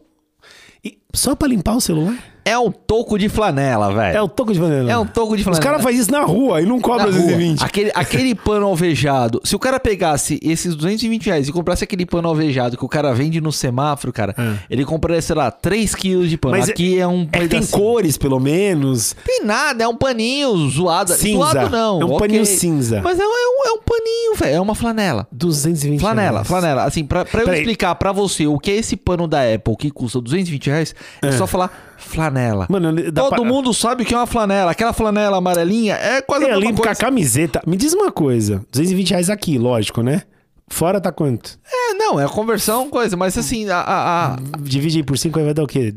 E 0.83 0.97
só 1.13 1.35
pra 1.35 1.47
limpar 1.47 1.75
o 1.75 1.81
celular? 1.81 2.15
É 2.49 2.57
um 2.57 2.71
toco 2.71 3.17
de 3.17 3.27
flanela, 3.29 3.93
velho. 3.93 4.17
É 4.17 4.21
o 4.21 4.27
toco 4.27 4.53
de 4.53 4.59
vanela. 4.59 4.89
É 4.91 4.97
um 4.97 5.05
toco 5.05 5.35
de 5.35 5.41
Os 5.41 5.43
flanela. 5.43 5.63
caras 5.63 5.81
fazem 5.83 5.99
isso 5.99 6.11
na 6.11 6.21
rua 6.23 6.61
e 6.61 6.65
não 6.65 6.79
cobram 6.79 7.05
rua. 7.11 7.13
220. 7.13 7.63
Aquele, 7.63 7.91
aquele 7.93 8.33
pano 8.35 8.65
alvejado. 8.67 9.41
Se 9.43 9.55
o 9.55 9.59
cara 9.59 9.79
pegasse 9.79 10.39
esses 10.41 10.75
220 10.75 11.25
reais 11.25 11.47
e 11.47 11.51
comprasse 11.51 11.83
aquele 11.83 12.05
pano 12.05 12.27
alvejado 12.29 12.77
que 12.77 12.85
o 12.85 12.87
cara 12.87 13.13
vende 13.13 13.41
no 13.41 13.51
semáforo, 13.51 14.13
cara, 14.13 14.33
É. 14.37 14.57
ele 14.69 14.85
compraria, 14.85 15.21
sei 15.21 15.35
lá, 15.35 15.51
3 15.51 15.93
quilos 15.93 16.29
de 16.29 16.37
pano. 16.37 16.55
Mas 16.57 16.69
Aqui 16.69 16.97
é, 16.97 17.05
um 17.07 17.23
É 17.31 17.39
tem 17.39 17.49
pedacinho. 17.49 17.77
cores, 17.81 18.17
pelo 18.17 18.39
menos. 18.39 19.15
Tem 19.25 19.43
nada, 19.43 19.83
é 19.83 19.87
um 19.87 19.95
paninho 19.95 20.55
zoado. 20.69 21.11
Cinza. 21.13 21.37
Zoado 21.51 21.69
não. 21.69 22.01
É 22.01 22.05
um 22.05 22.13
ok. 22.13 22.19
paninho 22.19 22.45
cinza. 22.45 23.01
Mas 23.03 23.19
é, 23.19 23.23
um- 23.23 23.27
é 23.27 23.29
um, 23.29 23.67
é 23.67 23.71
um 23.73 23.81
paninho, 23.83 24.35
velho. 24.35 24.55
É 24.55 24.61
uma 24.61 24.75
flanela. 24.75 25.27
220 25.31 25.99
Flanela, 25.99 26.31
reais. 26.31 26.47
flanela. 26.47 26.83
Assim, 26.83 27.03
pra, 27.03 27.25
pra 27.25 27.41
eu 27.41 27.45
Peraí. 27.45 27.59
explicar 27.59 27.93
pra 27.95 28.11
você 28.11 28.47
o 28.47 28.57
que 28.57 28.71
é 28.71 28.75
esse 28.75 28.95
pano 28.95 29.27
da 29.27 29.41
Apple 29.53 29.75
que 29.77 29.91
custa 29.91 30.21
220 30.21 30.67
reais, 30.67 30.95
é, 31.21 31.31
só 31.33 31.45
falar 31.45 31.86
flanela. 31.97 32.67
Mano, 32.69 32.93
Todo 33.11 33.29
pra- 33.35 33.43
mundo 33.43 33.73
sabe 33.73 34.03
o 34.03 34.05
que 34.05 34.13
é 34.13 34.17
uma 34.17 34.25
flanela. 34.27 34.71
Aquela 34.71 34.93
flanela 34.93 35.37
amarelinha 35.37 35.95
é 35.95 36.21
quase 36.21 36.45
É 36.45 36.51
a 36.53 36.55
mesma 36.59 36.73
com 36.75 36.81
a 36.83 36.85
coisa. 36.85 36.99
camiseta. 37.01 37.61
Me 37.65 37.75
diz 37.77 37.93
uma 37.93 38.11
coisa. 38.11 38.63
220 38.71 39.09
reais 39.11 39.29
aqui, 39.29 39.57
lógico, 39.57 40.01
né? 40.01 40.21
Fora 40.69 40.99
tá 40.99 41.13
quanto? 41.13 41.57
É, 41.65 41.93
não, 41.93 42.19
é 42.19 42.25
a 42.25 42.29
conversão, 42.29 42.89
coisa, 42.89 43.15
mas 43.15 43.37
assim, 43.37 43.69
a, 43.69 43.77
a- 43.79 44.33
a- 44.33 44.37
Divide 44.59 44.97
aí 44.97 45.03
por 45.03 45.17
5 45.17 45.39
aí 45.39 45.45
vai 45.45 45.53
dar 45.53 45.63
o 45.63 45.67
quê? 45.67 45.95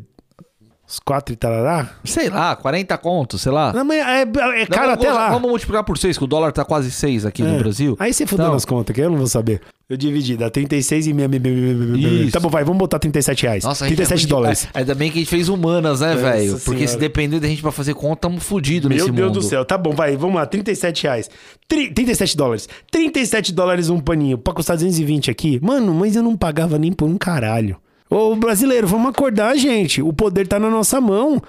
Os 0.90 0.98
4 0.98 1.32
e 1.32 1.36
tarará? 1.36 1.88
sei 2.04 2.28
lá, 2.28 2.56
40 2.56 2.98
contos, 2.98 3.42
sei 3.42 3.52
lá. 3.52 3.72
Não, 3.72 3.84
mas 3.84 3.98
é, 3.98 4.22
é 4.22 4.66
caro 4.66 4.86
Não, 4.88 4.94
até 4.94 5.04
vamos, 5.06 5.14
lá. 5.20 5.30
Vamos 5.30 5.48
multiplicar 5.50 5.84
por 5.84 5.96
6, 5.96 6.18
que 6.18 6.24
o 6.24 6.26
dólar 6.26 6.50
tá 6.50 6.64
quase 6.64 6.90
6 6.90 7.24
aqui 7.24 7.42
É. 7.42 7.46
no 7.46 7.58
Brasil. 7.58 7.96
Aí 8.00 8.12
você 8.12 8.26
fudeu 8.26 8.46
Então, 8.46 8.54
nas 8.54 8.64
contas, 8.64 8.92
que 8.94 9.00
eu 9.00 9.08
não 9.08 9.16
vou 9.18 9.28
saber. 9.28 9.60
Eu 9.88 9.96
dividi, 9.96 10.36
dá 10.36 10.50
36 10.50 11.06
e 11.06 11.12
meia. 11.12 11.28
Isso. 11.96 12.32
Tá 12.32 12.40
bom, 12.40 12.48
vai, 12.48 12.64
vamos 12.64 12.78
botar 12.78 12.98
37 12.98 13.42
reais. 13.44 13.64
Nossa, 13.64 13.84
a 13.84 13.88
gente 13.88 13.96
37 13.98 14.24
é 14.24 14.28
dólares. 14.28 14.68
é, 14.74 14.78
Ainda 14.80 14.94
bem 14.94 15.10
que 15.10 15.18
a 15.18 15.20
gente 15.22 15.28
fez 15.30 15.48
humanas, 15.48 16.00
né, 16.00 16.14
velho? 16.16 16.52
Porque 16.58 16.70
senhora. 16.80 16.86
se 16.88 16.98
depender 16.98 17.40
da 17.40 17.48
gente 17.48 17.62
pra 17.62 17.72
fazer 17.72 17.94
conta, 17.94 18.22
tamo 18.22 18.40
fudido 18.40 18.88
Meu 18.88 18.98
nesse 18.98 19.10
Deus 19.12 19.28
mundo. 19.28 19.40
do 19.40 19.42
céu. 19.46 19.64
Tá 19.64 19.76
bom, 19.78 19.92
vai, 19.92 20.16
vamos 20.16 20.36
lá. 20.36 20.46
37 20.46 21.04
reais. 21.04 21.30
Tri- 21.68 21.92
37 21.92 22.36
dólares. 22.36 22.68
37 22.90 23.52
dólares 23.52 23.88
um 23.90 24.00
paninho. 24.00 24.38
Pra 24.38 24.52
custar 24.54 24.76
220 24.76 25.30
aqui. 25.30 25.58
Mano, 25.62 25.92
mas 25.94 26.14
eu 26.16 26.22
não 26.22 26.36
pagava 26.36 26.78
nem 26.78 26.92
por 26.92 27.08
um 27.08 27.16
caralho. 27.18 27.76
Ô, 28.10 28.34
brasileiro, 28.34 28.86
vamos 28.88 29.08
acordar, 29.10 29.56
gente. 29.56 30.02
O 30.02 30.12
poder 30.12 30.46
tá 30.48 30.58
na 30.58 30.68
nossa 30.68 31.00
mão. 31.00 31.40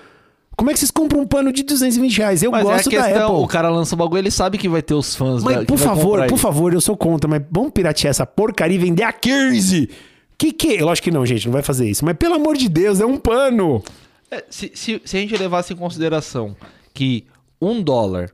Como 0.56 0.70
é 0.70 0.74
que 0.74 0.80
vocês 0.80 0.92
compram 0.92 1.22
um 1.22 1.26
pano 1.28 1.52
de 1.52 1.64
220 1.64 2.18
reais? 2.20 2.44
Eu 2.44 2.52
Mas 2.52 2.64
gosto 2.64 2.92
é 2.92 2.98
a 2.98 3.02
da 3.02 3.08
questão, 3.08 3.32
Apple. 3.32 3.44
o 3.44 3.48
cara 3.48 3.70
lança 3.70 3.96
o 3.96 3.98
bagulho, 3.98 4.20
ele 4.20 4.30
sabe 4.30 4.58
que 4.60 4.70
vai 4.70 4.82
ter 4.82 4.94
os 4.94 5.16
fãs 5.16 5.44
Mas, 5.44 5.56
da, 5.58 5.66
por 5.66 5.78
favor, 5.78 6.28
por 6.28 6.38
favor, 6.38 6.72
eu 6.74 6.82
sou 6.82 6.96
contra, 6.96 7.28
mas 7.28 7.42
vamos 7.50 7.72
piratear 7.72 8.12
essa 8.12 8.26
porcaria 8.28 8.76
e 8.76 8.80
vender 8.80 9.02
a 9.04 9.12
15. 9.12 9.90
Que 10.38 10.52
que? 10.52 10.78
Lógico 10.80 11.06
que 11.06 11.12
não, 11.12 11.26
gente, 11.26 11.46
não 11.48 11.54
vai 11.54 11.64
fazer 11.64 11.90
isso. 11.90 12.06
Mas 12.06 12.16
pelo 12.18 12.36
amor 12.36 12.56
de 12.58 12.70
Deus, 12.70 13.00
é 13.00 13.06
um 13.06 13.18
pano. 13.18 13.82
É, 14.30 14.44
se, 14.50 14.72
se, 14.76 15.02
se 15.04 15.18
a 15.18 15.20
gente 15.20 15.36
levasse 15.36 15.74
em 15.74 15.76
consideração 15.76 16.56
que 16.94 17.26
um 17.60 17.82
dólar 17.82 18.30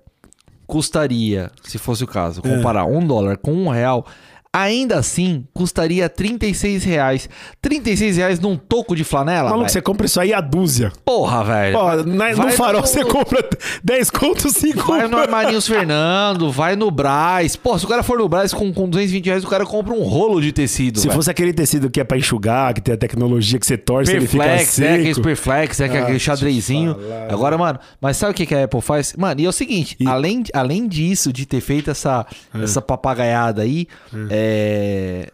custaria, 0.66 1.50
se 1.64 1.78
fosse 1.78 2.04
o 2.04 2.08
caso, 2.08 2.42
É. 2.44 2.56
comparar 2.58 2.86
um 2.86 3.06
dólar 3.06 3.38
com 3.38 3.54
um 3.54 3.70
real, 3.70 4.06
ainda 4.52 4.98
assim 4.98 5.46
custaria 5.54 6.10
36 6.10 6.84
reais. 6.84 7.30
36 7.62 8.18
reais 8.18 8.40
num 8.40 8.56
toco 8.56 8.96
de 8.96 9.04
flanela? 9.04 9.50
Maluco, 9.50 9.70
você 9.70 9.82
compra 9.82 10.06
isso 10.06 10.20
aí 10.20 10.34
a 10.34 10.42
dúzia. 10.42 10.92
Porra, 11.06 11.44
velho. 11.44 12.06
Na- 12.06 12.32
no 12.34 12.52
farol 12.52 12.82
no- 12.82 12.88
você 12.88 13.04
compra 13.06 13.48
10 13.84 14.10
contos, 14.10 14.54
5 14.54 14.88
Vai 14.88 15.08
no 15.08 15.18
Armarinhos 15.18 15.68
Fernando, 15.68 16.52
vai 16.52 16.76
no 16.76 16.90
Brás. 16.92 17.56
Pô, 17.56 17.78
se 17.78 17.86
o 17.86 17.88
cara 17.88 18.04
for 18.04 18.18
no 18.18 18.28
Brás 18.28 18.54
com, 18.54 18.74
com 18.74 18.90
220 18.90 19.26
reais, 19.28 19.44
o 19.44 19.48
cara 19.48 19.66
compra 19.66 19.94
um 19.94 20.04
rolo 20.04 20.42
de 20.42 20.52
tecido. 20.52 21.00
Se 21.00 21.10
fosse 21.10 21.30
aquele 21.30 21.54
tecido 21.54 21.90
que 21.90 22.00
é 22.00 22.04
pra 22.04 22.18
enxugar, 22.18 22.74
que 22.74 22.82
tem 22.82 22.94
a 22.94 22.98
tecnologia 22.98 23.60
que 23.60 23.66
você 23.66 23.78
torce, 23.78 24.12
ele 24.12 24.28
fica 24.28 24.44
Perflex, 24.44 24.80
é 24.80 24.94
aquele 24.94 25.14
seco. 25.14 25.22
Perflex, 25.22 25.80
é 25.80 25.84
Ah, 25.84 25.88
aquele 25.88 26.06
deixa 26.06 26.32
eu 26.32 26.36
xadrezinho. 26.38 26.96
falar. 26.96 27.34
Agora, 27.34 27.58
mano, 27.58 27.80
mas 28.02 28.18
sabe 28.18 28.32
o 28.32 28.36
que, 28.36 28.46
que 28.46 28.56
a 28.56 28.64
Apple 28.64 28.82
faz? 28.82 29.14
Mano, 29.18 29.40
e 29.42 29.46
é 29.46 29.50
o 29.50 29.52
seguinte, 29.52 29.98
além, 30.06 30.44
além 30.54 30.88
disso, 30.88 31.32
de 31.34 31.46
ter 31.46 31.62
feito 31.62 31.92
essa, 31.92 32.26
É. 32.54 32.64
essa 32.64 32.82
papagaiada 32.82 33.62
aí, 33.62 33.88
é, 34.30 34.37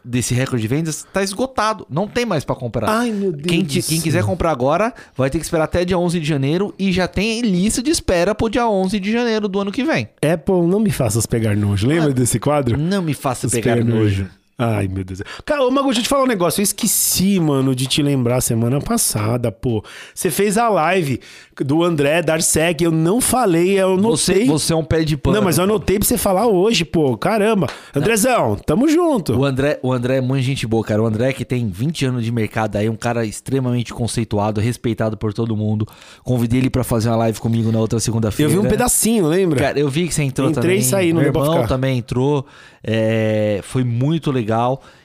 desse 0.04 0.34
recorde 0.34 0.62
de 0.62 0.68
vendas, 0.68 1.06
tá 1.12 1.24
esgotado. 1.24 1.86
Não 1.90 2.08
tem 2.08 2.26
mais 2.26 2.44
pra 2.44 2.56
comprar. 2.56 2.90
Ai, 2.90 3.12
meu 3.12 3.32
Deus 3.32 3.48
Quem, 3.48 3.64
te- 3.64 3.82
quem 3.82 4.02
quiser 4.02 4.24
comprar 4.24 4.52
agora, 4.52 4.94
vai 5.16 5.30
ter 5.30 5.38
que 5.40 5.44
esperar 5.46 5.66
até 5.66 5.84
dia 5.86 5.98
11 5.98 6.20
de 6.20 6.26
janeiro 6.28 6.74
e 6.78 6.92
já 6.92 7.08
tem 7.08 7.42
lista 7.42 7.82
de 7.82 7.92
espera 7.92 8.34
pro 8.36 8.50
dia 8.50 8.68
11 8.68 9.00
de 9.00 9.12
janeiro 9.12 9.48
do 9.48 9.60
ano 9.60 9.72
que 9.72 9.84
vem. 9.84 10.10
Apple, 10.22 10.62
não 10.68 10.80
me 10.80 10.92
faças 10.92 11.26
pegar 11.26 11.56
nojo. 11.56 11.88
Lembra 11.88 12.14
desse 12.14 12.40
quadro? 12.40 12.78
Não 12.78 13.02
me 13.02 13.14
faça 13.14 13.48
pegar 13.50 13.76
pegar 13.76 13.86
nojo. 13.86 14.28
Ai, 14.58 14.88
meu 14.88 15.04
Deus. 15.04 15.22
Cara, 15.46 15.64
ô 15.66 15.72
Mago, 15.72 15.88
deixa 15.88 16.00
eu 16.02 16.04
te 16.04 16.10
falar 16.10 16.24
um 16.24 16.28
negócio. 16.28 16.62
Eu 16.62 16.64
esqueci, 16.64 17.40
mano, 17.40 17.74
de 17.76 17.88
te 17.88 18.04
lembrar 18.04 18.40
semana 18.40 18.80
passada, 18.80 19.52
pô. 19.52 19.84
Você 20.14 20.30
fez 20.30 20.58
a 20.60 20.70
live 20.70 21.20
do 21.60 21.84
André 21.84 22.22
Darsec. 22.22 22.84
Eu 22.84 22.92
não 22.92 23.20
falei, 23.20 23.80
eu 23.80 23.98
Você, 23.98 24.32
anotei. 24.32 24.48
você 24.48 24.74
é 24.74 24.76
um 24.76 24.84
pé 24.84 25.04
de 25.04 25.18
pano. 25.18 25.38
Não, 25.38 25.44
mas 25.44 25.58
eu 25.58 25.64
anotei 25.64 25.98
pra 25.98 26.08
você 26.08 26.18
falar 26.20 26.46
hoje, 26.48 26.86
pô. 26.86 27.18
Caramba. 27.18 27.68
Andrezão, 27.96 28.56
tamo 28.56 28.88
junto. 28.88 29.34
O 29.36 29.44
André, 29.44 29.80
o 29.82 29.92
André 29.92 30.18
é 30.18 30.22
muito 30.22 30.44
gente 30.44 30.68
boa, 30.68 30.84
cara. 30.84 31.02
O 31.02 31.06
André 31.08 31.34
que 31.34 31.44
tem 31.44 31.68
20 31.68 32.06
anos 32.06 32.24
de 32.24 32.32
mercado 32.32 32.76
aí, 32.76 32.88
um 32.88 32.96
cara 32.96 33.26
extremamente 33.26 33.92
conceituado, 33.92 34.62
respeitado 34.62 35.18
por 35.18 35.34
todo 35.34 35.58
mundo. 35.58 35.88
Convidei 36.24 36.60
ele 36.60 36.70
pra 36.70 36.84
fazer 36.84 37.10
uma 37.10 37.18
live 37.18 37.40
comigo 37.40 37.72
na 37.72 37.80
outra 37.80 37.98
Eu 37.98 38.02
segunda-feira. 38.02 38.52
vi 38.52 38.60
um 38.60 38.70
pedacinho, 38.70 39.26
lembra? 39.28 39.60
Cara, 39.60 39.80
eu 39.80 39.90
vi 39.90 40.08
que 40.08 40.14
você 40.14 40.22
entrou 40.24 40.50
Entrei 40.50 40.62
também. 40.64 40.78
e 40.80 40.84
saí, 40.84 41.12
não 41.12 41.22
Meu 41.22 41.30
irmão 41.30 41.66
também 41.66 41.98
entrou. 41.98 42.46
É, 42.86 43.62
foi 43.64 43.84
muito 43.84 44.30
legal. 44.30 44.43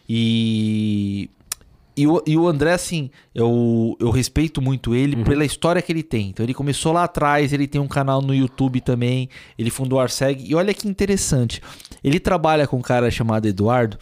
E... 0.08 1.30
E 1.96 2.06
o, 2.06 2.22
e 2.24 2.36
o 2.36 2.46
André, 2.46 2.74
assim, 2.74 3.10
eu, 3.34 3.96
eu 3.98 4.10
respeito 4.10 4.62
muito 4.62 4.94
ele 4.94 5.16
Uhum. 5.16 5.24
pela 5.24 5.44
história 5.44 5.82
que 5.82 5.90
ele 5.90 6.04
tem. 6.04 6.28
Então, 6.28 6.46
ele 6.46 6.54
começou 6.54 6.92
lá 6.92 7.02
atrás, 7.02 7.52
ele 7.52 7.66
tem 7.66 7.80
um 7.80 7.88
canal 7.88 8.22
no 8.22 8.32
YouTube 8.32 8.80
também, 8.80 9.28
ele 9.58 9.68
fundou 9.68 9.98
o 9.98 10.00
Arseg. 10.00 10.48
E 10.48 10.54
olha 10.54 10.72
que 10.72 10.86
interessante, 10.86 11.60
ele 12.04 12.20
trabalha 12.20 12.68
com 12.68 12.76
um 12.76 12.80
cara 12.80 13.10
chamado 13.10 13.46
Eduardo, 13.46 13.98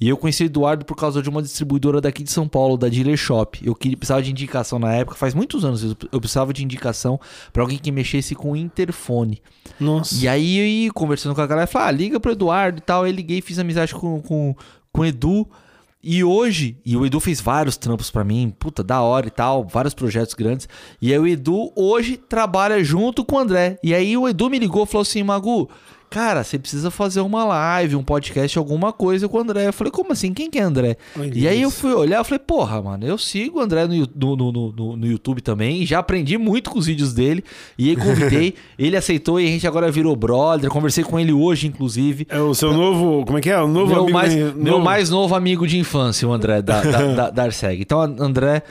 e 0.00 0.08
eu 0.08 0.16
conheci 0.16 0.42
o 0.42 0.46
Eduardo 0.46 0.84
por 0.84 0.94
causa 0.96 1.22
de 1.22 1.28
uma 1.28 1.40
distribuidora 1.40 2.00
daqui 2.00 2.22
de 2.22 2.30
São 2.30 2.46
Paulo, 2.46 2.76
da 2.76 2.88
Dealer 2.88 3.16
Shop. 3.16 3.58
Eu 3.64 3.74
precisava 3.74 4.22
de 4.22 4.30
indicação 4.30 4.78
na 4.78 4.92
época, 4.94 5.16
faz 5.16 5.34
muitos 5.34 5.64
anos 5.64 5.82
eu- 5.82 6.20
precisava 6.20 6.52
de 6.52 6.62
indicação 6.62 7.18
para 7.52 7.62
alguém 7.62 7.78
que 7.78 7.90
mexesse 7.90 8.34
com 8.34 8.52
o 8.52 8.56
interfone. 8.56 9.40
Nossa. 9.80 10.14
E 10.22 10.28
aí, 10.28 10.58
eu 10.58 10.66
ia 10.66 10.92
conversando 10.92 11.34
com 11.34 11.40
a 11.40 11.46
galera, 11.46 11.66
falei, 11.66 11.88
ah, 11.88 11.90
liga 11.92 12.20
pro 12.20 12.32
Eduardo 12.32 12.78
e 12.78 12.82
tal. 12.82 13.04
Aí 13.04 13.12
liguei, 13.12 13.40
fiz 13.40 13.58
amizade 13.58 13.94
com, 13.94 14.20
com, 14.20 14.54
com 14.92 15.00
o 15.00 15.04
Edu. 15.04 15.48
E 16.08 16.22
hoje, 16.22 16.78
e 16.86 16.96
o 16.96 17.04
Edu 17.04 17.18
fez 17.18 17.40
vários 17.40 17.76
trampos 17.76 18.12
pra 18.12 18.22
mim, 18.22 18.54
puta, 18.56 18.84
da 18.84 19.00
hora 19.02 19.26
e 19.26 19.30
tal, 19.30 19.66
vários 19.66 19.92
projetos 19.92 20.34
grandes. 20.34 20.68
E 21.02 21.12
aí 21.12 21.18
o 21.18 21.26
Edu 21.26 21.72
hoje 21.74 22.16
trabalha 22.16 22.84
junto 22.84 23.24
com 23.24 23.34
o 23.34 23.38
André. 23.40 23.76
E 23.82 23.92
aí 23.92 24.16
o 24.16 24.28
Edu 24.28 24.48
me 24.48 24.58
ligou 24.58 24.84
e 24.84 24.86
falou 24.86 25.02
assim, 25.02 25.24
Magu, 25.24 25.68
cara, 26.10 26.42
você 26.44 26.58
precisa 26.58 26.90
fazer 26.90 27.20
uma 27.20 27.44
live, 27.44 27.96
um 27.96 28.02
podcast, 28.02 28.56
alguma 28.58 28.92
coisa 28.92 29.28
com 29.28 29.36
o 29.36 29.40
André. 29.40 29.66
Eu 29.66 29.72
falei, 29.72 29.90
como 29.90 30.12
assim? 30.12 30.32
Quem 30.32 30.50
que 30.50 30.58
é 30.58 30.62
André? 30.62 30.96
Olha 31.18 31.30
e 31.34 31.46
aí 31.48 31.62
eu 31.62 31.70
fui 31.70 31.92
olhar, 31.92 32.18
eu 32.18 32.24
falei, 32.24 32.38
porra, 32.38 32.80
mano, 32.80 33.06
eu 33.06 33.18
sigo 33.18 33.58
o 33.58 33.62
André 33.62 33.86
no, 33.86 34.36
no, 34.36 34.52
no, 34.52 34.96
no, 34.96 35.06
YouTube 35.06 35.40
também, 35.40 35.84
já 35.84 35.98
aprendi 35.98 36.38
muito 36.38 36.70
com 36.70 36.78
os 36.78 36.86
vídeos 36.86 37.12
dele. 37.12 37.44
E 37.78 37.90
aí 37.90 37.96
convidei, 37.96 38.54
ele 38.78 38.96
aceitou 38.96 39.40
e 39.40 39.46
a 39.46 39.50
gente 39.50 39.66
agora 39.66 39.90
virou 39.90 40.14
brother. 40.16 40.70
Conversei 40.70 41.04
com 41.04 41.18
ele 41.18 41.32
hoje, 41.32 41.66
inclusive. 41.66 42.26
É 42.30 42.40
o 42.40 42.54
seu 42.54 42.72
novo. 42.72 43.24
Como 43.24 43.38
é 43.38 43.40
que 43.40 43.50
é? 43.50 43.60
O 43.60 43.68
novo 43.68 43.92
Meu 43.92 44.02
amigo. 44.02 44.12
mais, 44.12 44.34
novo- 44.34 44.58
meu 44.58 44.78
mais 44.80 45.10
novo 45.10 45.34
amigo 45.34 45.66
de 45.66 45.78
infância, 45.78 46.26
o 46.26 46.32
André 46.32 46.62
da, 46.62 46.80
da, 46.82 47.30
da, 47.30 47.30
da. 47.48 47.74
Então, 47.74 48.00
André, 48.00 48.62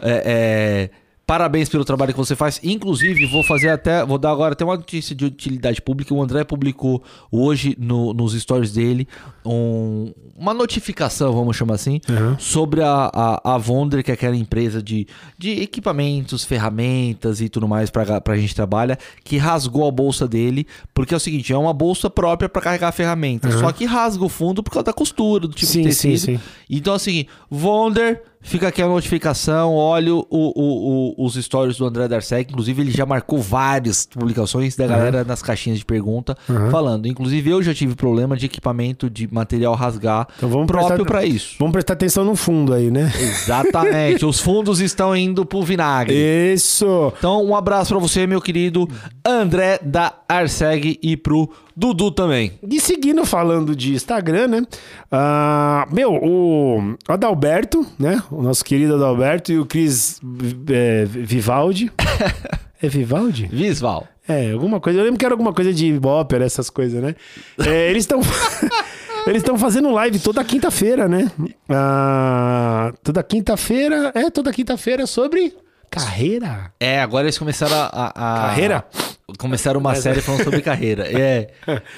é, 0.00 0.90
é, 0.90 0.90
parabéns 1.30 1.68
pelo 1.68 1.84
trabalho 1.84 2.12
que 2.12 2.18
você 2.18 2.34
faz. 2.34 2.58
Inclusive, 2.64 3.24
vou 3.26 3.44
fazer 3.44 3.68
até. 3.68 4.04
Vou 4.04 4.18
dar 4.18 4.32
agora 4.32 4.54
até 4.54 4.64
uma 4.64 4.74
notícia 4.76 5.14
de 5.14 5.24
utilidade 5.24 5.80
pública. 5.80 6.12
O 6.12 6.20
André 6.20 6.42
publicou 6.42 7.04
hoje 7.30 7.76
no- 7.78 8.12
nos 8.12 8.32
stories 8.32 8.72
dele 8.72 9.06
um- 9.46 10.12
uma 10.36 10.52
notificação, 10.52 11.32
vamos 11.32 11.56
chamar 11.56 11.74
assim, 11.74 12.00
Uhum. 12.08 12.36
sobre 12.36 12.82
a, 12.82 13.08
a, 13.14 13.54
a 13.54 13.58
Vonder, 13.58 14.02
que 14.02 14.10
é 14.10 14.14
aquela 14.14 14.34
empresa 14.34 14.82
de, 14.82 15.06
de 15.38 15.50
equipamentos, 15.62 16.42
ferramentas 16.44 17.40
e 17.40 17.48
tudo 17.48 17.68
mais 17.68 17.90
pra, 17.90 18.20
pra 18.20 18.36
gente 18.36 18.52
trabalha, 18.54 18.98
que 19.22 19.36
rasgou 19.36 19.86
a 19.86 19.90
bolsa 19.92 20.26
dele, 20.26 20.66
porque 20.92 21.14
é 21.14 21.16
o 21.16 21.20
seguinte, 21.20 21.52
é 21.52 21.56
uma 21.56 21.72
bolsa 21.72 22.10
própria 22.10 22.48
pra 22.48 22.60
carregar 22.60 22.88
a 22.88 22.92
ferramenta, 22.92 23.52
só 23.52 23.70
que 23.70 23.84
rasga 23.84 24.24
o 24.24 24.28
fundo 24.28 24.64
por 24.64 24.72
causa 24.72 24.86
da 24.86 24.92
costura, 24.92 25.46
do 25.46 25.54
tipo 25.54 25.70
Sim, 25.70 25.82
de 25.82 25.94
sim, 25.94 26.10
tecido. 26.10 26.38
sim. 26.38 26.44
Então, 26.68 26.92
assim, 26.94 27.26
Vonder, 27.48 28.22
fica 28.42 28.68
aqui 28.68 28.80
a 28.82 28.86
notificação, 28.88 29.74
olha 29.74 30.14
o, 30.14 30.26
o- 30.30 31.14
o- 31.20 31.24
os 31.26 31.34
stories 31.34 31.76
do 31.76 31.84
André 31.86 32.08
Darcek, 32.08 32.50
inclusive 32.50 32.82
ele 32.82 32.90
já 32.90 33.04
marcou 33.06 33.38
várias 33.40 34.06
publicações 34.06 34.74
da 34.76 34.86
galera 34.86 35.24
nas 35.24 35.42
caixinhas 35.42 35.78
de 35.78 35.84
pergunta, 35.84 36.36
falando. 36.70 37.06
Inclusive 37.06 37.50
eu 37.50 37.62
já 37.62 37.74
tive 37.74 37.94
problema 37.94 38.36
de 38.36 38.46
equipamento, 38.46 39.08
de 39.10 39.28
material 39.32 39.74
rasgar, 39.74 40.26
Então 40.36 40.48
vamos 40.48 40.66
próprio 40.66 41.04
pra 41.04 41.24
isso. 41.24 41.56
Vamos 41.58 41.72
prestar 41.72 41.92
atenção 41.94 42.24
no 42.24 42.34
fundo 42.36 42.72
aí, 42.74 42.90
né? 42.90 43.12
Exatamente, 43.20 44.24
os 44.24 44.40
fundos 44.40 44.80
estão 44.80 45.14
indo 45.16 45.44
pro 45.44 45.62
vinagre. 45.62 46.14
Isso! 46.14 47.12
Então, 47.18 47.44
um 47.44 47.54
abraço 47.54 47.90
pra 47.94 47.98
você, 48.00 48.26
meu 48.26 48.40
querido 48.40 48.88
André 49.24 49.78
da 49.82 50.14
Arseg 50.28 50.98
e 51.02 51.16
pro 51.16 51.50
Dudu 51.80 52.10
também. 52.10 52.52
E 52.62 52.78
seguindo 52.78 53.24
falando 53.24 53.74
de 53.74 53.94
Instagram, 53.94 54.48
né? 54.48 54.62
Ah, 55.10 55.86
meu, 55.90 56.12
o 56.12 56.94
Adalberto, 57.08 57.86
né? 57.98 58.22
O 58.30 58.42
nosso 58.42 58.62
querido 58.62 58.96
Adalberto 58.96 59.50
e 59.50 59.58
o 59.58 59.64
Cris 59.64 60.20
é, 60.70 61.04
Vivaldi. 61.06 61.90
É 62.82 62.88
Vivaldi? 62.88 63.46
Visval. 63.52 64.08
É, 64.26 64.52
alguma 64.52 64.80
coisa. 64.80 64.98
Eu 65.00 65.04
lembro 65.04 65.18
que 65.18 65.24
era 65.26 65.34
alguma 65.34 65.52
coisa 65.52 65.70
de 65.70 66.00
ópera, 66.02 66.46
essas 66.46 66.70
coisas, 66.70 67.02
né? 67.02 67.14
É, 67.58 67.90
eles 67.90 68.04
estão. 68.04 68.20
Eles 69.26 69.42
estão 69.42 69.58
fazendo 69.58 69.90
live 69.90 70.18
toda 70.18 70.42
quinta-feira, 70.42 71.06
né? 71.06 71.30
Ah, 71.68 72.90
toda 73.02 73.22
quinta-feira. 73.22 74.10
É, 74.14 74.30
toda 74.30 74.50
quinta-feira 74.50 75.06
sobre 75.06 75.54
carreira. 75.90 76.72
É, 76.80 77.02
agora 77.02 77.26
eles 77.26 77.36
começaram 77.38 77.74
a. 77.76 77.84
a- 77.86 78.06
a- 78.08 78.40
Carreira? 78.48 78.84
Começaram 79.38 79.80
uma 79.80 79.94
série 79.96 80.20
falando 80.20 80.44
sobre 80.44 80.60
carreira. 80.60 81.06
É. 81.06 81.48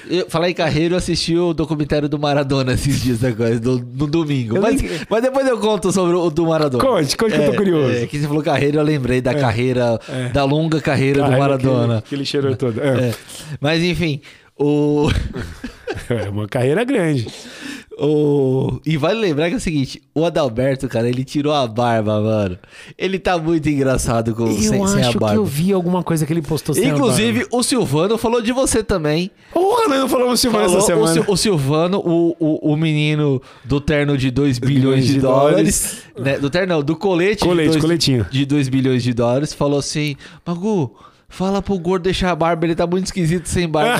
Eu, 0.09 0.29
falar 0.29 0.49
em 0.49 0.53
carreira, 0.53 0.93
eu 0.93 0.97
assisti 0.97 1.37
o 1.37 1.53
documentário 1.53 2.07
do 2.09 2.17
Maradona 2.19 2.73
esses 2.73 3.01
dias 3.01 3.23
agora, 3.23 3.59
do- 3.59 3.79
no 3.79 4.07
domingo. 4.07 4.59
Mas, 4.61 4.81
mas 5.09 5.21
depois 5.21 5.47
eu 5.47 5.57
conto 5.59 5.91
sobre 5.91 6.15
o 6.15 6.29
do 6.29 6.45
Maradona. 6.47 6.83
Conte, 6.83 7.15
conte 7.17 7.33
que 7.33 7.39
eu 7.41 7.45
tô 7.45 7.53
É, 7.53 7.55
curioso. 7.55 7.93
É, 7.95 8.07
que 8.07 8.19
você 8.19 8.27
falou 8.27 8.43
carreira, 8.43 8.77
eu 8.77 8.83
lembrei 8.83 9.21
da 9.21 9.33
carreira, 9.33 9.99
da 10.33 10.43
longa 10.43 10.79
carreira 10.81 11.23
do 11.23 11.31
Maradona. 11.31 12.01
Que, 12.01 12.09
que 12.09 12.15
ele 12.15 12.25
cheirou 12.25 12.55
todo. 12.55 12.81
É. 12.81 13.09
É. 13.09 13.13
Mas 13.59 13.81
enfim, 13.83 14.21
o. 14.57 15.09
É 16.09 16.27
uma 16.29 16.47
carreira 16.47 16.83
grande. 16.83 17.27
O... 17.99 18.79
E 18.85 18.97
vale 18.97 19.19
lembrar 19.19 19.49
que 19.49 19.53
é 19.53 19.57
o 19.57 19.61
seguinte, 19.61 20.01
o 20.15 20.25
Adalberto, 20.25 20.87
cara, 20.87 21.07
ele 21.07 21.23
tirou 21.23 21.53
a 21.53 21.67
barba, 21.67 22.19
mano. 22.19 22.57
Ele 22.97 23.19
tá 23.19 23.37
muito 23.37 23.69
engraçado 23.69 24.33
com, 24.33 24.47
Eu 24.47 24.53
sem, 24.57 24.83
acho 24.83 24.93
sem 24.93 25.03
a 25.03 25.11
que 25.11 25.19
barba. 25.19 25.35
eu 25.35 25.45
vi 25.45 25.71
alguma 25.71 26.01
coisa 26.01 26.25
que 26.25 26.33
ele 26.33 26.41
postou 26.41 26.73
sem 26.73 26.89
a 26.89 26.93
Inclusive, 26.93 27.45
o 27.51 27.61
Silvano 27.61 28.17
falou 28.17 28.41
de 28.41 28.51
você 28.51 28.83
também. 28.83 29.29
Porra, 29.53 29.87
nós 29.89 29.99
não 29.99 30.09
falamos 30.09 30.39
semana 30.39 30.63
Falou 30.65 30.77
essa 30.79 30.85
o, 30.85 30.87
semana. 30.87 31.13
Sil- 31.13 31.25
o 31.27 31.37
Silvano, 31.37 31.99
o, 31.99 32.35
o, 32.39 32.73
o 32.73 32.77
menino 32.77 33.41
do 33.63 33.79
terno 33.79 34.17
de 34.17 34.31
2 34.31 34.57
bilhões 34.59 35.05
de, 35.05 35.13
de 35.15 35.21
dólares. 35.21 36.03
Né? 36.17 36.39
Do 36.39 36.49
terno, 36.49 36.75
não, 36.75 36.83
do 36.83 36.95
colete. 36.95 37.43
Colete, 37.45 37.67
de 37.67 37.71
dois, 37.73 37.81
coletinho. 37.81 38.25
De 38.31 38.45
2 38.45 38.69
bilhões 38.69 39.03
de 39.03 39.13
dólares. 39.13 39.53
Falou 39.53 39.79
assim: 39.79 40.15
Magu. 40.45 40.91
Fala 41.33 41.63
pro 41.63 41.79
gordo 41.79 42.03
deixar 42.03 42.29
a 42.29 42.35
barba, 42.35 42.63
ele 42.65 42.75
tá 42.75 42.85
muito 42.85 43.05
esquisito 43.07 43.47
sem 43.47 43.67
barba. 43.67 43.97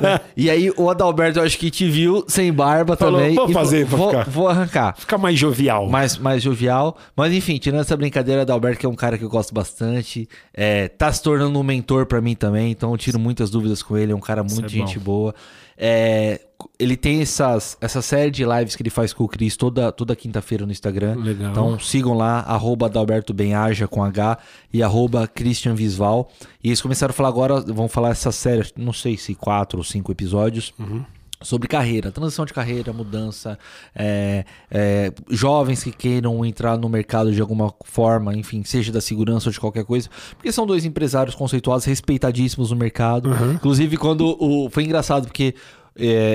né? 0.00 0.20
E 0.34 0.48
aí 0.48 0.70
o 0.78 0.88
Adalberto, 0.88 1.38
eu 1.38 1.42
acho 1.44 1.58
que 1.58 1.70
te 1.70 1.86
viu 1.88 2.24
sem 2.26 2.50
barba 2.50 2.96
Falou, 2.96 3.20
também. 3.20 3.34
"Vou 3.34 3.48
fazer 3.50 3.84
vou, 3.84 4.08
ficar." 4.08 4.24
vou 4.30 4.48
arrancar 4.48 4.96
Fica 4.96 5.18
mais 5.18 5.38
jovial. 5.38 5.88
mais, 5.90 6.16
mais 6.16 6.42
jovial. 6.42 6.96
Mas 7.14 7.34
enfim, 7.34 7.58
tirando 7.58 7.82
essa 7.82 7.94
brincadeira, 7.96 8.42
Adalberto, 8.42 8.80
que 8.80 8.86
é 8.86 8.88
um 8.88 8.94
cara 8.94 9.18
que 9.18 9.24
eu 9.24 9.28
gosto 9.28 9.52
bastante, 9.52 10.26
é, 10.54 10.88
tá 10.88 11.12
se 11.12 11.22
tornando 11.22 11.58
um 11.58 11.62
mentor 11.62 12.06
pra 12.06 12.20
mim 12.22 12.34
também, 12.34 12.70
então 12.70 12.90
eu 12.92 12.96
tiro 12.96 13.18
muitas 13.18 13.50
dúvidas 13.50 13.82
com 13.82 13.96
ele, 13.98 14.12
é 14.12 14.16
um 14.16 14.20
cara 14.20 14.42
muito 14.42 14.64
é 14.64 14.68
gente 14.68 14.98
bom. 14.98 15.04
boa. 15.04 15.34
É, 15.76 16.40
ele 16.78 16.96
tem 16.96 17.20
essas, 17.20 17.76
essa 17.80 18.02
série 18.02 18.30
de 18.30 18.44
lives 18.44 18.76
que 18.76 18.82
ele 18.82 18.90
faz 18.90 19.12
com 19.12 19.24
o 19.24 19.28
Cris 19.28 19.56
toda, 19.56 19.92
toda 19.92 20.16
quinta-feira 20.16 20.66
no 20.66 20.72
Instagram. 20.72 21.16
Legal. 21.16 21.50
Então 21.50 21.78
sigam 21.78 22.14
lá, 22.14 22.40
arroba 22.40 22.86
Adalberto 22.86 23.32
Benhaja 23.32 23.86
com 23.86 24.02
H 24.02 24.38
e 24.72 24.82
arroba 24.82 25.26
Christian 25.26 25.74
Visval. 25.74 26.30
E 26.62 26.68
eles 26.68 26.80
começaram 26.80 27.10
a 27.10 27.14
falar 27.14 27.28
agora, 27.28 27.60
vão 27.60 27.88
falar 27.88 28.10
essa 28.10 28.32
série, 28.32 28.68
não 28.76 28.92
sei 28.92 29.16
se 29.16 29.34
quatro 29.34 29.78
ou 29.78 29.84
cinco 29.84 30.10
episódios. 30.12 30.72
Sobre 31.42 31.68
carreira, 31.68 32.10
transição 32.10 32.46
de 32.46 32.54
carreira, 32.54 32.90
mudança, 32.90 33.58
é, 33.94 34.46
é, 34.70 35.12
jovens 35.28 35.84
que 35.84 35.92
queiram 35.92 36.42
entrar 36.42 36.78
no 36.78 36.88
mercado 36.88 37.30
de 37.32 37.40
alguma 37.40 37.74
forma, 37.84 38.34
enfim, 38.34 38.64
seja 38.64 38.90
da 38.90 39.00
segurança 39.00 39.50
ou 39.50 39.52
de 39.52 39.60
qualquer 39.60 39.84
coisa, 39.84 40.08
porque 40.36 40.50
são 40.50 40.66
dois 40.66 40.86
empresários 40.86 41.34
conceituados, 41.34 41.84
respeitadíssimos 41.84 42.70
no 42.70 42.76
mercado. 42.76 43.30
Inclusive, 43.52 43.98
quando 43.98 44.34
o. 44.40 44.70
Foi 44.70 44.84
engraçado, 44.84 45.26
porque 45.26 45.54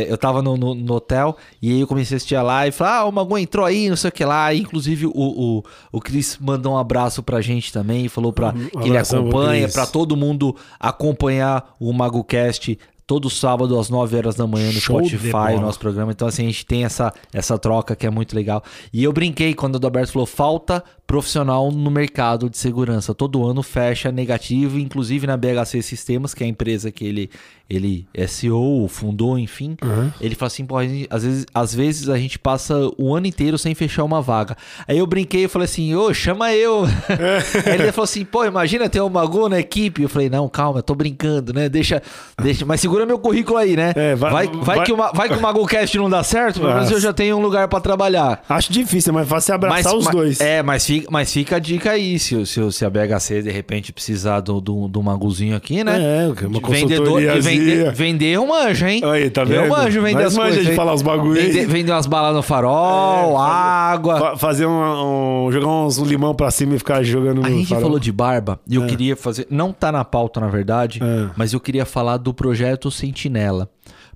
eu 0.10 0.18
tava 0.18 0.41
no, 0.41 0.55
no- 0.55 0.74
no 0.76 0.93
hotel 0.93 1.36
e 1.62 1.72
aí 1.72 1.80
eu 1.82 1.88
comecei 1.88 2.16
a 2.16 2.18
assistir 2.18 2.36
a 2.36 2.41
live, 2.41 2.76
falei, 2.76 2.93
ah, 2.93 3.05
o 3.05 3.12
Magu 3.12 3.38
entrou 3.38 3.66
aí, 3.66 3.89
não 3.89 3.97
sei 3.97 4.07
o 4.10 4.12
que 4.12 4.24
lá. 4.24 4.53
E, 4.53 4.60
inclusive, 4.62 5.05
o, 5.07 5.12
o, 5.14 5.64
o 5.91 5.99
Cris 5.99 6.38
mandou 6.39 6.74
um 6.74 6.78
abraço 6.78 7.22
pra 7.22 7.41
gente 7.41 7.72
também, 7.74 8.07
falou 8.07 8.32
pra, 8.32 8.53
que 8.53 8.88
ele 8.88 8.97
acompanha, 9.18 9.68
pra 9.74 9.86
todo 9.86 10.16
mundo 10.16 10.55
acompanhar 10.80 11.76
o 11.80 11.91
MagoCast 11.93 12.78
todo 13.05 13.28
sábado 13.28 13.80
às 13.80 13.89
9 13.89 14.16
horas 14.18 14.36
da 14.36 14.45
manhã 14.45 14.68
no 14.72 14.80
Show 14.80 14.97
Spotify, 15.07 15.32
nosso 15.60 15.80
programa. 15.80 16.12
Então, 16.12 16.28
assim, 16.28 16.43
a 16.43 16.45
gente 16.45 16.64
tem 16.64 16.84
essa, 16.86 17.12
essa 17.34 17.57
troca 17.57 17.95
que 17.95 18.05
é 18.05 18.10
muito 18.12 18.36
legal. 18.36 18.64
E 18.93 19.03
eu 19.03 19.12
brinquei 19.12 19.55
quando 19.55 19.74
o 19.74 19.78
Adalberto 19.78 20.12
falou: 20.12 20.28
falta 20.28 20.84
profissional 21.07 21.72
no 21.72 21.89
mercado 21.89 22.47
de 22.51 22.57
segurança. 22.60 23.16
Todo 23.16 23.43
ano 23.47 23.64
fecha 23.64 24.12
negativo, 24.12 24.78
inclusive 24.78 25.26
na 25.26 25.36
BHC 25.36 25.82
Sistemas, 25.82 26.36
que 26.36 26.43
é 26.43 26.45
a 26.45 26.49
empresa 26.49 26.91
que 26.91 27.03
ele, 27.03 27.32
ele 27.70 28.07
é 28.13 28.26
CEO, 28.28 28.88
fundou, 28.88 29.38
enfim. 29.38 29.78
Ele 30.20 30.36
fala 30.36 30.47
assim: 30.47 30.65
pô, 30.65 30.82
gente- 30.82 31.07
às 31.09 31.24
vezes, 31.24 31.45
às 31.53 31.74
vezes 31.74 32.09
a 32.09 32.17
gente 32.17 32.39
passa 32.39 32.76
o 32.97 33.13
ano 33.13 33.28
inteiro 33.28 33.57
sem 33.57 33.76
fechar 33.76 34.03
uma 34.03 34.22
vaga. 34.22 34.55
Aí 34.88 34.97
eu 34.97 35.05
brinquei 35.05 35.43
e 35.45 35.47
falei 35.47 35.65
assim: 35.65 35.93
ô, 35.95 36.13
chama 36.13 36.51
eu. 36.53 36.86
Aí 36.86 37.74
ele 37.80 37.91
falou 37.91 38.05
assim: 38.05 38.26
pô, 38.26 38.43
imagina 38.45 38.89
ter 38.89 39.01
um 39.01 39.09
Magu 39.09 39.47
na 39.49 39.59
equipe. 39.59 40.01
Eu 40.03 40.09
falei: 40.09 40.30
não, 40.30 40.47
calma, 40.49 40.80
eu 40.80 40.84
tô 40.84 40.95
brincando, 40.95 41.53
né? 41.53 41.70
Deixa, 41.70 42.01
deixa, 42.41 42.65
mas 42.65 42.82
segura 42.82 43.05
meu 43.05 43.20
currículo 43.20 43.57
aí, 43.57 43.76
né? 43.76 43.93
É, 43.95 44.15
vai- 44.15 44.32
vai, 44.32 44.47
vai, 44.47 44.63
vai- 44.78 44.86
que 44.86 44.91
o, 44.93 44.97
Ma- 44.97 45.11
vai 45.11 45.28
que 45.30 45.36
o 45.36 45.41
MagoCast 45.41 45.97
não 45.97 46.09
dá 46.09 46.24
certo, 46.24 46.59
Nossa. 46.61 46.93
eu 46.93 46.99
já 46.99 47.13
tenho 47.13 47.38
um 47.38 47.41
lugar 47.41 47.67
pra 47.67 47.80
trabalhar. 47.80 48.43
Acho 48.49 48.72
difícil, 48.74 49.13
mas 49.13 49.28
fácil 49.28 49.51
é 49.51 49.55
abraçar 49.55 49.95
os 49.95 50.05
mas- 50.05 50.15
dois. 50.15 50.39
É, 50.41 50.63
mas 50.63 50.86
fica, 50.86 51.07
mas 51.11 51.32
fica 51.32 51.55
a 51.57 51.59
dica 51.59 51.91
aí, 51.91 52.17
se, 52.17 52.45
se, 52.45 52.72
se 52.72 52.86
a 52.86 52.89
BHC 52.89 53.43
de 53.43 53.51
repente 53.51 53.93
precisar 53.93 54.39
do, 54.39 54.59
do, 54.59 54.88
do 54.88 55.03
Maguzinho 55.03 55.55
aqui, 55.55 55.84
né? 55.84 55.99
É, 56.24 56.28
uma 56.28 56.34
Vendedor, 56.34 56.57
e 56.57 56.61
consultoriazinha. 56.61 57.59
Vender, 57.60 57.91
vender 57.93 58.26
eu 58.28 58.45
manjo, 58.47 58.86
hein? 58.88 59.01
Aí, 59.03 59.30
tá 59.30 59.43
vendo? 59.43 59.64
Eu 59.64 59.70
manjo 59.70 60.01
vender 60.01 60.24
Nós 60.24 60.26
as 60.28 60.38
manja 60.38 60.49
coisas. 60.55 60.68
de 60.68 60.76
falar 60.76 60.93
os 60.93 61.01
bagulho. 61.01 61.41
Vender, 61.41 61.66
vender 61.68 61.91
umas 61.91 62.05
balas 62.07 62.36
no 62.36 62.41
farol, 62.41 63.34
É, 63.38 63.41
água. 63.41 64.20
Fa- 64.20 64.38
Fazer 64.38 64.66
um, 64.66 65.45
um- 65.47 65.51
Jogar 65.51 65.68
uns 65.68 65.97
limão 65.97 66.34
pra 66.36 66.49
cima 66.51 66.76
e 66.76 66.78
ficar 66.80 67.01
jogando 67.03 67.41
no 67.41 67.47
A 67.47 67.49
gente 67.49 67.68
farol. 67.70 67.84
falou 67.84 67.99
de 67.99 68.12
barba 68.12 68.60
e 68.68 68.76
eu 68.76 68.86
queria 68.88 69.16
fazer. 69.16 69.47
Não 69.49 69.72
tá 69.74 69.91
na 69.91 70.03
pauta, 70.05 70.39
na 70.39 70.47
verdade, 70.47 70.99
É. 71.03 71.30
mas 71.36 71.53
eu 71.53 71.60
queria 71.60 71.86
falar 71.86 72.18
do 72.18 72.34
projeto 72.34 72.89
Sentinela. 72.91 73.70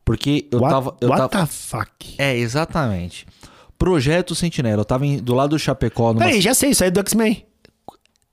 Porque 0.06 0.48
eu 0.52 0.60
What, 0.60 0.74
tava. 0.74 0.96
Eu 1.00 1.10
what 1.10 1.30
tava 1.30 1.46
the 1.48 1.52
fuck? 1.52 2.16
É, 2.18 2.36
exatamente. 2.38 3.26
Projeto 3.78 4.36
Sentinela. 4.36 4.82
Eu 4.82 4.86
tava 4.86 5.06
em- 5.06 5.18
do 5.18 5.34
lado 5.34 5.52
do 5.52 5.60
Chapecó. 5.60 6.14
Numa... 6.14 6.26
Peraí, 6.26 6.42
já 6.42 6.54
sei, 6.54 6.70
isso 6.72 6.84
aí 6.84 6.88
é 6.90 6.92
do 6.92 7.00
X-Men. 7.00 7.46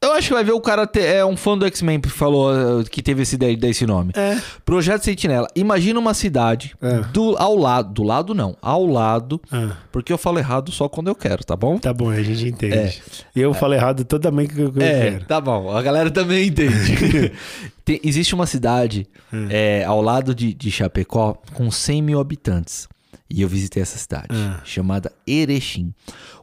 Eu 0.03 0.13
acho 0.15 0.29
que 0.29 0.33
vai 0.35 0.43
ver 0.43 0.53
o 0.53 0.61
cara 0.63 0.89
é 0.99 1.23
um 1.23 1.37
fã 1.37 1.59
do 1.59 1.67
X-Men 1.67 2.01
que 2.01 2.09
falou 2.09 2.81
eh, 2.81 2.85
que 2.91 3.03
teve 3.03 3.21
esse 3.21 3.35
ideia 3.35 3.55
desse 3.55 3.85
nome. 3.85 4.13
É. 4.17 4.39
Projeto 4.65 5.03
Sentinela. 5.05 5.47
Imagina 5.55 6.01
uma 6.01 6.15
cidade 6.15 6.75
É. 6.81 7.01
do 7.13 7.37
ao 7.37 7.55
lado, 7.55 7.93
do 7.93 8.03
lado 8.03 8.33
não, 8.35 8.57
ao 8.63 8.87
lado, 8.87 9.39
Ah, 9.53 9.77
porque 9.93 10.11
eu 10.11 10.17
falo 10.17 10.39
errado 10.39 10.73
só 10.73 10.89
quando 10.89 11.09
eu 11.09 11.15
quero, 11.15 11.45
tá 11.45 11.55
bom? 11.55 11.77
tá 11.79 11.93
bom, 11.93 12.09
a 12.09 12.23
gente 12.23 12.49
entende. 12.49 13.03
Eu 13.37 13.53
falo 13.53 13.75
errado 13.75 14.03
toda 14.07 14.31
eu, 14.63 14.73
que 14.73 14.79
eu 14.79 14.83
É, 14.83 15.11
quero. 15.11 15.25
tá 15.27 15.39
bom. 15.39 15.71
A 15.77 15.83
galera 15.83 16.11
também 16.11 16.49
entende. 16.49 17.31
Tem- 17.85 18.01
existe 18.03 18.35
uma 18.35 18.47
cidade 18.47 19.07
é, 19.51 19.85
ao 19.85 20.01
lado 20.01 20.35
de, 20.35 20.55
de 20.55 20.71
Chapecó 20.71 21.37
com 21.53 21.71
100 21.71 22.01
mil 22.01 22.21
habitantes. 22.21 22.89
E 23.33 23.43
eu 23.43 23.49
visitei 23.49 23.81
essa 23.81 23.97
cidade, 23.97 24.26
Ah. 24.31 24.61
chamada 24.64 25.12
Erechim. 25.24 25.95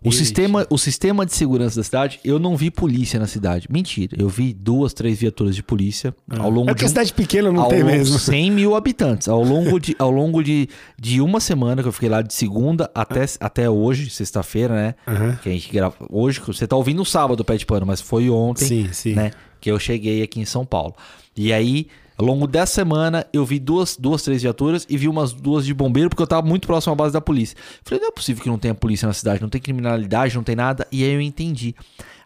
O 0.02 0.08
Erechim. 0.08 0.18
sistema, 0.20 0.66
o 0.70 0.78
sistema 0.78 1.26
de 1.26 1.34
segurança 1.36 1.76
da 1.76 1.84
cidade, 1.84 2.18
eu 2.24 2.40
não 2.40 2.56
vi 2.56 2.72
polícia 2.72 3.20
na 3.20 3.28
cidade. 3.28 3.68
Mentira, 3.70 4.16
eu 4.18 4.30
vi 4.30 4.54
duas, 4.54 4.94
três 4.94 5.20
viaturas 5.20 5.54
de 5.54 5.62
polícia 5.62 6.16
ao 6.40 6.50
longo 6.50 6.70
É 6.70 6.74
de 6.74 6.84
um, 6.84 6.86
a 6.86 6.90
cidade 6.90 7.14
pequena 7.14 7.52
não 7.52 7.64
ao 7.64 7.70
tem 7.70 7.80
longo- 7.84 7.92
mesmo. 7.92 8.18
100 8.18 8.52
mil 8.52 8.74
habitantes. 8.78 9.28
Ao 9.28 9.44
longo, 9.44 9.80
de, 9.80 9.96
ao 10.00 10.10
longo 10.10 10.42
de, 10.42 10.70
de 10.98 11.20
uma 11.20 11.42
semana, 11.42 11.82
que 11.82 11.88
eu 11.90 11.92
fiquei 11.92 12.08
lá 12.08 12.22
de 12.22 12.34
segunda 12.34 12.90
até, 12.96 13.26
até 13.42 13.70
hoje, 13.70 14.10
sexta-feira, 14.10 14.74
né? 14.74 14.96
Aham. 15.06 15.38
Que 15.44 15.50
a 15.50 15.52
gente 15.52 15.70
grava. 15.72 15.96
Hoje, 16.10 16.40
você 16.46 16.66
tá 16.66 16.78
ouvindo 16.78 16.98
no 16.98 17.06
sábado 17.06 17.42
o 17.42 17.46
pé 17.46 17.58
de 17.58 17.66
pano, 17.66 17.86
mas 17.86 18.00
foi 18.00 18.30
ontem, 18.30 18.66
Sim, 18.66 18.90
sim. 18.94 19.14
né? 19.14 19.32
Que 19.60 19.70
eu 19.70 19.78
cheguei 19.78 20.22
aqui 20.24 20.40
em 20.40 20.46
São 20.46 20.66
Paulo. 20.66 20.96
E 21.36 21.52
aí, 21.52 21.88
ao 22.18 22.26
longo 22.26 22.48
dessa 22.48 22.74
semana, 22.74 23.26
eu 23.32 23.46
vi 23.46 23.60
duas, 23.60 23.96
duas, 23.96 24.24
três 24.24 24.42
viaturas 24.42 24.88
e 24.90 24.98
vi 24.98 25.08
umas 25.08 25.32
duas 25.32 25.66
de 25.66 25.74
bombeiro, 25.74 26.10
porque 26.10 26.24
eu 26.24 26.28
tava 26.28 26.46
muito 26.46 26.66
próximo 26.66 26.94
à 26.94 26.96
base 26.96 27.14
da 27.14 27.22
polícia. 27.22 27.56
Falei, 27.84 28.02
não 28.02 28.08
é 28.08 28.12
possível 28.12 28.42
que 28.42 28.50
não 28.50 28.58
tenha 28.58 28.74
polícia 28.74 29.08
na 29.08 29.14
cidade, 29.14 29.42
não 29.42 29.50
tem 29.50 29.62
criminalidade, 29.62 30.36
não 30.36 30.44
tem 30.44 30.56
nada. 30.56 30.88
E 30.92 31.04
aí 31.04 31.12
eu 31.12 31.22
entendi. 31.22 31.76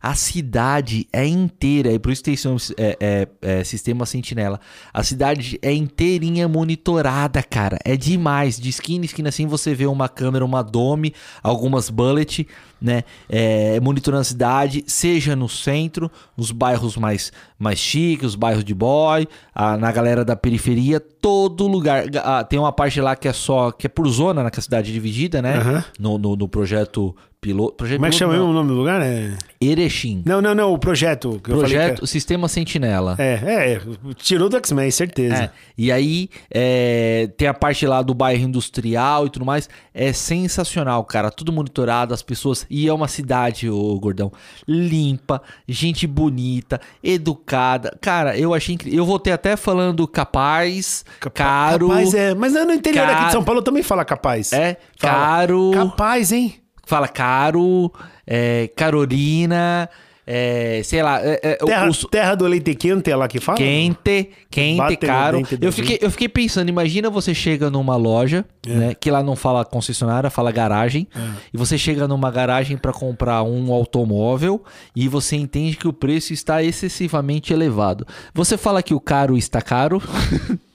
A 0.02 0.16
cidade 0.16 1.08
é 1.14 1.26
inteira, 1.28 1.92
e 1.92 2.00
por 2.00 2.12
isso 2.12 2.24
tem 2.24 2.36
é, 2.78 2.98
é, 3.00 3.28
é, 3.42 3.64
sistema 3.64 4.06
sentinela. 4.06 4.60
A 4.94 5.04
cidade 5.04 5.60
é 5.62 5.72
inteirinha 5.72 6.48
monitorada, 6.48 7.44
cara. 7.44 7.78
É 7.86 7.96
demais. 7.96 8.60
De 8.60 8.70
esquina 8.70 9.04
em 9.04 9.06
esquina 9.06 9.30
assim 9.30 9.46
você 9.46 9.76
vê 9.76 9.86
uma 9.86 10.10
câmera, 10.10 10.44
uma 10.44 10.64
dome, 10.64 11.14
algumas 11.44 11.90
bullet, 11.90 12.48
né? 12.82 13.04
É, 13.30 13.80
monitorando 13.80 14.22
a 14.22 14.24
cidade, 14.24 14.84
seja 14.88 15.36
no 15.36 15.48
centro, 15.48 16.10
nos 16.36 16.52
bairros 16.52 16.98
mais, 16.98 17.32
mais 17.60 17.78
chiques, 17.78 18.30
os 18.30 18.36
bairros 18.36 18.64
de 18.64 18.74
boy, 18.74 19.28
a- 19.54 19.78
na 19.78 19.92
galera 19.92 20.26
da 20.26 20.36
periferia, 20.36 21.00
todo 21.00 21.68
lugar. 21.68 22.06
Ah, 22.24 22.44
tem 22.44 22.58
uma 22.58 22.72
parte 22.72 23.00
lá 23.00 23.16
que 23.16 23.28
é 23.28 23.34
só, 23.34 23.72
que 23.72 23.86
é 23.86 23.90
por 23.90 24.08
zona, 24.10 24.44
né? 24.44 24.50
Que 24.50 24.60
a 24.60 24.64
cidade 24.64 24.90
é 24.90 24.94
dividida, 24.94 25.42
né? 25.44 25.58
Aham. 25.58 25.86
No, 26.00 26.18
no, 26.18 26.36
no 26.36 26.48
projeto 26.48 27.16
piloto. 27.40 27.76
Projeto 27.76 27.98
Como 27.98 28.08
é 28.08 28.10
que 28.10 28.16
chama 28.16 28.34
o 28.34 28.52
nome 28.54 28.70
do 28.70 28.76
lugar? 28.76 29.02
É... 29.02 29.34
Erechim. 29.62 30.24
Não, 30.26 30.42
não, 30.42 30.56
não, 30.56 30.74
o 30.74 30.78
projeto. 30.80 31.40
Que 31.44 31.52
eu 31.52 31.60
Projeto 31.60 31.96
falei 31.98 32.08
Sistema 32.08 32.48
Sentinela. 32.48 33.16
que 33.16 33.22
é... 33.22 33.40
É, 33.46 33.74
é, 33.74 33.82
tirou 34.16 34.50
do 34.50 34.58
X-Men, 34.58 34.90
certeza. 34.90 35.36
É, 35.44 35.50
E 35.78 35.92
aí 35.92 36.30
é, 36.50 37.30
tem 37.38 37.48
a 37.48 37.54
parte 37.54 37.86
lá 37.86 38.02
do 38.02 38.14
bairro 38.14 38.44
industrial 38.44 39.28
e 39.28 39.30
tudo 39.30 39.46
mais. 39.46 39.70
É 39.94 40.12
sensacional, 40.14 41.04
cara. 41.06 41.30
Tudo 41.30 41.52
monitorado, 41.54 42.14
as 42.14 42.22
pessoas. 42.24 42.66
E 42.70 42.88
é 42.88 42.94
uma 42.94 43.08
cidade, 43.08 43.70
ô 43.70 44.00
gordão, 44.00 44.32
limpa, 44.68 45.42
gente 45.68 46.08
bonita, 46.08 46.80
educada. 47.04 47.96
Cara, 48.02 48.38
eu 48.38 48.54
achei 48.54 48.74
incrível. 48.76 48.98
Eu 49.00 49.06
voltei 49.06 49.32
até 49.32 49.56
falando 49.56 50.08
capaz, 50.08 51.06
caro. 51.34 51.90
Capaz 51.90 52.14
é. 52.14 52.34
Mas 52.34 52.54
no 52.54 52.72
interior 52.74 53.06
Ca- 53.06 53.14
aqui 53.16 53.26
de 53.28 53.32
São 53.32 53.44
Paulo 53.44 53.62
também 53.62 53.84
fala 53.84 54.04
capaz. 54.04 54.52
É, 54.54 54.78
Fala. 54.98 55.14
caro. 55.14 55.72
Capaz, 55.74 56.32
hein? 56.32 56.56
Fala 56.92 57.08
caro, 57.08 57.90
é, 58.28 58.70
Carolina, 58.76 59.90
é, 60.28 60.82
sei 60.84 61.02
lá. 61.02 61.22
É, 61.22 61.40
é, 61.42 61.56
Terra, 61.56 61.88
os- 61.90 62.06
terra 62.12 62.36
do 62.36 62.46
leite 62.46 62.76
quente 62.76 63.10
é 63.10 63.16
lá 63.16 63.30
que 63.30 63.40
fala? 63.40 63.58
Quente, 63.58 64.30
quente, 64.50 64.78
Bate 64.78 64.98
caro. 64.98 65.42
Eu 65.62 65.72
fiquei, 65.72 65.98
eu 66.02 66.12
fiquei 66.12 66.28
pensando, 66.28 66.68
imagina 66.68 67.10
você 67.10 67.34
chega 67.34 67.70
numa 67.70 67.96
loja, 67.96 68.44
É. 68.68 68.74
né? 68.74 68.94
Que 68.94 69.10
lá 69.10 69.24
não 69.24 69.38
fala 69.38 69.64
concessionária, 69.64 70.30
fala 70.30 70.52
garagem. 70.52 71.08
E 71.54 71.58
você 71.58 71.78
chega 71.78 72.10
numa 72.10 72.30
garagem 72.30 72.76
para 72.76 72.92
comprar 72.92 73.42
um 73.44 73.72
automóvel 73.72 74.62
e 74.94 75.08
você 75.08 75.38
entende 75.38 75.78
que 75.78 75.88
o 75.88 75.94
preço 75.94 76.34
está 76.34 76.62
excessivamente 76.62 77.54
elevado. 77.54 78.06
Você 78.34 78.58
fala 78.58 78.84
que 78.84 78.94
o 78.94 79.00
caro 79.00 79.38
está 79.38 79.62
caro. 79.62 80.02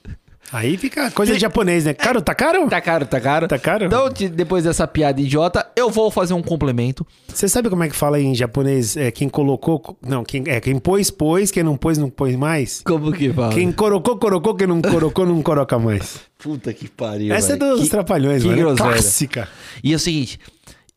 Aí 0.51 0.77
fica 0.77 1.11
coisa 1.11 1.33
de 1.33 1.39
japonês, 1.39 1.83
né? 1.83 1.93
Caro, 1.93 2.21
tá 2.21 2.33
caro? 2.33 2.69
tá 2.69 2.79
caro, 2.79 3.05
tá 3.05 3.19
caro. 3.19 3.47
Tá 3.49 3.59
caro? 3.59 3.85
Então, 3.85 4.09
de- 4.09 4.29
depois 4.29 4.63
dessa 4.63 4.87
piada 4.87 5.19
idiota, 5.19 5.65
eu 5.75 5.89
vou 5.89 6.09
fazer 6.09 6.33
um 6.33 6.41
complemento. 6.41 7.05
Você 7.27 7.49
sabe 7.49 7.69
como 7.69 7.83
é 7.83 7.89
que 7.89 7.95
fala 7.95 8.17
em 8.19 8.33
japonês? 8.33 8.95
É, 8.95 9.11
quem 9.11 9.27
colocou... 9.27 9.97
Não, 10.01 10.23
quem, 10.23 10.43
é, 10.47 10.61
quem 10.61 10.79
pôs, 10.79 11.11
pôs. 11.11 11.51
Quem 11.51 11.63
não 11.63 11.75
pôs, 11.75 11.97
não 11.97 12.09
pôs 12.09 12.33
mais. 12.37 12.81
Como 12.85 13.11
que 13.11 13.31
fala? 13.33 13.53
Quem 13.53 13.71
corocou, 13.73 14.17
corocou. 14.17 14.55
Quem 14.55 14.67
não 14.67 14.81
corocou, 14.81 15.25
não 15.25 15.41
coroca 15.41 15.77
mais. 15.77 16.21
Puta 16.39 16.73
que 16.73 16.87
pariu. 16.87 17.33
Essa 17.33 17.53
é 17.53 17.57
velho. 17.57 17.71
dos 17.73 17.83
Que- 17.83 17.89
Trapalhões, 17.89 18.41
que 18.41 18.47
mano. 18.47 18.59
É 18.59 18.63
groselha. 18.63 18.89
Clássica. 18.93 19.49
E 19.83 19.91
é 19.91 19.95
o 19.97 19.99
seguinte, 19.99 20.39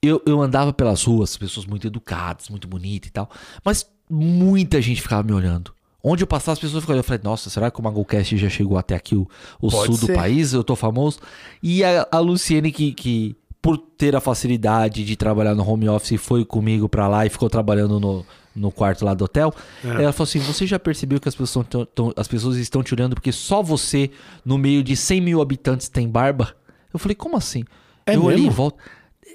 eu, 0.00 0.22
eu 0.26 0.40
andava 0.40 0.72
pelas 0.72 1.02
ruas, 1.02 1.36
pessoas 1.36 1.66
muito 1.66 1.86
educadas, 1.88 2.48
muito 2.48 2.68
bonitas 2.68 3.08
e 3.08 3.12
tal, 3.12 3.28
mas 3.64 3.84
muita 4.08 4.80
gente 4.80 5.02
ficava 5.02 5.22
me 5.24 5.32
olhando. 5.32 5.72
Onde 6.02 6.22
eu 6.22 6.26
passava, 6.26 6.52
as 6.54 6.58
pessoas 6.58 6.84
olhando. 6.84 6.98
Eu 6.98 7.04
falei, 7.04 7.20
nossa, 7.22 7.50
será 7.50 7.70
que 7.70 7.78
o 7.78 7.82
MagoCast 7.82 8.36
já 8.36 8.48
chegou 8.48 8.78
até 8.78 8.94
aqui, 8.94 9.14
o, 9.14 9.28
o 9.60 9.70
sul 9.70 9.96
do 9.98 10.06
ser. 10.06 10.14
país? 10.14 10.52
Eu 10.52 10.64
tô 10.64 10.74
famoso. 10.74 11.18
E 11.62 11.84
a, 11.84 12.06
a 12.10 12.18
Luciene, 12.18 12.72
que, 12.72 12.92
que 12.92 13.36
por 13.60 13.76
ter 13.76 14.16
a 14.16 14.20
facilidade 14.20 15.04
de 15.04 15.16
trabalhar 15.16 15.54
no 15.54 15.68
home 15.68 15.88
office, 15.88 16.18
foi 16.20 16.44
comigo 16.44 16.88
pra 16.88 17.06
lá 17.06 17.26
e 17.26 17.28
ficou 17.28 17.50
trabalhando 17.50 18.00
no, 18.00 18.24
no 18.56 18.72
quarto 18.72 19.04
lá 19.04 19.12
do 19.12 19.24
hotel. 19.24 19.52
Ela 19.84 20.12
falou 20.12 20.24
assim: 20.24 20.38
Você 20.38 20.66
já 20.66 20.78
percebeu 20.78 21.20
que 21.20 21.28
as 21.28 21.34
pessoas, 21.34 21.66
tão- 21.68 21.84
tão- 21.84 22.12
as 22.16 22.26
pessoas 22.26 22.56
estão 22.56 22.82
te 22.82 22.94
olhando 22.94 23.14
porque 23.14 23.30
só 23.32 23.62
você, 23.62 24.10
no 24.44 24.56
meio 24.56 24.82
de 24.82 24.96
100 24.96 25.20
mil 25.20 25.42
habitantes, 25.42 25.88
tem 25.90 26.08
barba? 26.08 26.54
Eu 26.92 26.98
falei: 26.98 27.14
Como 27.14 27.36
assim? 27.36 27.62
É 28.06 28.16
eu 28.16 28.24
olhei 28.24 28.38
em 28.38 28.42
mesmo? 28.44 28.56
volta. 28.56 28.82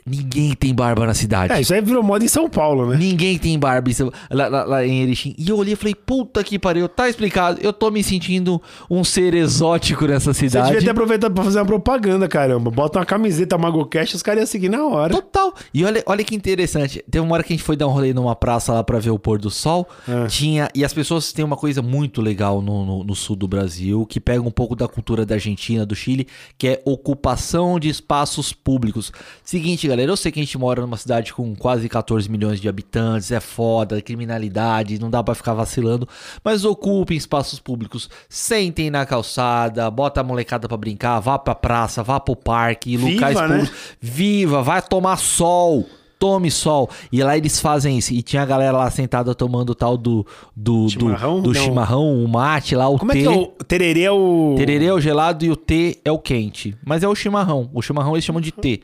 Ninguém 0.07 0.53
tem 0.53 0.71
barba 0.71 1.03
na 1.07 1.15
cidade. 1.15 1.51
É, 1.51 1.59
isso 1.59 1.73
aí 1.73 1.81
virou 1.81 2.03
moda 2.03 2.23
em 2.23 2.27
São 2.27 2.47
Paulo, 2.47 2.85
né? 2.91 2.95
Ninguém 2.95 3.39
tem 3.39 3.57
barba 3.57 3.89
isso- 3.89 4.11
lá, 4.29 4.47
lá- 4.47 4.63
lá 4.63 4.85
em 4.85 5.01
Erechim. 5.01 5.33
E 5.35 5.49
eu 5.49 5.57
olhei 5.57 5.73
e 5.73 5.75
falei, 5.75 5.95
puta 5.95 6.43
que 6.43 6.59
pariu, 6.59 6.87
tá 6.87 7.09
explicado. 7.09 7.59
Eu 7.59 7.73
tô 7.73 7.89
me 7.89 8.03
sentindo 8.03 8.61
um 8.87 9.03
ser 9.03 9.33
exótico 9.33 10.05
nessa 10.05 10.31
Você 10.31 10.47
cidade. 10.47 10.67
devia 10.67 10.83
ter 10.83 10.91
aproveitado 10.91 11.33
pra 11.33 11.43
fazer 11.43 11.57
uma 11.57 11.65
propaganda, 11.65 12.27
caramba. 12.27 12.69
Bota 12.69 12.99
uma 12.99 13.05
camiseta 13.05 13.57
MagoCast, 13.57 14.15
os 14.15 14.21
caras 14.21 14.41
iam 14.41 14.47
seguir 14.47 14.69
na 14.69 14.85
hora. 14.85 15.11
Total. 15.11 15.51
E 15.73 15.83
olha, 15.83 16.03
olha 16.05 16.23
que 16.23 16.35
interessante. 16.35 17.03
Teve 17.09 17.25
uma 17.25 17.33
hora 17.33 17.43
que 17.43 17.53
a 17.53 17.55
gente 17.55 17.65
foi 17.65 17.75
dar 17.75 17.87
um 17.87 17.91
rolê 17.91 18.13
numa 18.13 18.35
praça 18.35 18.73
lá 18.73 18.83
pra 18.83 18.99
ver 18.99 19.09
o 19.09 19.17
pôr 19.17 19.39
do 19.39 19.49
sol. 19.49 19.87
Ah. 20.07 20.27
Tinha. 20.27 20.69
E 20.75 20.85
as 20.85 20.93
pessoas 20.93 21.33
têm 21.33 21.43
uma 21.43 21.57
coisa 21.57 21.81
muito 21.81 22.21
legal 22.21 22.61
no, 22.61 22.85
no, 22.85 23.03
no 23.03 23.15
sul 23.15 23.35
do 23.35 23.47
Brasil, 23.47 24.05
que 24.05 24.19
pega 24.19 24.41
um 24.43 24.51
pouco 24.51 24.75
da 24.75 24.87
cultura 24.87 25.25
da 25.25 25.33
Argentina, 25.33 25.83
do 25.83 25.95
Chile, 25.95 26.27
que 26.59 26.67
é 26.67 26.81
ocupação 26.85 27.79
de 27.79 27.89
espaços 27.89 28.53
públicos. 28.53 29.11
Seguinte, 29.43 29.87
galera, 29.87 29.94
eu 30.03 30.17
sei 30.17 30.31
que 30.31 30.39
a 30.39 30.43
gente 30.43 30.57
mora 30.57 30.81
numa 30.81 30.97
cidade 30.97 31.33
com 31.33 31.55
quase 31.55 31.87
14 31.87 32.29
milhões 32.29 32.59
de 32.59 32.67
habitantes, 32.69 33.31
é 33.31 33.39
foda, 33.39 34.01
criminalidade, 34.01 34.99
não 34.99 35.09
dá 35.09 35.23
pra 35.23 35.35
ficar 35.35 35.53
vacilando, 35.53 36.07
mas 36.43 36.65
ocupem 36.65 37.17
espaços 37.17 37.59
públicos, 37.59 38.09
sentem 38.29 38.89
na 38.89 39.05
calçada, 39.05 39.89
bota 39.89 40.21
a 40.21 40.23
molecada 40.23 40.67
pra 40.67 40.77
brincar, 40.77 41.19
vá 41.19 41.37
pra 41.37 41.55
praça, 41.55 42.03
vá 42.03 42.19
pro 42.19 42.35
parque, 42.35 42.97
Viva, 42.97 43.13
locais 43.13 43.35
né? 43.35 43.47
públicos. 43.47 43.71
Viva, 44.01 44.61
vai 44.61 44.81
tomar 44.81 45.17
sol. 45.17 45.85
Tome 46.17 46.49
sol. 46.49 46.89
E 47.11 47.21
lá 47.21 47.37
eles 47.37 47.59
fazem 47.59 47.97
isso. 47.97 48.13
E 48.13 48.21
tinha 48.21 48.41
a 48.41 48.45
galera 48.45 48.77
lá 48.77 48.89
sentada 48.89 49.35
tomando 49.35 49.71
o 49.71 49.75
tal 49.75 49.97
do 49.97 50.25
do 50.55 50.89
Chimarrão? 50.89 51.41
do, 51.41 51.51
do 51.51 51.55
chimarrão, 51.55 52.23
o 52.23 52.27
mate 52.27 52.75
lá, 52.75 52.87
o 52.87 52.97
Como 52.97 53.11
é 53.11 53.15
que 53.15 53.25
é 53.25 53.29
o 53.29 53.47
tererê 53.67 54.03
é 54.03 54.11
o... 54.11 54.55
Tererê 54.57 54.85
é 54.85 54.93
o 54.93 54.99
gelado 54.99 55.43
e 55.43 55.51
o 55.51 55.55
T 55.55 55.99
é 56.05 56.11
o 56.11 56.19
quente. 56.19 56.75
Mas 56.85 57.03
é 57.03 57.07
o 57.07 57.15
chimarrão. 57.15 57.69
O 57.73 57.81
chimarrão 57.81 58.13
eles 58.13 58.23
chamam 58.23 58.41
de 58.41 58.51
T. 58.51 58.81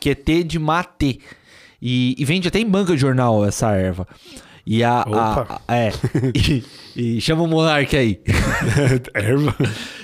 Que 0.00 0.10
é 0.10 0.14
T 0.14 0.44
de 0.44 0.58
mate. 0.58 1.20
E, 1.80 2.14
e 2.16 2.24
vende 2.24 2.46
até 2.46 2.60
em 2.60 2.68
banca 2.68 2.94
de 2.94 3.00
jornal 3.00 3.44
essa 3.44 3.72
erva. 3.72 4.06
E 4.66 4.82
a. 4.84 5.00
a- 5.02 5.02
Opa. 5.02 5.60
a- 5.68 5.76
é. 5.76 5.92
E, 6.94 7.16
e 7.16 7.20
chama 7.22 7.42
o 7.42 7.46
Monark 7.46 7.96
aí. 7.96 8.20
Erva. 9.14 9.54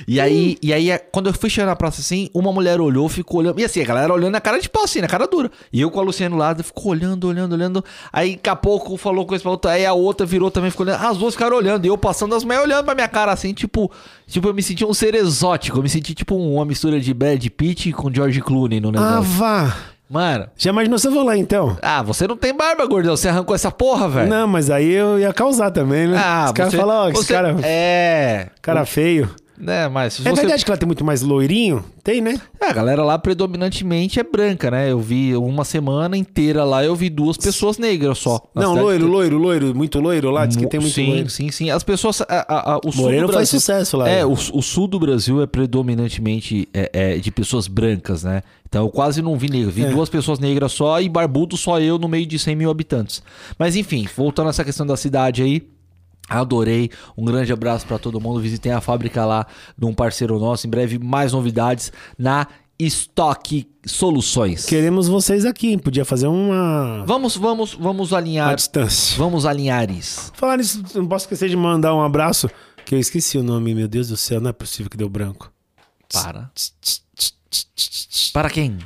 E 0.06 0.18
aí, 0.18 0.56
e 0.62 0.72
aí, 0.72 0.90
é- 0.90 0.96
quando 0.96 1.26
eu 1.28 1.34
fui 1.34 1.50
chegar 1.50 1.66
na 1.66 1.76
praça 1.76 2.00
assim, 2.00 2.30
uma 2.32 2.50
mulher 2.50 2.80
olhou, 2.80 3.06
ficou 3.10 3.40
olhando. 3.40 3.60
E 3.60 3.64
assim, 3.64 3.82
a 3.82 3.84
galera 3.84 4.10
olhando 4.10 4.32
na 4.32 4.40
cara 4.40 4.58
de 4.58 4.70
pau, 4.70 4.84
assim, 4.84 5.02
na 5.02 5.06
cara 5.06 5.26
dura. 5.26 5.50
E 5.70 5.82
eu 5.82 5.90
com 5.90 6.00
a 6.00 6.02
Luciana 6.02 6.34
do 6.34 6.38
lado, 6.38 6.64
ficou 6.64 6.92
olhando, 6.92 7.28
olhando, 7.28 7.52
olhando. 7.52 7.84
Aí, 8.10 8.36
daqui 8.36 8.48
a 8.48 8.56
pouco, 8.56 8.96
falou 8.96 9.26
coisa 9.26 9.42
pra 9.42 9.50
outra. 9.50 9.72
Aí 9.72 9.84
a 9.84 9.92
outra 9.92 10.24
virou 10.26 10.50
também, 10.50 10.70
ficou 10.70 10.86
olhando. 10.86 11.04
As 11.04 11.18
duas 11.18 11.34
ficaram 11.34 11.58
olhando. 11.58 11.84
E 11.84 11.88
eu 11.88 11.98
passando, 11.98 12.34
as 12.34 12.42
mulheres 12.42 12.64
olhando 12.64 12.84
pra 12.86 12.94
minha 12.94 13.08
cara, 13.08 13.32
assim, 13.32 13.52
tipo. 13.52 13.92
Tipo, 14.26 14.48
eu 14.48 14.54
me 14.54 14.62
senti 14.62 14.82
um 14.84 14.94
ser 14.94 15.14
exótico. 15.14 15.76
Eu 15.78 15.82
me 15.82 15.88
senti 15.90 16.14
tipo 16.14 16.34
uma 16.36 16.64
mistura 16.64 16.98
de 16.98 17.12
Brad 17.12 17.44
Pitt 17.48 17.92
com 17.92 18.10
George 18.12 18.40
Clooney 18.40 18.80
no 18.80 18.88
Ah, 18.88 18.92
negócio. 18.92 19.22
vá. 19.32 19.76
Mano. 20.08 20.46
Já 20.56 20.70
imaginou 20.70 20.98
se 20.98 21.06
eu 21.06 21.12
vou 21.12 21.22
lá, 21.22 21.36
então? 21.36 21.76
Ah, 21.82 22.02
você 22.02 22.26
não 22.26 22.36
tem 22.36 22.54
barba, 22.56 22.86
gordão. 22.86 23.14
Você 23.16 23.28
arrancou 23.28 23.54
essa 23.54 23.70
porra, 23.70 24.08
velho. 24.08 24.28
Não, 24.28 24.46
mas 24.48 24.70
aí 24.70 24.90
eu 24.90 25.18
ia 25.18 25.32
causar 25.34 25.70
também, 25.70 26.06
né? 26.08 26.16
Ah, 26.18 26.46
Os 26.46 26.52
caras 26.52 26.74
falam, 26.74 26.96
ó, 27.06 27.08
esse 27.10 27.26
cara, 27.30 27.54
É. 27.62 28.46
cara 28.62 28.86
feio. 28.86 29.28
Né, 29.60 29.88
mas 29.88 30.20
É 30.20 30.30
você... 30.30 30.40
verdade 30.42 30.64
que 30.64 30.70
ela 30.70 30.78
tem 30.78 30.86
muito 30.86 31.04
mais 31.04 31.20
loirinho? 31.22 31.84
Tem, 32.04 32.20
né? 32.20 32.40
É, 32.60 32.66
a 32.66 32.72
galera 32.72 33.02
lá 33.02 33.18
predominantemente 33.18 34.20
é 34.20 34.22
branca, 34.22 34.70
né? 34.70 34.90
Eu 34.92 35.00
vi 35.00 35.34
uma 35.36 35.64
semana 35.64 36.16
inteira 36.16 36.62
lá, 36.64 36.84
eu 36.84 36.94
vi 36.94 37.10
duas 37.10 37.36
pessoas 37.36 37.76
negras 37.76 38.18
só. 38.18 38.40
Não, 38.54 38.74
loiro, 38.74 39.00
toda. 39.00 39.12
loiro, 39.12 39.36
loiro. 39.38 39.74
Muito 39.74 39.98
loiro 40.00 40.30
lá? 40.30 40.46
Diz 40.46 40.56
que 40.56 40.66
tem 40.68 40.78
muito 40.78 40.94
sim, 40.94 41.06
loiro. 41.10 41.28
sim, 41.28 41.50
sim. 41.50 41.70
As 41.70 41.82
pessoas. 41.82 42.20
a- 42.22 42.26
a- 42.28 42.74
a- 42.74 42.80
o 42.84 42.92
sul 42.92 43.02
Moreno 43.02 43.26
do 43.26 43.32
faz 43.32 43.50
Brasil, 43.50 43.60
sucesso 43.60 43.96
lá. 43.96 44.08
É, 44.08 44.24
o, 44.24 44.32
o 44.32 44.62
sul 44.62 44.86
do 44.86 44.98
Brasil 45.00 45.42
é 45.42 45.46
predominantemente 45.46 46.68
é, 46.72 46.90
é, 46.92 47.16
de 47.18 47.30
pessoas 47.30 47.66
brancas, 47.66 48.22
né? 48.24 48.42
Então 48.68 48.84
eu 48.84 48.90
quase 48.90 49.22
não 49.22 49.36
vi 49.36 49.50
negro. 49.50 49.70
Vi 49.70 49.84
É. 49.84 49.90
duas 49.90 50.08
pessoas 50.08 50.38
negras 50.38 50.72
só 50.72 51.00
e 51.00 51.08
barbudo 51.08 51.56
só 51.56 51.80
eu 51.80 51.98
no 51.98 52.06
meio 52.06 52.26
de 52.26 52.38
100 52.38 52.54
mil 52.54 52.70
habitantes. 52.70 53.22
Mas 53.58 53.74
enfim, 53.76 54.06
voltando 54.16 54.46
a 54.46 54.50
essa 54.50 54.64
questão 54.64 54.86
da 54.86 54.96
cidade 54.96 55.42
aí. 55.42 55.62
Adorei, 56.28 56.90
um 57.16 57.24
grande 57.24 57.52
abraço 57.52 57.86
pra 57.86 57.98
todo 57.98 58.20
mundo. 58.20 58.40
Visitei 58.40 58.70
a 58.72 58.80
fábrica 58.80 59.24
lá 59.24 59.46
de 59.76 59.84
um 59.86 59.94
parceiro 59.94 60.38
nosso. 60.38 60.66
Em 60.66 60.70
breve, 60.70 60.98
mais 60.98 61.32
novidades 61.32 61.92
na 62.18 62.46
Estoque 62.78 63.66
Soluções. 63.84 64.64
Queremos 64.66 65.08
vocês 65.08 65.44
aqui. 65.44 65.76
Podia 65.78 66.04
fazer 66.04 66.26
uma, 66.28 67.02
Vamos, 67.06 67.36
vamos, 67.36 67.74
vamos 67.74 68.12
alinhar. 68.12 68.54
distância. 68.54 69.16
Vamos 69.18 69.46
alinhar 69.46 69.90
isso. 69.90 70.30
Falar 70.34 70.58
nisso, 70.58 70.82
não 70.94 71.06
posso 71.06 71.24
esquecer 71.24 71.48
de 71.48 71.56
mandar 71.56 71.94
um 71.94 72.02
abraço, 72.02 72.48
que 72.84 72.94
eu 72.94 72.98
esqueci 73.00 73.36
o 73.38 73.42
nome, 73.42 73.74
meu 73.74 73.88
Deus 73.88 74.08
do 74.08 74.16
céu, 74.16 74.40
não 74.40 74.50
é 74.50 74.52
possível 74.52 74.88
que 74.90 74.96
deu 74.96 75.08
branco. 75.08 75.50
Para. 76.12 76.50
Para 78.32 78.50
quem? 78.50 78.78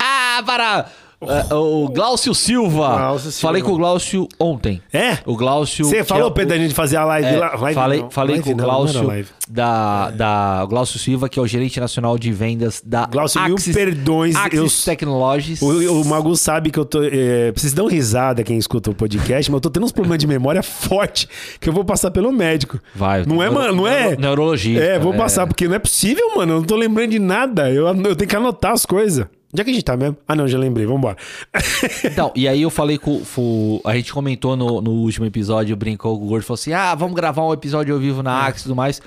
Ah, 0.00 0.42
para! 0.46 0.90
É, 1.18 1.54
o 1.54 1.88
Glaucio 1.88 2.34
Silva. 2.34 2.96
Glaucio 2.98 3.30
Silva. 3.32 3.40
Falei 3.48 3.62
com 3.62 3.72
o 3.72 3.76
Glaucio 3.78 4.28
ontem. 4.38 4.82
É? 4.92 5.16
O 5.24 5.34
Glaucio. 5.34 5.86
Você 5.86 6.04
falou, 6.04 6.28
é 6.28 6.34
Pedro, 6.34 6.50
da 6.56 6.62
gente 6.62 6.74
fazer 6.74 6.96
a 6.98 7.04
live 7.06 7.26
É, 7.28 7.38
lá? 7.38 7.54
Live 7.56 7.74
falei 7.74 8.00
não, 8.02 8.10
falei 8.10 8.34
live 8.36 8.44
com 8.44 8.54
o 8.54 8.56
não, 8.56 8.66
não 8.66 8.72
era 8.74 8.78
Glaucio 8.92 9.26
da, 9.48 10.10
da 10.10 10.64
o 10.64 10.68
Glaucio 10.68 10.98
Silva, 10.98 11.28
que 11.28 11.38
é 11.38 11.42
o 11.42 11.46
gerente 11.46 11.80
nacional 11.80 12.18
de 12.18 12.30
vendas 12.32 12.82
da 12.84 13.06
Glaucio, 13.06 13.40
mil 13.44 13.54
Axis, 13.54 13.74
perdões, 13.74 14.36
Axis 14.36 14.58
eu- 14.86 14.92
Technologies. 14.92 15.62
O, 15.62 16.00
o 16.02 16.04
Magu 16.04 16.36
sabe 16.36 16.70
que 16.70 16.78
eu 16.78 16.84
tô. 16.84 17.02
É, 17.02 17.50
vocês 17.56 17.72
dão 17.72 17.86
risada 17.86 18.42
quem 18.44 18.58
escuta 18.58 18.90
o 18.90 18.94
podcast, 18.94 19.50
mas 19.50 19.56
eu 19.56 19.60
tô 19.60 19.70
tendo 19.70 19.84
uns 19.86 19.92
problemas 19.92 20.18
de 20.18 20.26
memória 20.26 20.62
forte 20.62 21.28
que 21.58 21.68
eu 21.68 21.72
vou 21.72 21.84
passar 21.84 22.10
pelo 22.10 22.30
médico. 22.30 22.78
Vai. 22.94 23.24
Não 23.24 23.42
é, 23.42 23.48
mano? 23.48 23.74
Não 23.74 23.88
é? 23.88 24.02
Neuro- 24.16 24.20
Neurologista. 24.20 24.84
É, 24.84 24.98
vou 24.98 25.14
passar, 25.14 25.46
porque 25.46 25.66
não 25.66 25.74
é 25.76 25.78
possível, 25.78 26.36
mano. 26.36 26.52
Eu 26.54 26.58
não 26.58 26.64
tô 26.66 26.76
lembrando 26.76 27.10
de 27.10 27.18
nada. 27.18 27.70
Eu, 27.70 27.86
eu 27.86 28.14
tenho 28.16 28.28
que 28.28 28.36
anotar 28.36 28.72
as 28.72 28.84
coisas. 28.84 29.26
Onde 29.52 29.60
é 29.62 29.64
que 29.64 29.70
a 29.70 29.72
gente 29.74 29.84
tá 29.84 29.96
mesmo? 29.96 30.16
Ah, 30.26 30.34
não, 30.34 30.46
já 30.48 30.58
lembrei. 30.58 30.86
Vambora. 30.86 31.16
Então, 32.04 32.32
e 32.34 32.46
aí 32.48 32.62
eu 32.62 32.70
falei 32.70 32.98
com, 32.98 33.20
com- 33.34 33.80
A 33.84 33.94
gente 33.96 34.12
comentou 34.12 34.56
no, 34.56 34.80
no 34.80 34.90
último 34.92 35.24
episódio, 35.26 35.76
brincou 35.76 36.18
com 36.18 36.24
o 36.24 36.28
Gordo, 36.28 36.44
falou 36.44 36.54
assim: 36.56 36.72
ah, 36.72 36.94
vamos 36.94 37.14
gravar 37.14 37.44
um 37.46 37.52
episódio 37.52 37.94
ao 37.94 38.00
vivo 38.00 38.22
na 38.22 38.44
Axis 38.46 38.62
e 38.62 38.64
tudo 38.64 38.76
mais. 38.76 39.00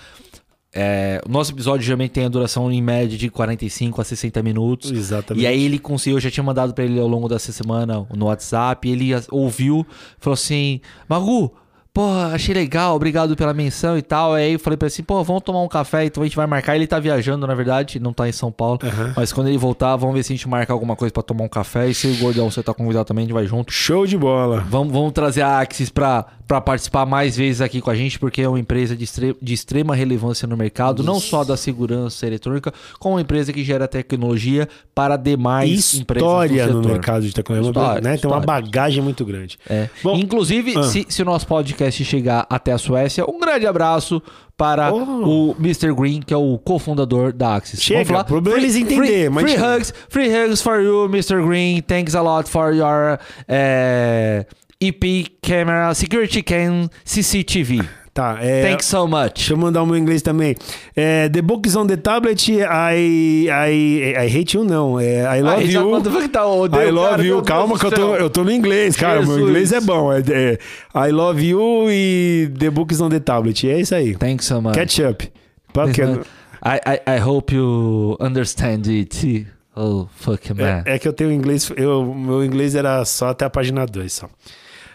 É, 0.72 1.20
o 1.26 1.32
nosso 1.32 1.52
episódio 1.52 1.84
geralmente 1.84 2.12
tem 2.12 2.26
a 2.26 2.30
duração 2.30 2.72
em 2.72 2.80
média 2.82 3.18
de 3.18 3.28
45 3.30 4.02
a 4.02 4.04
60 4.04 4.44
minutos. 4.44 4.92
Exatamente. 4.92 5.44
E 5.44 5.48
aí 5.48 5.64
ele 5.64 5.80
conseguiu, 5.80 6.18
eu 6.18 6.22
já 6.22 6.30
tinha 6.30 6.44
mandado 6.44 6.74
pra 6.76 6.84
ele 6.86 7.00
ao 7.00 7.08
longo 7.08 7.28
dessa 7.28 7.52
semana 7.52 8.06
no 8.16 8.26
WhatsApp, 8.28 8.88
ele 8.88 9.10
ouviu, 9.32 9.86
falou 10.20 10.36
assim: 10.36 10.80
Magu, 11.08 11.52
porra, 12.00 12.28
achei 12.34 12.56
legal, 12.56 12.96
obrigado 12.96 13.36
pela 13.36 13.54
menção 13.54 13.98
e 13.98 14.02
tal. 14.02 14.34
Aí 14.34 14.54
eu 14.54 14.60
falei 14.60 14.78
pra 14.78 14.86
ele 14.86 14.94
assim: 14.94 15.04
pô, 15.04 15.22
vamos 15.22 15.44
tomar 15.44 15.62
um 15.62 15.68
café, 15.68 16.06
então 16.06 16.24
a 16.24 16.26
gente 16.26 16.36
vai 16.38 16.48
marcar. 16.48 16.78
Ele 16.78 16.88
tá 16.88 16.98
viajando, 16.98 17.46
na 17.46 17.54
verdade, 17.54 18.00
não 18.00 18.14
tá 18.14 18.30
em 18.30 18.32
São 18.32 18.54
Paulo. 18.54 18.80
Mas 19.18 19.34
quando 19.34 19.48
ele 19.50 19.58
voltar, 19.58 19.98
vamos 19.98 20.16
ver 20.16 20.24
se 20.24 20.32
a 20.32 20.36
gente 20.38 20.48
marca 20.48 20.72
alguma 20.72 20.96
coisa 20.96 21.12
pra 21.14 21.22
tomar 21.22 21.44
um 21.44 21.50
café. 21.50 21.90
E 21.90 21.94
se 21.94 22.08
o 22.08 22.16
Gordão 22.16 22.50
você 22.50 22.64
tá 22.64 22.74
convidado 22.74 23.04
também, 23.06 23.24
a 23.24 23.26
gente 23.28 23.34
vai 23.34 23.46
junto. 23.46 23.74
Show 23.74 24.06
de 24.08 24.18
bola. 24.18 24.64
Vamos, 24.70 24.94
vamos 24.94 25.12
trazer 25.12 25.42
a 25.42 25.60
Axis 25.60 25.90
para 25.90 26.26
participar 26.62 27.06
mais 27.06 27.36
vezes 27.36 27.60
aqui 27.60 27.82
com 27.82 27.90
a 27.90 27.96
gente, 27.96 28.18
porque 28.18 28.42
é 28.42 28.48
uma 28.48 28.60
empresa 28.60 28.96
de, 28.96 29.04
estre- 29.04 29.36
de 29.42 29.54
extrema 29.54 29.94
relevância 29.94 30.48
no 30.48 30.56
mercado, 30.56 31.04
não 31.04 31.20
só 31.20 31.44
da 31.44 31.58
segurança 31.58 32.26
eletrônica, 32.26 32.74
como 32.98 33.16
uma 33.16 33.22
empresa 33.22 33.52
que 33.52 33.64
gera 33.64 33.88
tecnologia 33.90 34.70
para 34.96 35.18
demais 35.18 35.94
empresas 35.96 36.28
História 36.28 36.68
do 36.68 36.82
no 36.82 36.88
mercado 36.88 37.26
de 37.26 37.34
tecnologia, 37.34 37.70
História, 37.72 38.02
né? 38.02 38.18
Tem 38.18 38.30
uma 38.30 38.40
história. 38.40 38.46
bagagem 38.46 39.04
muito 39.04 39.26
grande. 39.26 39.60
É. 39.70 39.90
Bom, 40.02 40.16
Inclusive, 40.16 40.78
ah. 40.78 40.84
se, 40.84 41.06
se 41.10 41.22
o 41.22 41.26
nosso 41.26 41.46
podcast 41.48 41.89
chegar 41.92 42.46
até 42.50 42.72
a 42.72 42.78
Suécia, 42.78 43.26
um 43.30 43.40
grande 43.40 43.66
abraço 43.68 44.22
para 44.58 44.92
Oh. 44.94 45.52
o 45.54 45.56
Mr. 45.60 45.94
Green, 45.94 46.22
que 46.22 46.34
é 46.34 46.38
o 46.38 46.58
cofundador 46.58 47.32
da 47.32 47.56
Axis. 47.56 47.82
Chega, 47.82 48.00
Vamos 48.00 48.10
falar? 48.10 48.24
problema 48.26 48.58
é 48.58 48.62
eles 48.62 48.74
Free- 48.74 48.82
entender, 48.84 49.08
free, 49.08 49.30
mas 49.30 49.44
free 49.44 49.54
chega. 49.54 49.76
hugs, 49.78 49.94
free 50.10 50.28
hugs 50.30 50.62
for 50.62 50.82
you, 50.82 51.06
Mr. 51.10 51.42
Green. 51.46 51.82
Thanks 51.82 52.14
a 52.16 52.22
lot 52.22 52.50
for 52.50 52.74
your 52.74 53.18
eh, 53.48 54.46
EP 54.82 55.28
camera, 55.42 55.94
security 55.94 56.42
cam, 56.42 56.90
CCTV. 57.06 57.82
Tá, 58.20 58.38
é... 58.42 58.70
Thanks 58.70 58.86
so 58.88 59.08
much. 59.08 59.36
Deixa 59.36 59.54
eu 59.54 59.58
mandar 59.58 59.82
o 59.82 59.86
meu 59.86 59.96
inglês 59.96 60.22
também. 60.22 60.54
É, 60.94 61.30
the 61.30 61.42
books 61.42 61.74
on 61.78 61.88
the 61.88 61.96
tablet, 61.96 62.52
I, 62.52 63.48
I, 63.48 64.14
I 64.14 64.28
hate 64.28 64.58
you, 64.58 64.66
não. 64.66 65.00
É, 65.00 65.38
I 65.38 65.42
love 65.42 65.64
Aí 65.64 65.72
you. 65.72 66.02
que 66.04 66.28
tá 66.28 66.46
odeio, 66.46 66.90
I 66.90 66.92
love 66.92 67.10
cara, 67.12 67.24
you. 67.24 67.36
meu 67.36 67.44
Calma 67.46 67.80
que 67.80 67.86
eu 67.86 67.92
tô, 67.92 68.16
eu 68.18 68.30
tô 68.30 68.44
no 68.44 68.52
inglês, 68.52 68.98
cara. 68.98 69.22
Meu 69.22 69.28
Jesus. 69.38 69.48
inglês 69.50 69.72
é 69.72 69.80
bom. 69.80 70.12
É, 70.12 70.20
é, 70.30 70.60
I 71.08 71.12
love 71.12 71.42
you 71.42 71.90
e 71.90 72.52
the 72.60 72.70
books 72.70 73.00
on 73.00 73.08
the 73.08 73.22
tablet. 73.22 73.70
É 73.70 73.80
isso 73.80 73.96
aí. 73.96 74.14
Thanks 74.18 74.48
so 74.48 74.62
much. 74.62 74.76
Catch 74.76 75.00
up. 75.00 75.32
Porque- 75.72 76.02
I, 76.02 76.82
I, 76.86 77.16
I 77.16 77.22
hope 77.26 77.56
you 77.56 78.18
understand 78.20 78.82
it. 78.90 79.48
Oh, 79.78 80.08
fuck, 80.14 80.54
man. 80.54 80.84
é, 80.86 80.96
é 80.96 81.00
que 81.00 81.08
eu 81.08 81.14
tenho 81.14 81.32
inglês. 81.32 81.72
Eu, 81.78 82.14
meu 82.14 82.44
inglês 82.44 82.76
era 82.76 83.06
só 83.06 83.30
até 83.30 83.46
a 83.46 83.50
página 83.50 83.86
2 83.86 84.12
só. 84.12 84.30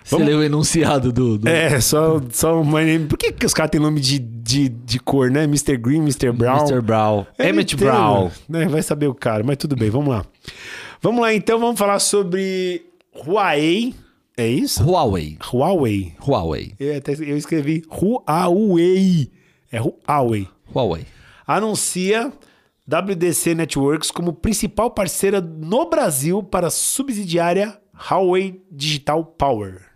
Você 0.04 0.22
leu 0.22 0.38
o 0.38 0.42
enunciado 0.42 1.10
do... 1.10 1.38
do... 1.38 1.48
É, 1.48 1.80
só, 1.80 2.20
só 2.30 2.60
o 2.60 2.64
my 2.64 2.84
name. 2.84 3.06
Por 3.06 3.16
que, 3.16 3.32
que 3.32 3.46
os 3.46 3.54
caras 3.54 3.70
têm 3.70 3.80
nome 3.80 4.00
de, 4.00 4.18
de, 4.18 4.68
de 4.68 4.98
cor, 4.98 5.30
né? 5.30 5.44
Mr. 5.44 5.78
Green, 5.78 6.00
Mr. 6.00 6.30
Brown. 6.30 6.58
Mr. 6.58 6.82
Brown. 6.82 7.26
Eu 7.38 7.46
Emmett 7.46 7.74
Brown. 7.74 8.30
Né? 8.46 8.66
Vai 8.66 8.82
saber 8.82 9.06
o 9.06 9.14
cara, 9.14 9.42
mas 9.42 9.56
tudo 9.56 9.74
bem, 9.74 9.88
vamos 9.88 10.10
lá. 10.10 10.24
Vamos 11.00 11.22
lá 11.22 11.32
então, 11.32 11.58
vamos 11.58 11.78
falar 11.78 11.98
sobre 12.00 12.84
Huawei. 13.26 13.94
É 14.36 14.46
isso? 14.46 14.82
Huawei. 14.84 15.38
Huawei. 15.52 16.12
Huawei. 16.20 16.74
Eu, 16.78 16.98
até, 16.98 17.12
eu 17.12 17.36
escrevi 17.36 17.82
Huawei. 17.90 19.30
É 19.72 19.80
Huawei. 19.80 20.48
Huawei. 20.74 21.06
Anuncia 21.46 22.30
WDC 22.86 23.54
Networks 23.54 24.10
como 24.10 24.34
principal 24.34 24.90
parceira 24.90 25.40
no 25.40 25.88
Brasil 25.88 26.42
para 26.42 26.66
a 26.66 26.70
subsidiária 26.70 27.78
Huawei 28.10 28.62
Digital 28.70 29.24
Power. 29.24 29.93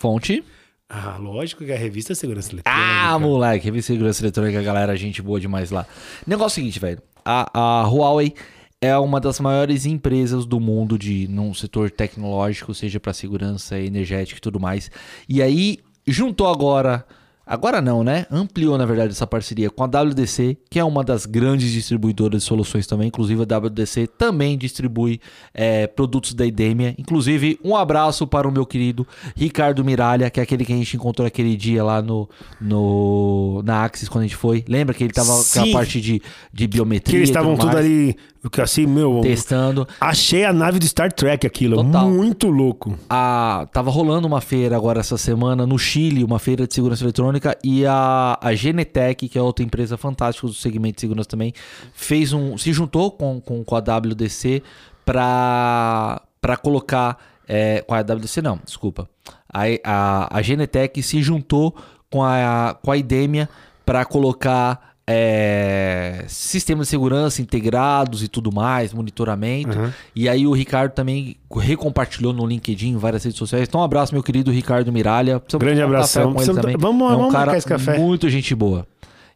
Fonte. 0.00 0.42
Ah, 0.88 1.18
lógico 1.18 1.62
que 1.62 1.70
é 1.70 1.76
a 1.76 1.78
revista 1.78 2.14
Segurança 2.14 2.50
Eletrônica. 2.54 2.82
Ah, 2.82 3.18
moleque. 3.18 3.66
Revista 3.66 3.92
Segurança 3.92 4.22
Eletrônica, 4.22 4.62
galera, 4.62 4.96
gente 4.96 5.20
boa 5.20 5.38
demais 5.38 5.70
lá. 5.70 5.86
Negócio 6.26 6.54
seguinte, 6.54 6.80
velho. 6.80 7.02
A, 7.22 7.82
a 7.82 7.82
Huawei 7.86 8.34
é 8.80 8.96
uma 8.96 9.20
das 9.20 9.38
maiores 9.40 9.84
empresas 9.84 10.46
do 10.46 10.58
mundo 10.58 10.98
de 10.98 11.28
num 11.28 11.52
setor 11.52 11.90
tecnológico, 11.90 12.72
seja 12.72 12.98
para 12.98 13.12
segurança 13.12 13.78
energética 13.78 14.38
e 14.38 14.40
tudo 14.40 14.58
mais. 14.58 14.90
E 15.28 15.42
aí 15.42 15.80
juntou 16.06 16.48
agora 16.48 17.04
Agora 17.50 17.82
não, 17.82 18.04
né? 18.04 18.26
Ampliou, 18.30 18.78
na 18.78 18.86
verdade, 18.86 19.10
essa 19.10 19.26
parceria 19.26 19.68
com 19.68 19.82
a 19.82 19.86
WDC, 19.86 20.56
que 20.70 20.78
é 20.78 20.84
uma 20.84 21.02
das 21.02 21.26
grandes 21.26 21.72
distribuidoras 21.72 22.42
de 22.42 22.46
soluções 22.46 22.86
também. 22.86 23.08
Inclusive, 23.08 23.42
a 23.42 23.58
WDC 23.58 24.06
também 24.06 24.56
distribui 24.56 25.20
é, 25.52 25.88
produtos 25.88 26.32
da 26.32 26.46
Idemia. 26.46 26.94
Inclusive, 26.96 27.58
um 27.64 27.74
abraço 27.74 28.24
para 28.24 28.46
o 28.46 28.52
meu 28.52 28.64
querido 28.64 29.04
Ricardo 29.34 29.84
Miralha, 29.84 30.30
que 30.30 30.38
é 30.38 30.44
aquele 30.44 30.64
que 30.64 30.72
a 30.72 30.76
gente 30.76 30.96
encontrou 30.96 31.26
aquele 31.26 31.56
dia 31.56 31.82
lá 31.82 32.00
no, 32.00 32.30
no 32.60 33.62
na 33.64 33.82
Axis, 33.82 34.08
quando 34.08 34.22
a 34.22 34.26
gente 34.28 34.36
foi. 34.36 34.64
Lembra 34.68 34.94
que 34.94 35.02
ele 35.02 35.12
tava 35.12 35.32
com 35.32 35.60
a 35.60 35.72
parte 35.72 36.00
de, 36.00 36.22
de 36.52 36.68
Que 36.68 36.68
biometria 36.68 37.18
eles 37.18 37.30
e 37.30 37.32
estavam 37.32 37.56
tudo 37.56 37.70
tudo 37.70 37.82
mais, 37.82 38.14
ali, 38.42 38.50
que 38.50 38.60
assim, 38.60 38.86
meu. 38.86 39.20
testando. 39.22 39.86
Achei 40.00 40.44
a 40.44 40.52
nave 40.52 40.78
do 40.78 40.86
Star 40.86 41.12
Trek 41.12 41.46
aquilo. 41.46 41.76
Total. 41.76 42.08
Muito 42.08 42.48
louco. 42.48 42.98
a, 43.08 43.66
tava 43.72 43.90
rolando 43.90 44.26
uma 44.26 44.40
feira 44.40 44.76
agora 44.76 45.00
essa 45.00 45.16
semana 45.18 45.66
no 45.66 45.78
Chile, 45.78 46.24
uma 46.24 46.38
feira 46.38 46.66
de 46.66 46.74
segurança 46.74 47.04
eletrônica, 47.04 47.56
e 47.62 47.84
a, 47.86 48.38
a 48.40 48.54
Genetec, 48.54 49.28
que 49.28 49.38
é 49.38 49.42
outra 49.42 49.64
empresa 49.64 49.96
fantástica 49.96 50.46
do 50.46 50.54
segmento 50.54 50.96
de 50.96 51.00
segurança 51.02 51.28
também, 51.28 51.52
fez 51.92 52.32
um. 52.32 52.56
se 52.56 52.72
juntou 52.72 53.10
com, 53.10 53.40
com, 53.40 53.62
com 53.62 53.76
a 53.76 53.78
WDC 53.78 54.62
para 55.04 56.22
para 56.40 56.56
colocar. 56.56 57.18
É, 57.52 57.82
com 57.82 57.94
a 57.94 58.00
WDC 58.00 58.40
não, 58.40 58.60
desculpa. 58.64 59.08
A, 59.52 59.62
a, 59.84 60.38
a 60.38 60.42
Genetec 60.42 61.02
se 61.02 61.20
juntou 61.20 61.74
com 62.08 62.22
a, 62.22 62.76
com 62.80 62.92
a 62.92 62.96
Idemia 62.96 63.48
para 63.84 64.04
colocar 64.04 64.89
é, 65.12 66.24
sistemas 66.28 66.86
de 66.86 66.90
segurança 66.90 67.42
integrados 67.42 68.22
e 68.22 68.28
tudo 68.28 68.52
mais, 68.52 68.92
monitoramento. 68.92 69.76
E 70.14 70.28
aí 70.28 70.46
o 70.46 70.52
Ricardo 70.52 70.92
também 70.92 71.36
recompartilhou 71.54 72.32
no 72.32 72.46
LinkedIn, 72.46 72.96
várias 72.96 73.24
redes 73.24 73.38
sociais. 73.38 73.66
Então 73.68 73.80
um 73.80 73.84
abraço, 73.84 74.14
meu 74.14 74.22
querido 74.22 74.50
Ricardo 74.50 74.92
Miralha. 74.92 75.40
Precisamos 75.40 75.64
Grande 75.66 75.82
abração. 75.82 76.22
ele 76.24 76.32
Precisamos- 76.34 76.60
também. 76.62 76.76
vamos- 76.78 77.10
é 77.10 77.14
um 77.14 77.18
vamos 77.18 77.32
cara 77.32 77.46
marcar 77.46 77.58
esse 77.58 77.66
café. 77.66 77.98
muito 77.98 78.28
gente 78.28 78.54
boa. 78.54 78.86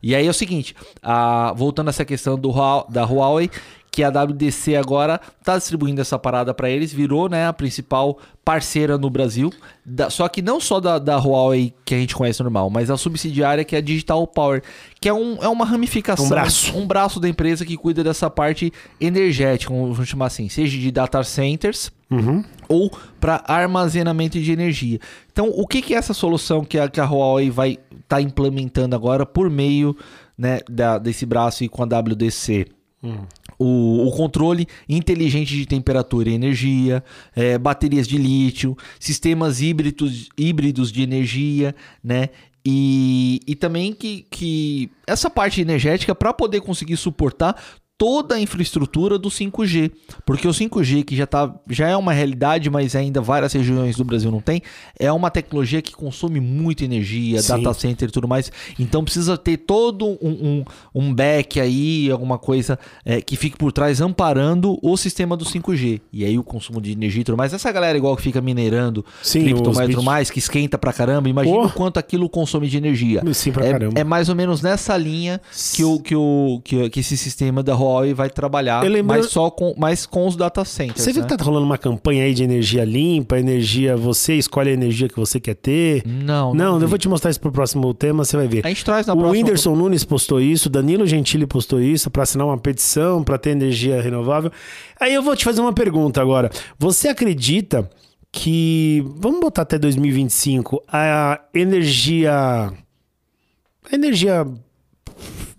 E 0.02 0.14
aí 0.14 0.26
é 0.26 0.30
o 0.30 0.34
seguinte, 0.34 0.74
a- 1.02 1.52
voltando 1.56 1.88
a 1.88 1.90
essa 1.90 2.04
questão 2.04 2.38
do, 2.38 2.52
da 2.90 3.04
Huawei, 3.04 3.50
que 3.94 4.02
a 4.02 4.08
WDC 4.10 4.74
agora 4.74 5.20
está 5.38 5.56
distribuindo 5.56 6.00
essa 6.00 6.18
parada 6.18 6.52
para 6.52 6.68
eles, 6.68 6.92
virou 6.92 7.28
né, 7.28 7.46
a 7.46 7.52
principal 7.52 8.18
parceira 8.44 8.98
no 8.98 9.08
Brasil. 9.08 9.52
Da- 9.86 10.10
só 10.10 10.26
que 10.26 10.42
não 10.42 10.58
só 10.58 10.80
da, 10.80 10.98
da 10.98 11.16
Huawei 11.16 11.72
que 11.84 11.94
a 11.94 11.98
gente 11.98 12.12
conhece 12.12 12.42
normal, 12.42 12.68
mas 12.70 12.90
a 12.90 12.96
subsidiária 12.96 13.62
que 13.64 13.76
é 13.76 13.78
a 13.78 13.80
Digital 13.80 14.26
Power, 14.26 14.64
que 15.00 15.08
é, 15.08 15.14
um, 15.14 15.36
é 15.40 15.46
uma 15.48 15.64
ramificação, 15.64 16.26
Um 16.26 16.28
braço. 16.28 16.76
um 16.76 16.86
braço 16.88 17.20
da 17.20 17.28
empresa 17.28 17.64
que 17.64 17.76
cuida 17.76 18.02
dessa 18.02 18.28
parte 18.28 18.72
energética, 19.00 19.72
vamos 19.72 20.08
chamar 20.08 20.26
assim, 20.26 20.48
seja 20.48 20.76
de 20.76 20.90
data 20.90 21.22
centers, 21.22 21.92
ou 22.68 22.90
para 23.20 23.44
armazenamento 23.46 24.40
de 24.40 24.50
energia. 24.50 24.98
Então, 25.32 25.52
o 25.54 25.66
que, 25.68 25.80
que 25.80 25.94
é 25.94 25.98
essa 25.98 26.12
solução 26.14 26.64
que 26.64 26.78
a, 26.80 26.88
que 26.88 27.00
a 27.00 27.04
Huawei 27.04 27.48
vai 27.48 27.78
estar 28.02 28.20
implementando 28.20 28.96
agora 28.96 29.24
por 29.24 29.48
meio 29.48 29.96
né, 30.36 30.58
da- 30.68 30.98
desse 30.98 31.24
braço 31.24 31.62
e 31.62 31.68
com 31.68 31.82
a 31.82 31.86
WDC? 31.86 32.66
O, 33.66 34.08
o 34.08 34.12
controle 34.12 34.66
inteligente 34.86 35.56
de 35.56 35.64
temperatura 35.64 36.28
e 36.28 36.34
energia, 36.34 37.02
eh, 37.34 37.56
baterias 37.56 38.06
de 38.06 38.18
lítio, 38.18 38.76
sistemas 39.00 39.62
híbridos, 39.62 40.28
híbridos 40.36 40.92
de 40.92 41.02
energia, 41.02 41.74
né? 42.02 42.28
E, 42.66 43.40
e 43.46 43.54
também 43.54 43.92
que, 43.92 44.26
que 44.30 44.90
essa 45.06 45.30
parte 45.30 45.60
energética, 45.60 46.14
para 46.14 46.32
poder 46.32 46.60
conseguir 46.60 46.96
suportar 46.96 47.56
toda 47.96 48.34
a 48.34 48.40
infraestrutura 48.40 49.18
do 49.18 49.28
5G. 49.28 49.92
Porque 50.26 50.48
o 50.48 50.50
5G, 50.50 51.04
que 51.04 51.16
já, 51.16 51.26
tá, 51.26 51.54
já 51.70 51.88
é 51.88 51.96
uma 51.96 52.12
realidade, 52.12 52.68
mas 52.68 52.96
ainda 52.96 53.20
várias 53.20 53.52
regiões 53.52 53.96
do 53.96 54.04
Brasil 54.04 54.30
não 54.30 54.40
tem, 54.40 54.62
é 54.98 55.10
uma 55.12 55.30
tecnologia 55.30 55.80
que 55.80 55.92
consome 55.94 56.40
muita 56.40 56.84
energia, 56.84 57.40
Sim. 57.40 57.62
data 57.62 57.72
center 57.74 58.08
e 58.08 58.12
tudo 58.12 58.26
mais. 58.26 58.50
Então 58.78 59.04
precisa 59.04 59.36
ter 59.38 59.58
todo 59.58 60.06
um, 60.06 60.18
um, 60.22 60.64
um 60.94 61.14
back 61.14 61.60
aí, 61.60 62.10
alguma 62.10 62.38
coisa 62.38 62.78
é, 63.04 63.20
que 63.20 63.36
fique 63.36 63.56
por 63.56 63.72
trás 63.72 64.00
amparando 64.00 64.78
o 64.82 64.96
sistema 64.96 65.36
do 65.36 65.44
5G. 65.44 66.00
E 66.12 66.24
aí 66.24 66.38
o 66.38 66.42
consumo 66.44 66.80
de 66.80 66.92
energia 66.92 67.20
e 67.20 67.24
tudo 67.24 67.38
mais. 67.38 67.52
Essa 67.52 67.70
galera 67.70 67.96
igual 67.96 68.16
que 68.16 68.22
fica 68.22 68.40
minerando 68.40 69.04
Sim, 69.22 69.44
criptomoeda 69.44 69.90
e 69.92 69.94
tudo 69.94 70.04
mais, 70.04 70.30
que 70.30 70.38
esquenta 70.38 70.76
pra 70.76 70.92
caramba, 70.92 71.28
imagina 71.28 71.56
Pô. 71.56 71.66
o 71.66 71.70
quanto 71.72 71.98
aquilo 71.98 72.28
consome 72.28 72.68
de 72.68 72.76
energia. 72.76 73.22
Sim, 73.32 73.52
pra 73.52 73.64
É, 73.66 73.72
caramba. 73.72 74.00
é 74.00 74.04
mais 74.04 74.28
ou 74.28 74.34
menos 74.34 74.62
nessa 74.62 74.96
linha 74.96 75.40
que, 75.74 75.84
o, 75.84 76.00
que, 76.00 76.16
o, 76.16 76.60
que, 76.64 76.90
que 76.90 77.00
esse 77.00 77.16
sistema 77.16 77.62
da 77.62 77.74
Huawei 77.84 78.14
vai 78.14 78.28
trabalhar, 78.30 78.84
Eu 78.84 78.90
lembro- 78.90 79.16
mas 79.16 79.26
só 79.30 79.50
com, 79.50 79.74
mas 79.76 80.04
com 80.06 80.26
os 80.26 80.36
data 80.36 80.64
centers. 80.64 81.00
Você 81.02 81.12
viu 81.12 81.22
né? 81.22 81.28
que 81.28 81.36
tá 81.36 81.44
rolando 81.44 81.64
uma 81.66 81.78
campanha 81.78 82.24
aí 82.24 82.34
de 82.34 82.42
energia 82.42 82.84
limpa, 82.84 83.38
energia, 83.38 83.96
você 83.96 84.34
escolhe 84.34 84.70
a 84.70 84.72
energia 84.72 85.08
que 85.08 85.16
você 85.16 85.38
quer 85.38 85.54
ter? 85.54 86.02
Não, 86.06 86.54
Não, 86.54 86.74
eu 86.74 86.80
vi. 86.80 86.86
vou 86.86 86.98
te 86.98 87.08
mostrar 87.08 87.30
isso 87.30 87.40
pro 87.40 87.52
próximo 87.52 87.92
tema, 87.94 88.24
você 88.24 88.36
vai 88.36 88.48
ver. 88.48 88.64
A 88.64 88.68
gente 88.68 88.84
traz 88.84 89.06
na 89.06 89.12
o 89.14 89.16
próxima. 89.16 89.36
Whindersson 89.38 89.74
Nunes 89.76 90.04
postou 90.04 90.40
isso, 90.40 90.68
Danilo 90.68 91.06
Gentili 91.06 91.46
postou 91.46 91.80
isso 91.80 92.10
para 92.10 92.22
assinar 92.22 92.46
uma 92.46 92.58
petição 92.58 93.22
para 93.22 93.38
ter 93.38 93.50
energia 93.50 94.00
renovável. 94.02 94.50
Aí 95.00 95.12
eu 95.14 95.22
vou 95.22 95.36
te 95.36 95.44
fazer 95.44 95.60
uma 95.60 95.72
pergunta 95.72 96.20
agora. 96.20 96.50
Você 96.78 97.08
acredita 97.08 97.88
que 98.32 99.04
vamos 99.16 99.40
botar 99.40 99.62
até 99.62 99.78
2025 99.78 100.82
a 100.88 101.40
energia 101.54 102.32
a 102.32 103.94
energia 103.94 104.46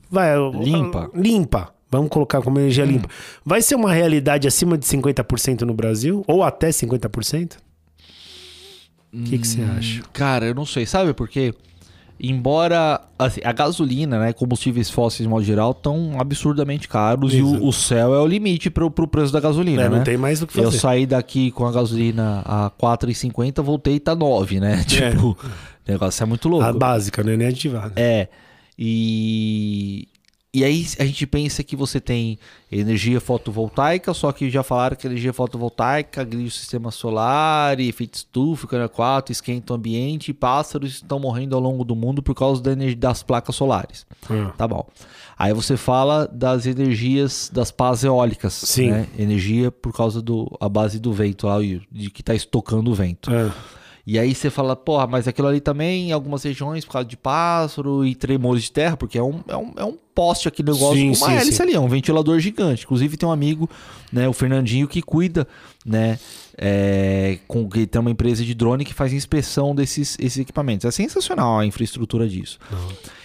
vai 0.09 0.32
Limpa. 0.61 1.09
limpa. 1.13 1.74
Vamos 1.92 2.10
colocar 2.10 2.42
como 2.42 2.60
energia 2.60 2.84
limpa. 2.86 3.08
Vai 3.46 3.62
ser 3.62 3.76
uma 3.76 3.94
realidade 3.94 4.48
acima 4.48 4.78
de 4.78 4.86
50% 4.86 5.62
no 5.62 5.74
Brasil 5.74 6.24
ou 6.28 6.44
até 6.44 6.70
50%? 6.70 7.54
O 9.14 9.24
que 9.24 9.38
você 9.38 9.62
acha? 9.62 10.02
Cara, 10.12 10.46
eu 10.48 10.54
não 10.56 10.66
sei. 10.66 10.86
Sabe 10.86 11.14
por 11.14 11.30
quê? 11.30 11.54
Embora 12.20 13.02
assim, 13.20 13.42
a 13.44 13.52
gasolina, 13.52 14.18
né, 14.20 14.34
combustíveis 14.34 14.90
fósseis 14.90 15.24
de 15.24 15.28
modo 15.30 15.44
geral, 15.44 15.72
estão 15.72 16.14
absurdamente 16.20 16.88
caros 16.88 17.34
e 17.34 17.42
o, 17.42 17.66
o 17.66 17.74
céu 17.74 18.14
é 18.16 18.20
o 18.20 18.26
limite 18.26 18.70
pro, 18.70 18.90
pro 18.90 19.06
preço 19.08 19.34
da 19.34 19.40
gasolina, 19.42 19.82
É, 19.84 19.90
né? 19.90 19.98
não 19.98 20.04
tem 20.04 20.16
mais 20.18 20.42
o 20.42 20.48
que 20.48 20.58
Eu 20.58 20.66
fazer. 20.66 20.80
saí 20.80 21.06
daqui 21.06 21.52
com 21.52 21.66
a 21.66 21.72
gasolina 21.74 22.42
a 22.46 22.72
4,50, 22.72 23.62
voltei 23.62 23.96
e 23.96 24.00
tá 24.00 24.16
9, 24.16 24.60
né? 24.62 24.84
Tipo, 24.88 25.32
o 25.32 25.38
negócio 25.92 26.24
é 26.24 26.26
muito 26.26 26.48
louco. 26.48 26.66
A 26.66 26.72
básica, 26.74 27.22
né? 27.22 27.36
Nem 27.36 27.48
aditivada. 27.48 27.94
É. 27.98 28.30
E. 28.80 30.08
E 30.56 30.64
aí 30.64 30.88
a 30.97 31.03
gente 31.03 31.28
pensa 31.28 31.62
que 31.66 31.76
você 31.76 31.99
tem 31.99 32.39
energia 32.72 33.20
fotovoltaica, 33.20 34.14
só 34.14 34.32
que 34.32 34.49
já 34.49 34.64
falaram 34.64 34.95
que 34.95 35.06
energia 35.06 35.34
fotovoltaica 35.34 36.22
agride 36.22 36.47
o 36.47 36.51
sistema 36.51 36.91
solar, 36.91 37.78
e 37.78 37.89
efeito 37.89 38.14
estufa, 38.14 38.66
caralho, 38.66 38.89
quatro, 38.89 39.34
esquenta 39.34 39.74
o 39.74 39.76
ambiente, 39.76 40.32
e 40.32 40.34
pássaros 40.34 40.91
estão 40.91 41.20
morrendo 41.20 41.58
ao 41.58 41.62
longo 41.62 41.84
do 41.84 41.93
mundo 41.93 42.24
por 42.24 42.34
causa 42.34 42.64
da 42.64 42.72
energia 42.72 42.95
das 42.95 43.22
placas 43.22 43.53
solares. 43.53 44.06
Ah. 44.30 44.53
Tá 44.58 44.66
bom. 44.66 44.88
Aí 45.38 45.53
você 45.53 45.76
fala 45.76 46.26
das 46.26 46.66
energias 46.66 47.51
das 47.53 47.70
pás 47.70 48.06
eólicas, 48.06 48.53
Sim. 48.53 48.91
né? 48.91 49.08
Energia 49.20 49.70
por 49.70 49.91
causa 49.91 50.22
do 50.22 50.49
a 50.62 50.70
base 50.70 50.99
do 51.01 51.12
vento 51.12 51.47
lá, 51.47 51.58
de 51.60 52.10
que 52.10 52.22
está 52.22 52.34
estocando 52.34 52.89
o 52.89 52.95
vento. 52.95 53.30
Ah. 53.30 53.53
E 54.08 54.20
aí 54.20 54.36
você 54.36 54.51
fala, 54.51 54.76
porra, 54.76 55.08
mas 55.08 55.28
aquilo 55.28 55.47
ali 55.47 55.60
também 55.60 56.10
em 56.10 56.12
algumas 56.12 56.43
regiões 56.43 56.86
por 56.86 56.91
causa 56.91 57.08
de 57.08 57.18
pássaro 57.18 58.06
e 58.06 58.14
tremores 58.14 58.64
de 58.64 58.72
terra, 58.72 58.95
porque 58.95 59.18
é 59.18 59.24
um, 59.24 59.41
é 59.47 59.58
um, 59.58 59.74
é 59.78 59.84
um 59.84 59.97
poste 60.14 60.47
aqui 60.47 60.62
negócio 60.62 60.95
Sim, 60.95 61.12
com 61.12 61.26
uma 61.26 61.34
hélice 61.34 61.62
ali, 61.62 61.74
é 61.74 61.80
um 61.80 61.88
ventilador 61.88 62.39
gigante. 62.39 62.84
Inclusive 62.84 63.18
tem 63.18 63.28
um 63.28 63.32
amigo, 63.32 63.68
né, 64.12 64.30
o 64.30 64.34
Fernandinho, 64.34 64.88
que 64.88 65.01
cuida, 65.01 65.47
né, 65.84 66.20
é, 66.56 67.39
com, 67.47 67.68
que 67.68 67.88
tem 67.88 67.99
uma 67.99 68.12
empresa 68.12 68.43
de 68.43 68.53
drone 68.53 68.86
que 68.86 68.93
faz 68.93 69.12
inspeção 69.12 69.74
desses 69.74 70.16
esses 70.20 70.38
equipamentos. 70.38 70.86
É 70.86 70.91
sensacional 70.91 71.60
a 71.60 71.66
infraestrutura 71.66 72.30
disso. 72.30 72.60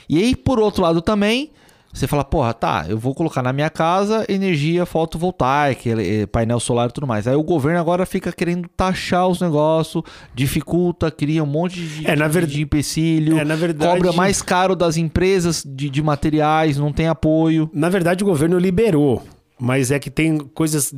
E 0.08 0.16
aí, 0.18 0.34
por 0.34 0.58
outro 0.58 0.82
lado 0.82 1.02
também, 1.02 1.50
você 1.92 2.06
fala, 2.06 2.22
porra, 2.24 2.54
tá, 2.54 2.86
eu 2.88 2.96
vou 2.98 3.14
colocar 3.14 3.42
na 3.42 3.52
minha 3.52 3.68
casa 3.68 4.24
energia 4.28 4.86
fotovoltaica, 4.86 5.90
eh, 6.00 6.26
painel 6.26 6.60
solar 6.60 6.88
e 6.88 6.92
tudo 6.92 7.06
mais. 7.06 7.26
Aí 7.26 7.34
o 7.34 7.42
governo 7.42 7.80
agora 7.80 8.06
fica 8.06 8.30
querendo 8.32 8.68
taxar 8.76 9.26
os 9.28 9.40
negócios, 9.40 10.02
dificulta, 10.34 11.10
cria 11.10 11.42
um 11.42 11.46
monte 11.46 11.80
de, 11.80 12.06
É, 12.08 12.16
ver- 12.28 12.46
de 12.46 12.62
empecilho, 12.62 13.38
É, 13.38 13.44
na 13.44 13.56
verdade- 13.56 13.92
cobra 13.92 14.12
mais 14.12 14.40
caro 14.40 14.74
das 14.76 14.96
empresas 14.96 15.62
de, 15.66 15.90
de 15.90 16.02
materiais, 16.02 16.76
não 16.78 16.92
tem 16.92 17.08
apoio. 17.08 17.68
Na 17.74 17.88
verdade, 17.88 18.22
o 18.22 18.26
governo 18.26 18.58
liberou, 18.58 19.22
mas 19.58 19.90
é 19.90 19.98
que 19.98 20.10
tem 20.10 20.38
coisas 20.38 20.94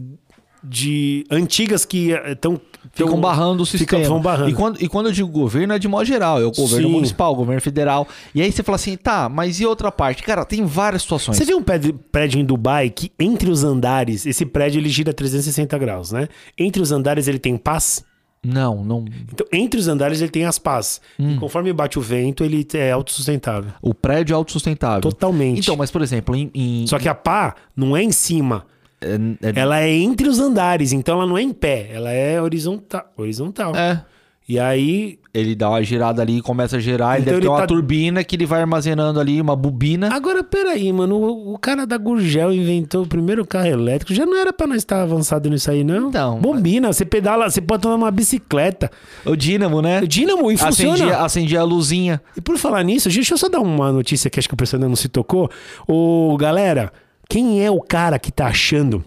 de 0.63 1.25
antigas 1.31 1.85
que 1.85 2.11
estão 2.27 2.61
Ficam 2.93 3.21
barrando 3.21 3.63
o 3.63 3.67
sistema. 3.67 4.05
vão 4.09 4.21
barrando. 4.21 4.51
E, 4.51 4.55
quando, 4.55 4.83
e 4.83 4.89
quando 4.89 5.07
eu 5.07 5.13
digo 5.13 5.29
governo, 5.29 5.73
é 5.73 5.79
de 5.79 5.87
modo 5.89 6.05
geral. 6.05 6.41
É 6.41 6.45
o 6.45 6.51
governo 6.51 6.89
Sim. 6.89 6.93
municipal, 6.95 7.33
o 7.33 7.37
governo 7.37 7.61
federal. 7.61 8.07
E 8.35 8.43
aí 8.43 8.51
você 8.51 8.63
fala 8.63 8.77
assim, 8.77 8.97
tá, 8.97 9.29
mas 9.29 9.61
e 9.61 9.67
outra 9.67 9.91
parte? 9.93 10.23
Cara, 10.23 10.45
tem 10.45 10.65
várias 10.65 11.03
situações. 11.03 11.37
Você 11.39 11.45
viu 11.45 11.59
um 11.59 11.63
prédio, 11.63 11.95
prédio 12.11 12.41
em 12.41 12.45
Dubai 12.45 12.91
que 12.91 13.11
entre 13.19 13.51
os 13.51 13.63
andares, 13.65 14.27
esse 14.27 14.45
prédio 14.45 14.81
ele 14.81 14.89
gira 14.89 15.13
360 15.13 15.79
graus, 15.79 16.11
né? 16.13 16.29
Entre 16.59 16.83
os 16.83 16.91
andares 16.93 17.29
ele 17.29 17.39
tem 17.39 17.57
pás. 17.57 18.05
Não, 18.45 18.85
não. 18.85 19.05
Então, 19.33 19.47
entre 19.53 19.79
os 19.79 19.87
andares 19.87 20.21
ele 20.21 20.31
tem 20.31 20.45
as 20.45 20.59
pás. 20.59 21.01
Hum. 21.19 21.37
E 21.37 21.39
conforme 21.39 21.73
bate 21.73 21.97
o 21.99 22.03
vento, 22.03 22.43
ele 22.43 22.67
é 22.75 22.91
autossustentável. 22.91 23.71
O 23.81 23.95
prédio 23.95 24.35
é 24.35 24.37
autossustentável. 24.37 25.01
Totalmente. 25.01 25.61
Então, 25.61 25.77
mas 25.77 25.93
por 25.93 26.03
exemplo, 26.03 26.35
em, 26.35 26.51
em- 26.53 26.87
Só 26.89 26.99
que 26.99 27.09
a 27.09 27.15
pá 27.15 27.55
não 27.77 27.97
é 27.97 28.03
em 28.03 28.11
cima. 28.11 28.67
É, 29.03 29.49
é- 29.49 29.53
Ela 29.61 29.81
é 29.81 29.91
entre 29.93 30.29
os 30.29 30.39
andares, 30.41 30.93
então 30.93 31.17
ela 31.17 31.27
não 31.27 31.37
é 31.39 31.43
em 31.43 31.53
pé, 31.53 31.91
ela 31.93 32.11
é 32.11 32.41
horizontal. 32.41 33.05
horizontal. 33.17 33.75
é, 33.77 34.03
E 34.49 34.59
aí. 34.59 35.19
ele 35.33 35.55
dá 35.55 35.71
uma 35.71 35.83
girada 35.83 36.21
ali 36.21 36.39
e 36.39 36.43
começa 36.43 36.77
a 36.77 36.81
girar. 36.81 37.15
ele 37.15 37.23
Então 37.23 37.33
deve 37.35 37.41
ter 37.41 37.47
ele 37.47 37.49
uma 37.55 37.61
tá- 37.61 37.67
turbina 37.67 38.23
que 38.25 38.37
ele 38.37 38.45
vai 38.45 38.61
armazenando 38.61 39.19
ali, 39.19 39.41
uma 39.41 39.57
bobina. 39.57 40.13
Agora, 40.15 40.45
peraí, 40.45 40.93
mano. 40.93 41.17
O, 41.17 41.55
o 41.55 41.59
cara 41.59 41.87
da 41.87 41.97
Gurgel 41.97 42.53
inventou 42.53 43.05
o 43.05 43.07
primeiro 43.07 43.47
carro 43.47 43.69
elétrico. 43.69 44.13
Já 44.13 44.27
não 44.27 44.37
era 44.37 44.53
pra 44.53 44.67
nós 44.67 44.79
estar 44.79 45.01
avançado 45.01 45.49
nisso 45.49 45.71
aí, 45.71 45.83
não? 45.85 46.09
Então, 46.11 46.39
Bombina, 46.39 46.93
você 46.93 47.05
pedala, 47.05 47.49
você 47.49 47.61
pode 47.63 47.83
tomar 47.83 47.95
uma 47.95 48.11
bicicleta. 48.11 48.91
O 49.25 49.35
dínamo, 49.35 49.81
né? 49.81 50.03
Dínamo 50.03 50.51
e 50.53 50.57
funciona. 50.59 50.95
Acendia, 50.95 51.17
acendia 51.19 51.61
a 51.61 51.65
luzinha. 51.65 52.21
E 52.37 52.41
por 52.43 52.59
falar 52.59 52.83
nisso, 52.83 53.09
deixa 53.09 53.33
eu 53.35 53.39
só 53.39 53.49
dar 53.49 53.61
uma 53.61 53.91
notícia 53.91 54.29
que 54.29 54.39
acho 54.39 54.49
que 54.49 54.55
o 54.55 54.57
pessoal 54.59 54.83
não 54.83 54.95
se 54.97 55.09
tocou. 55.09 55.49
Ô, 55.89 56.37
galera, 56.37 56.93
quem 57.29 57.65
é 57.65 57.71
o 57.71 57.81
cara 57.81 58.19
que 58.19 58.31
tá 58.31 58.47
achando 58.47 59.05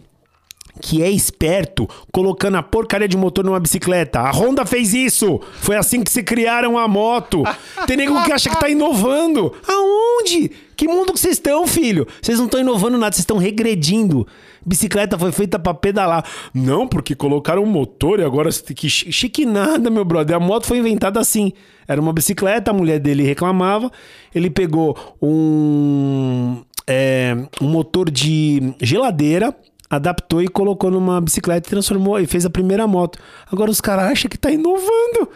que 0.81 1.01
é 1.01 1.09
esperto 1.09 1.87
colocando 2.11 2.57
a 2.57 2.63
porcaria 2.63 3.07
de 3.07 3.15
motor 3.15 3.45
numa 3.45 3.59
bicicleta? 3.59 4.19
A 4.19 4.31
Honda 4.31 4.65
fez 4.65 4.93
isso! 4.93 5.39
Foi 5.61 5.75
assim 5.77 6.03
que 6.03 6.11
se 6.11 6.21
criaram 6.23 6.77
a 6.77 6.87
moto. 6.87 7.43
Tem 7.87 7.95
nego 7.95 8.21
que 8.23 8.31
acha 8.31 8.49
que 8.49 8.59
tá 8.59 8.67
inovando. 8.69 9.53
Aonde? 9.67 10.51
Que 10.75 10.87
mundo 10.87 11.13
que 11.13 11.19
vocês 11.19 11.35
estão, 11.35 11.65
filho? 11.65 12.05
Vocês 12.21 12.37
não 12.37 12.45
estão 12.45 12.59
inovando 12.59 12.97
nada, 12.97 13.13
vocês 13.13 13.21
estão 13.21 13.37
regredindo. 13.37 14.27
Bicicleta 14.65 15.17
foi 15.17 15.31
feita 15.31 15.57
pra 15.57 15.73
pedalar. 15.73 16.25
Não, 16.53 16.85
porque 16.87 17.15
colocaram 17.15 17.63
um 17.63 17.67
motor 17.67 18.19
e 18.19 18.23
agora 18.23 18.51
você 18.51 18.61
tem 18.61 18.75
que. 18.75 18.89
chi- 18.89 19.11
Chique 19.11 19.45
nada, 19.45 19.89
meu 19.89 20.03
brother. 20.03 20.35
A 20.35 20.39
moto 20.39 20.65
foi 20.65 20.79
inventada 20.79 21.19
assim. 21.19 21.53
Era 21.87 22.01
uma 22.01 22.11
bicicleta, 22.11 22.71
a 22.71 22.73
mulher 22.73 22.99
dele 22.99 23.23
reclamava. 23.23 23.89
Ele 24.33 24.49
pegou 24.49 24.97
um, 25.21 26.61
é, 26.87 27.35
um 27.61 27.67
motor 27.67 28.09
de 28.09 28.73
geladeira, 28.81 29.55
adaptou 29.89 30.41
e 30.41 30.47
colocou 30.47 30.89
numa 30.91 31.19
bicicleta 31.21 31.67
e 31.67 31.69
transformou 31.69 32.19
e 32.19 32.25
fez 32.25 32.45
a 32.45 32.49
primeira 32.49 32.85
moto. 32.87 33.19
Agora 33.51 33.69
os 33.71 33.81
caras 33.81 34.11
acham 34.11 34.29
que 34.29 34.37
tá 34.37 34.51
inovando. 34.51 35.29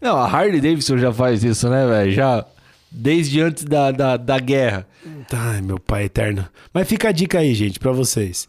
Não, 0.00 0.16
a 0.16 0.26
Harley 0.26 0.60
Davidson 0.60 0.96
já 0.98 1.12
faz 1.12 1.42
isso, 1.42 1.68
né, 1.68 1.86
velho? 1.86 2.12
Já 2.12 2.44
desde 2.90 3.40
antes 3.40 3.64
da, 3.64 3.90
da, 3.90 4.16
da 4.16 4.38
guerra. 4.38 4.86
Ai, 5.32 5.60
meu 5.60 5.78
pai 5.78 6.04
eterno. 6.04 6.46
Mas 6.72 6.88
fica 6.88 7.08
a 7.08 7.12
dica 7.12 7.38
aí, 7.40 7.52
gente, 7.54 7.78
pra 7.78 7.92
vocês. 7.92 8.48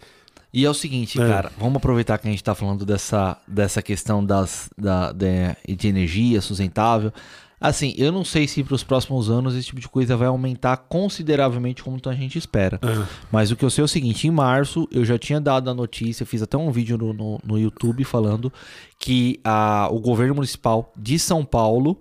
E 0.54 0.66
é 0.66 0.70
o 0.70 0.74
seguinte, 0.74 1.22
É. 1.22 1.28
cara, 1.28 1.52
vamos 1.60 1.76
aproveitar 1.78 2.18
que 2.18 2.28
a 2.28 2.32
gente 2.32 2.44
tá 2.44 2.56
falando 2.56 2.86
dessa, 2.86 3.38
dessa 3.48 3.82
questão 3.82 4.24
das, 4.26 4.70
da, 4.78 5.12
de, 5.12 5.76
de 5.76 5.88
energia 5.88 6.42
sustentável. 6.42 7.12
Assim, 7.60 7.94
eu 7.98 8.12
não 8.12 8.24
sei 8.24 8.48
se 8.48 8.64
para 8.64 8.76
os 8.76 8.84
próximos 8.84 9.30
anos 9.30 9.56
esse 9.56 9.68
tipo 9.68 9.82
de 9.82 9.90
coisa 9.90 10.16
vai 10.16 10.28
aumentar 10.28 10.78
consideravelmente 10.78 11.84
como 11.84 12.00
a 12.06 12.14
gente 12.14 12.38
espera. 12.38 12.80
Ah. 12.82 13.06
Mas 13.32 13.52
o 13.52 13.56
que 13.56 13.66
eu 13.66 13.70
sei 13.70 13.82
é 13.82 13.86
o 13.86 13.88
seguinte: 13.88 14.28
em 14.28 14.32
março 14.32 14.88
eu 14.92 15.04
já 15.04 15.18
tinha 15.18 15.42
dado 15.42 15.70
a 15.70 15.74
notícia, 15.74 16.26
fiz 16.26 16.42
até 16.42 16.58
um 16.58 16.72
vídeo 16.72 16.98
no, 16.98 17.14
no, 17.14 17.40
no 17.44 17.60
YouTube 17.60 18.04
falando 18.04 18.52
que 18.98 19.40
a, 19.44 19.90
o 19.92 20.00
governo 20.00 20.36
municipal 20.36 20.94
de 20.96 21.20
São 21.20 21.44
Paulo 21.44 22.00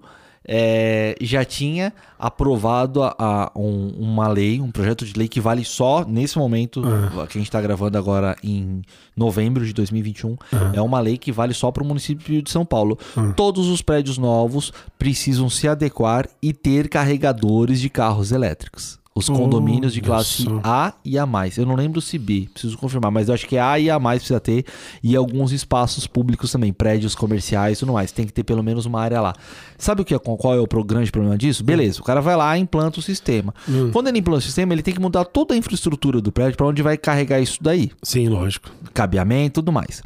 é, 0.51 1.15
já 1.21 1.45
tinha 1.45 1.93
aprovado 2.19 3.03
a, 3.03 3.15
a- 3.19 3.51
um- 3.55 3.91
uma 3.99 4.27
lei, 4.29 4.61
um 4.61 4.71
projeto 4.71 5.05
de 5.05 5.13
lei 5.17 5.29
que 5.29 5.41
vale 5.41 5.65
só 5.65 6.05
nesse 6.07 6.39
momento 6.39 6.81
que 7.27 7.37
a 7.39 7.41
gente 7.41 7.49
está 7.49 7.61
gravando 7.61 7.99
agora 7.99 8.35
em 8.43 8.83
novembro 9.17 9.65
de 9.67 9.73
2021. 9.75 10.37
É 10.75 10.81
uma 10.81 11.01
lei 11.01 11.19
que 11.19 11.31
vale 11.31 11.53
só 11.55 11.71
para 11.71 11.83
o 11.83 11.87
município 11.87 12.41
de 12.43 12.51
São 12.51 12.65
Paulo. 12.65 12.99
Todos 13.37 13.69
os 13.69 13.83
prédios 13.83 14.17
novos 14.19 14.73
precisam 14.99 15.49
se 15.51 15.69
adequar 15.69 16.27
e 16.43 16.53
ter 16.53 16.89
carregadores 16.89 17.81
de 17.81 17.91
carros 17.91 18.33
elétricos. 18.33 18.98
Os 19.19 19.29
condomínios 19.29 19.93
de 19.93 20.01
classe. 20.01 20.47
A 20.63 20.95
e 21.05 21.19
A+. 21.19 21.27
Eu 21.57 21.67
não 21.67 21.75
lembro 21.75 22.01
se 22.01 22.19
B, 22.19 22.49
preciso 22.53 22.77
confirmar, 22.79 23.11
mas 23.11 23.29
eu 23.29 23.35
acho 23.35 23.47
que 23.47 23.57
é 23.57 23.61
A 23.61 23.79
e 23.79 23.91
A+, 23.91 23.99
precisa 24.01 24.41
ter. 24.41 24.65
E 25.03 25.15
alguns 25.17 25.53
espaços 25.53 26.07
públicos 26.07 26.53
também, 26.53 26.73
prédios 26.73 27.15
comerciais 27.15 27.79
e 27.79 27.81
tudo 27.81 27.93
mais. 27.93 28.13
Tem 28.13 28.27
que 28.27 28.33
ter 28.33 28.45
pelo 28.45 28.63
menos 28.63 28.87
uma 28.87 29.01
área 29.01 29.21
lá. 29.21 29.35
Sabe 29.77 30.03
o 30.03 30.05
que 30.05 30.15
é, 30.15 30.19
qual 30.19 30.55
é 30.55 30.61
o 30.61 30.67
grande 30.85 31.11
problema 31.11 31.37
disso? 31.37 31.63
Beleza, 31.63 32.01
o 32.01 32.05
cara 32.05 32.21
vai 32.21 32.37
lá 32.37 32.57
e 32.57 32.61
implanta 32.61 33.01
o 33.01 33.03
sistema. 33.03 33.55
Hum. 33.69 33.91
Quando 33.93 34.09
ele 34.09 34.19
implanta 34.19 34.39
o 34.39 34.43
sistema, 34.43 34.73
ele 34.73 34.83
tem 34.83 34.95
que 34.95 35.01
mudar 35.01 35.25
toda 35.25 35.55
a 35.55 35.57
infraestrutura 35.57 36.21
do 36.21 36.33
prédio 36.33 36.57
para 36.57 36.67
onde 36.67 36.83
vai 36.83 36.97
carregar 36.97 37.41
isso 37.41 37.59
daí. 37.61 37.91
Sim, 38.03 38.29
lógico. 38.29 38.71
Cabeamento 38.93 39.49
e 39.49 39.63
tudo 39.63 39.73
mais. 39.73 40.03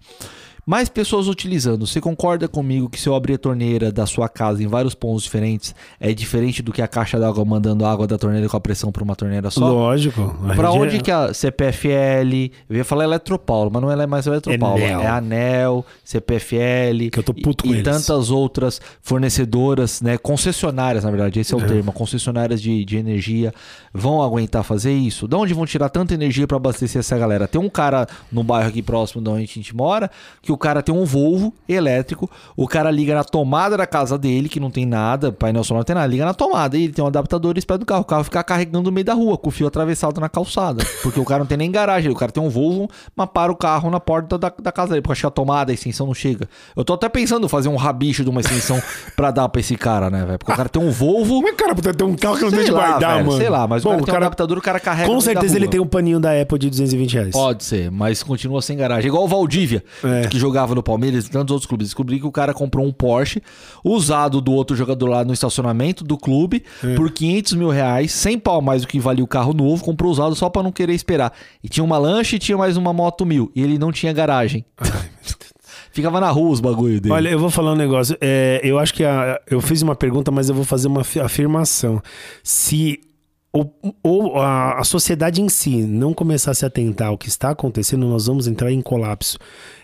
Mais 0.65 0.89
pessoas 0.89 1.27
utilizando. 1.27 1.85
Você 1.87 2.01
concorda 2.01 2.47
comigo 2.47 2.89
que 2.89 3.01
se 3.01 3.09
eu 3.09 3.17
abrir 3.17 3.35
a 3.35 3.39
torneira 3.39 3.91
da 3.91 4.07
sua 4.07 4.29
casa 4.29 4.63
em 4.63 4.67
vários 4.69 4.95
pontos 4.95 5.25
diferentes, 5.25 5.75
é 5.99 6.13
diferente 6.15 6.63
do 6.63 6.73
que 6.73 6.81
a 6.81 6.87
caixa 6.87 7.19
d'água 7.19 7.45
mandando 7.45 7.85
água 7.85 8.07
da 8.07 8.17
torneira 8.17 8.49
com 8.49 8.57
a 8.57 8.61
pressão 8.61 8.93
para 8.93 9.03
uma 9.03 9.17
torneira 9.17 9.51
só? 9.51 9.69
Lógico. 9.69 10.21
A 10.49 10.55
Pra 10.55 10.71
rede 10.71 10.83
onde 10.85 10.97
é- 10.97 11.01
que 11.01 11.11
a 11.11 11.35
CPFL, 11.35 12.53
eu 12.71 12.77
ia 12.77 12.85
falar 12.85 13.03
Eletropaulo, 13.05 13.71
mas 13.73 13.83
não 13.83 13.91
é 13.91 14.07
mais 14.07 14.25
Eletropaulo, 14.27 14.79
Enel. 14.81 15.01
é 15.01 15.07
Anel, 15.09 15.85
CPFL 16.05 17.11
Que 17.11 17.19
eu 17.19 17.23
tô 17.25 17.35
puto 17.35 17.65
e, 17.67 17.69
com 17.69 17.75
e 17.75 17.79
eles. 17.79 17.83
tantas 17.85 18.31
outras 18.31 18.81
fornecedoras, 19.01 20.01
né, 20.01 20.17
concessionárias, 20.17 21.03
na 21.05 21.11
verdade, 21.11 21.41
esse 21.41 21.53
é 21.53 21.57
o 21.57 21.61
termo, 21.67 21.93
concessionárias 21.93 22.63
de, 22.63 22.85
de 22.85 22.97
energia, 22.97 23.53
vão 23.93 24.23
aguentar 24.23 24.63
fazer 24.63 24.93
isso? 24.93 25.27
De 25.27 25.35
onde 25.35 25.55
vão 25.55 25.67
tirar 25.67 25.89
tanta 25.89 26.15
energia 26.15 26.47
para 26.47 26.57
abastecer 26.57 27.01
essa 27.01 27.19
galera? 27.19 27.49
Tem 27.49 27.61
um 27.61 27.69
cara 27.69 28.07
no 28.31 28.45
bairro 28.45 28.69
aqui 28.69 28.81
próximo 28.83 29.23
de 29.23 29.29
onde 29.29 29.43
a 29.43 29.47
gente 29.47 29.75
mora, 29.75 30.11
que 30.41 30.52
o 30.53 30.57
cara 30.59 30.83
tem 30.83 30.95
um 30.95 31.05
Volvo 31.05 31.53
elétrico, 31.69 32.31
o 32.57 32.69
cara 32.69 32.91
liga 32.91 33.15
na 33.15 33.25
tomada 33.25 33.77
da 33.77 33.87
casa 33.87 34.17
dele, 34.19 34.49
que 34.49 34.61
não 34.61 34.71
tem 34.71 34.87
nada, 34.87 35.33
painel 35.33 35.65
solar 35.65 35.81
não 35.81 35.85
tem 35.85 35.95
nada, 35.95 36.07
liga 36.07 36.25
na 36.25 36.35
tomada, 36.35 36.77
e 36.77 36.85
ele 36.85 36.93
tem 36.93 37.05
um 37.05 37.09
adaptador 37.09 37.55
e 37.57 37.59
espera 37.59 37.79
do 37.79 37.87
carro, 37.87 38.03
o 38.03 38.05
carro 38.05 38.25
fica 38.25 38.43
carregando 38.45 38.83
no 38.91 38.93
meio 38.93 39.05
da 39.05 39.15
rua, 39.15 39.37
com 39.39 39.49
o 39.49 39.53
fio 39.53 39.67
atravessado 39.67 40.21
na 40.21 40.29
calçada, 40.29 40.85
porque 41.03 41.19
o 41.19 41.25
cara 41.25 41.41
não 41.41 41.47
tem 41.47 41.57
nem 41.59 41.71
garagem, 41.71 42.11
o 42.11 42.15
cara 42.15 42.31
tem 42.31 42.43
um 42.43 42.49
Volvo, 42.49 42.89
mas 43.17 43.29
para 43.33 43.51
o 43.51 43.57
carro 43.57 43.91
na 43.91 43.99
porta 44.01 44.37
da, 44.39 44.53
da 44.63 44.71
casa 44.73 44.91
dele, 44.91 45.03
porque 45.03 45.13
acho 45.13 45.21
que 45.23 45.27
a 45.27 45.31
tomada, 45.31 45.73
a 45.73 45.75
extensão 45.75 46.07
não 46.07 46.15
chega. 46.15 46.49
Eu 46.77 46.85
tô 46.85 46.93
até 46.95 47.09
pensando 47.09 47.47
em 47.47 47.49
fazer 47.49 47.69
um 47.69 47.77
rabicho 47.77 48.23
de 48.23 48.31
uma 48.31 48.41
extensão 48.41 48.81
pra 49.17 49.31
dar 49.31 49.49
pra 49.49 49.61
esse 49.61 49.77
cara, 49.77 50.11
né, 50.11 50.25
velho? 50.25 50.39
Porque 50.39 50.53
o 50.53 50.57
cara 50.57 50.69
tem 50.69 50.83
um 50.83 50.91
Volvo, 50.91 51.35
Como 51.37 51.49
é 51.49 51.53
que 51.53 51.57
o 51.63 51.65
cara 51.65 51.75
puder 51.75 51.95
ter 51.95 52.05
um 52.05 52.15
carro 52.15 52.37
que 52.37 52.43
não 52.45 52.51
tem 52.51 52.65
de 52.65 52.71
guardar, 52.71 53.15
velho, 53.15 53.27
mano? 53.27 53.39
sei 53.39 53.49
lá, 53.49 53.67
mas 53.67 53.83
Bom, 53.83 53.91
o 53.91 53.93
cara 53.95 54.05
tem 54.05 54.15
um 54.15 54.17
adaptador, 54.19 54.59
o 54.59 54.63
cara 54.63 54.79
carrega 54.81 55.09
Com 55.09 55.21
certeza 55.21 55.57
ele 55.57 55.69
tem 55.69 55.81
um 55.81 55.87
paninho 55.87 56.21
da 56.21 56.39
Apple 56.41 56.59
de 56.59 56.69
220 56.71 57.13
reais. 57.15 57.31
Pode 57.33 57.65
ser, 57.65 57.91
mas 57.91 58.23
continua 58.23 58.61
sem 58.61 58.77
garagem. 58.77 59.09
Igual 59.09 59.25
o 59.25 59.29
Valdívia, 59.29 59.83
É. 60.05 60.27
que 60.29 60.39
jogava 60.43 60.75
no 60.75 60.83
Palmeiras 60.83 61.27
e 61.27 61.31
tantos 61.31 61.53
outros 61.53 61.67
clubes. 61.67 61.87
Descobri 61.89 62.19
que 62.21 62.27
o 62.27 62.31
cara 62.33 62.53
comprou 62.53 62.85
um 62.87 62.93
Porsche 62.93 63.41
usado 63.85 64.41
do 64.41 64.53
outro 64.53 64.77
jogador 64.77 65.07
lá 65.09 65.25
no 65.25 65.33
estacionamento 65.33 66.05
do 66.05 66.19
clube 66.19 66.63
É. 66.85 66.95
por 66.95 67.11
500 67.11 67.55
mil 67.55 67.71
reais, 67.71 68.13
100 68.13 68.39
pau 68.39 68.61
mais 68.61 68.83
do 68.83 68.89
que 68.89 68.99
valia 69.01 69.25
o 69.25 69.27
carro 69.27 69.55
novo, 69.55 69.83
comprou 69.83 70.11
usado 70.13 70.35
só 70.35 70.51
pra 70.51 70.63
não 70.63 70.71
querer 70.73 70.93
esperar. 70.95 71.33
E 71.63 71.69
tinha 71.69 71.83
uma 71.85 71.97
lanche 71.99 72.37
e 72.37 72.39
tinha 72.39 72.59
mais 72.59 72.77
uma 72.77 72.93
moto 72.93 73.25
mil. 73.25 73.51
E 73.55 73.63
ele 73.63 73.79
não 73.79 73.91
tinha 73.93 74.13
garagem. 74.13 74.65
Ficava 75.93 76.21
na 76.21 76.31
rua 76.31 76.51
os 76.51 76.61
bagulho 76.61 77.01
dele. 77.01 77.15
Olha, 77.15 77.29
eu 77.29 77.39
vou 77.39 77.51
falar 77.51 77.73
um 77.73 77.77
negócio. 77.77 78.17
É, 78.21 78.61
eu 78.65 78.79
acho 78.79 78.95
que 78.95 79.05
a- 79.05 79.39
eu 79.51 79.61
fiz 79.61 79.83
uma 79.83 79.95
pergunta, 79.95 80.31
mas 80.31 80.49
eu 80.49 80.55
vou 80.55 80.65
fazer 80.65 80.89
uma 80.89 81.03
afi- 81.03 81.21
afirmação. 81.21 82.01
Se 82.43 82.99
o- 83.53 83.71
ou 84.03 84.39
a, 84.39 84.79
a 84.81 84.85
sociedade 84.85 85.43
em 85.43 85.49
si 85.49 85.83
não 85.83 86.15
começar 86.15 86.53
a 86.53 86.55
se 86.55 86.65
atentar 86.65 87.09
ao 87.09 87.19
que 87.19 87.29
está 87.29 87.51
acontecendo, 87.51 88.07
nós 88.09 88.27
vamos 88.27 88.47
entrar 88.47 88.73
em 88.73 88.81
colapso. 88.81 89.39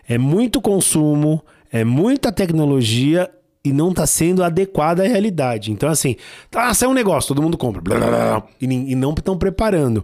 É 0.09 0.17
muito 0.17 0.61
consumo, 0.61 1.43
é 1.71 1.85
muita 1.85 2.33
tecnologia 2.33 3.31
e 3.65 3.73
não 3.73 3.91
está 3.91 4.07
sendo 4.07 4.43
adequada 4.43 5.03
à 5.05 5.07
realidade. 5.07 5.71
Então, 5.71 5.89
assim, 5.91 6.17
tá, 6.51 6.73
saiu 6.73 6.91
um 6.91 6.95
negócio, 6.95 7.29
todo 7.29 7.43
mundo 7.43 7.59
compra. 7.59 7.83
blá, 7.83 7.97
blá, 7.99 8.07
blá, 8.09 8.43
e, 8.61 8.65
e 8.65 8.95
não 8.95 9.11
estão 9.11 9.37
preparando. 9.37 10.03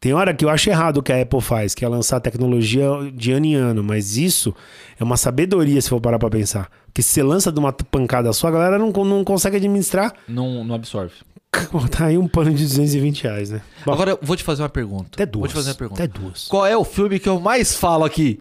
Tem 0.00 0.12
hora 0.12 0.32
que 0.32 0.44
eu 0.44 0.48
acho 0.48 0.70
errado 0.70 0.98
o 0.98 1.02
que 1.02 1.12
a 1.12 1.20
Apple 1.22 1.40
faz, 1.40 1.74
que 1.74 1.84
é 1.84 1.88
lançar 1.88 2.20
tecnologia 2.20 2.86
de 3.14 3.32
ano 3.32 3.46
em 3.46 3.54
ano, 3.54 3.82
mas 3.82 4.16
isso 4.16 4.54
é 4.98 5.02
uma 5.02 5.16
sabedoria 5.16 5.80
se 5.80 5.88
for 5.88 6.00
parar 6.00 6.20
pra 6.20 6.30
pensar. 6.30 6.70
Porque 6.86 7.02
se 7.02 7.08
você 7.10 7.22
lança 7.22 7.50
de 7.50 7.58
uma 7.58 7.72
pancada 7.72 8.32
só, 8.32 8.46
a 8.46 8.50
galera 8.52 8.78
não, 8.78 8.90
não 8.92 9.24
consegue 9.24 9.56
administrar. 9.56 10.12
Não, 10.28 10.62
não 10.62 10.74
absorve. 10.76 11.14
Tá 11.90 12.06
aí 12.06 12.18
um 12.18 12.28
pano 12.28 12.52
de 12.52 12.62
220 12.64 13.22
reais, 13.24 13.50
né? 13.50 13.60
Bom, 13.84 13.92
Agora 13.92 14.10
eu 14.12 14.18
vou 14.22 14.36
te 14.36 14.44
fazer 14.44 14.62
uma 14.62 14.68
pergunta. 14.68 15.08
até 15.14 15.26
duas. 15.26 15.40
Vou 15.40 15.48
te 15.48 15.54
fazer 15.54 15.70
uma 15.70 15.76
pergunta. 15.76 16.04
Até 16.04 16.18
duas. 16.18 16.46
Qual 16.46 16.66
é 16.66 16.76
o 16.76 16.84
filme 16.84 17.18
que 17.18 17.28
eu 17.28 17.40
mais 17.40 17.74
falo 17.74 18.04
aqui? 18.04 18.38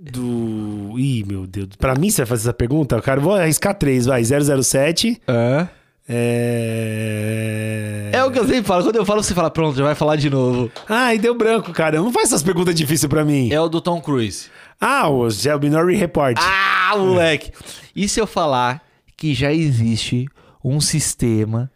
Do. 0.00 0.94
Ih, 0.96 1.24
meu 1.26 1.46
Deus. 1.46 1.68
Pra 1.78 1.94
mim, 1.94 2.10
você 2.10 2.22
vai 2.22 2.26
fazer 2.26 2.42
essa 2.42 2.52
pergunta? 2.52 3.00
Cara, 3.02 3.20
eu 3.20 3.24
vou 3.24 3.34
arriscar 3.34 3.74
três, 3.74 4.06
vai. 4.06 4.22
007. 4.24 5.20
É. 5.26 5.68
É. 6.10 8.10
É 8.12 8.24
o 8.24 8.30
que 8.30 8.38
eu 8.38 8.46
sempre 8.46 8.62
falo. 8.64 8.84
Quando 8.84 8.96
eu 8.96 9.04
falo, 9.04 9.22
você 9.22 9.34
fala, 9.34 9.50
pronto, 9.50 9.76
já 9.76 9.84
vai 9.84 9.94
falar 9.94 10.16
de 10.16 10.30
novo. 10.30 10.70
Ai, 10.88 11.18
deu 11.18 11.34
branco, 11.34 11.72
cara. 11.72 11.98
Não 11.98 12.12
faz 12.12 12.28
essas 12.28 12.42
perguntas 12.42 12.74
difíceis 12.74 13.08
pra 13.08 13.24
mim. 13.24 13.52
É 13.52 13.60
o 13.60 13.68
do 13.68 13.80
Tom 13.80 14.00
Cruise. 14.00 14.46
Ah, 14.80 15.08
o 15.10 15.28
Gel 15.28 15.58
Minority 15.60 15.98
Report. 15.98 16.38
Ah, 16.40 16.94
moleque! 16.96 17.52
E 17.94 18.08
se 18.08 18.20
eu 18.20 18.26
falar 18.26 18.80
que 19.16 19.34
já 19.34 19.52
existe 19.52 20.26
um 20.64 20.80
sistema 20.80 21.70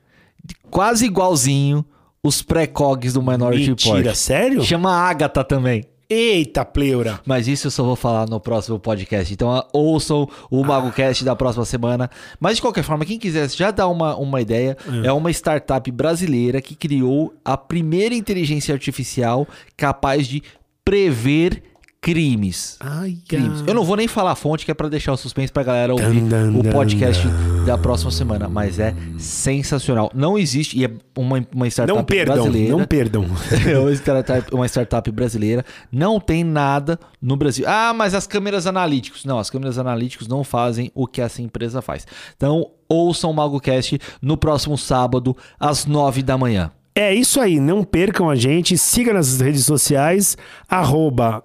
quase 0.73 1.05
igualzinho 1.05 1.85
os 2.25 2.41
pré-cogs 2.41 3.13
do 3.13 3.23
Minority 3.23 3.69
Mentira, 3.69 3.97
Report? 3.97 4.17
sério? 4.17 4.63
Chama 4.63 4.91
Agatha 4.91 5.45
também. 5.45 5.85
Eita, 6.09 6.65
pleura. 6.65 7.21
Mas 7.27 7.47
isso 7.47 7.67
eu 7.67 7.71
só 7.71 7.83
vou 7.85 7.97
falar 7.97 8.29
no 8.29 8.41
próximo 8.41 8.79
podcast. 8.79 9.33
Então 9.33 9.51
ah, 9.51 9.67
ouçam 9.73 10.29
o 10.51 10.65
MagoCast 10.65 11.25
da 11.25 11.37
próxima 11.37 11.65
semana. 11.65 12.11
Mas 12.41 12.57
de 12.57 12.63
qualquer 12.63 12.83
forma, 12.83 13.05
quem 13.05 13.19
quiser 13.19 13.49
já 13.51 13.71
dar 13.71 13.89
uma, 13.89 14.17
uma 14.17 14.41
ideia, 14.41 14.77
é. 15.05 15.13
uma 15.13 15.31
startup 15.31 15.91
brasileira 15.91 16.61
que 16.61 16.75
criou 16.75 17.35
a 17.45 17.57
primeira 17.57 18.15
inteligência 18.15 18.75
artificial 18.75 19.47
capaz 19.77 20.27
de 20.27 20.43
prever 20.85 21.63
crimes. 22.03 22.77
Ai, 22.81 23.17
crimes. 23.29 23.63
Eu 23.65 23.73
não 23.73 23.85
vou 23.85 23.97
nem 23.97 24.09
falar 24.09 24.33
a 24.33 24.35
fonte, 24.35 24.65
que 24.65 24.73
é 24.73 24.75
pra 24.75 24.89
deixar 24.89 25.13
o 25.13 25.17
suspense 25.17 25.53
pra 25.53 25.63
galera 25.63 25.93
ouvir 25.93 26.21
Dan, 26.23 26.51
dan, 26.51 26.59
o 26.59 26.63
dan, 26.65 26.73
podcast 26.73 27.25
da 27.65 27.79
próxima 27.79 28.11
semana. 28.11 28.49
Mas 28.49 28.81
é 28.81 28.93
sensacional. 29.17 30.11
Não 30.13 30.37
existe, 30.37 30.77
e 30.77 30.85
é 30.85 30.91
uma, 31.17 31.47
uma 31.55 31.69
startup 31.69 31.97
Não 31.97 32.05
perdam, 32.05 32.35
brasileira. 32.35 32.77
não 32.77 32.85
perdam. 32.85 33.25
É 33.65 33.79
uma 33.79 33.93
startup, 33.93 34.55
uma 34.55 34.67
startup 34.67 35.11
brasileira. 35.13 35.65
Não 35.93 36.19
tem 36.19 36.43
nada 36.43 36.99
no 37.21 37.37
Brasil. 37.37 37.65
Ah, 37.69 37.95
mas 37.95 38.15
as 38.15 38.27
câmeras 38.27 38.67
analíticos. 38.67 39.25
Não, 39.25 39.39
as 39.39 39.49
câmeras 39.49 39.79
analíticos 39.79 40.27
não 40.27 40.43
fazem 40.43 40.91
o 40.97 41.07
que 41.07 41.21
essa 41.21 41.41
empresa 41.41 41.81
faz. 41.81 42.05
Então, 42.37 42.69
ouçam 42.89 43.31
o 43.31 43.35
MagoCast 43.35 44.01
no 44.21 44.37
próximo 44.37 44.77
sábado, 44.77 45.37
às 45.59 45.87
nove 45.87 46.21
da 46.21 46.37
manhã. 46.37 46.73
É 46.95 47.15
isso 47.15 47.41
aí, 47.41 47.61
não 47.61 47.85
percam 47.85 48.29
a 48.29 48.35
gente, 48.35 48.77
siga 48.77 49.15
nas 49.15 49.41
redes 49.41 49.65
sociais, 49.65 50.37
arroba 50.69 51.43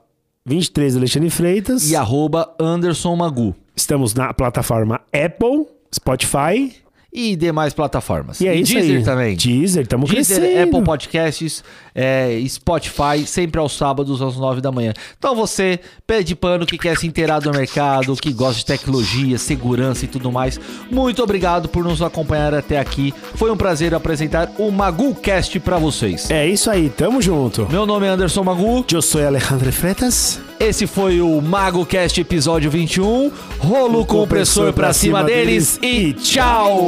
23 0.47 0.95
Alexandre 0.95 1.29
Freitas. 1.29 1.91
E 1.91 1.95
arroba 1.95 2.55
Anderson 2.57 3.17
Magu. 3.17 3.53
Estamos 3.75 4.13
na 4.13 4.33
plataforma 4.33 5.01
Apple, 5.11 5.65
Spotify 5.93 6.73
E 7.19 7.35
demais 7.35 7.73
plataformas. 7.73 8.39
e 8.39 8.47
é 8.47 8.53
isso 8.53 8.73
Deezer 8.73 8.97
aí. 8.97 9.03
também. 9.03 9.35
Deezer, 9.35 9.81
estamos 9.81 10.07
Deezer, 10.07 10.39
crescendo. 10.39 10.63
Apple 10.69 10.83
Podcasts, 10.83 11.63
é, 11.95 12.39
Spotify, 12.47 13.25
sempre 13.25 13.59
aos 13.59 13.75
sábados 13.75 14.21
às 14.21 14.37
nove 14.37 14.61
da 14.61 14.71
manhã. 14.71 14.93
Então 15.17 15.35
você, 15.35 15.79
pé 16.05 16.21
de 16.21 16.35
pano, 16.35 16.63
que 16.63 16.77
quer 16.77 16.95
se 16.95 17.07
inteirar 17.07 17.39
do 17.39 17.49
mercado, 17.51 18.15
que 18.17 18.31
gosta 18.31 18.59
de 18.59 18.65
tecnologia, 18.67 19.39
segurança 19.39 20.05
e 20.05 20.07
tudo 20.07 20.31
mais, 20.31 20.59
muito 20.91 21.23
obrigado 21.23 21.67
por 21.67 21.83
nos 21.83 22.03
acompanhar 22.03 22.53
até 22.53 22.77
aqui. 22.79 23.11
Foi 23.33 23.49
um 23.49 23.57
prazer 23.57 23.95
apresentar 23.95 24.51
o 24.59 24.69
MaguCast 24.71 25.59
pra 25.59 25.79
vocês. 25.79 26.29
É 26.29 26.47
isso 26.47 26.69
aí, 26.69 26.87
tamo 26.87 27.19
junto. 27.19 27.67
Meu 27.71 27.87
nome 27.87 28.05
é 28.05 28.09
Anderson 28.09 28.43
Magu, 28.43 28.85
Eu 28.93 29.01
sou 29.01 29.25
Alejandro 29.25 29.71
Freitas. 29.71 30.39
Esse 30.59 30.87
foi 30.87 31.21
o 31.21 31.41
MagoCast 31.41 32.19
episódio 32.19 32.69
21. 32.69 33.31
Rolo 33.59 34.05
compressor 34.05 34.73
pra 34.73 34.93
cima 34.93 35.23
deles 35.23 35.79
e 35.81 36.13
tchau! 36.13 36.87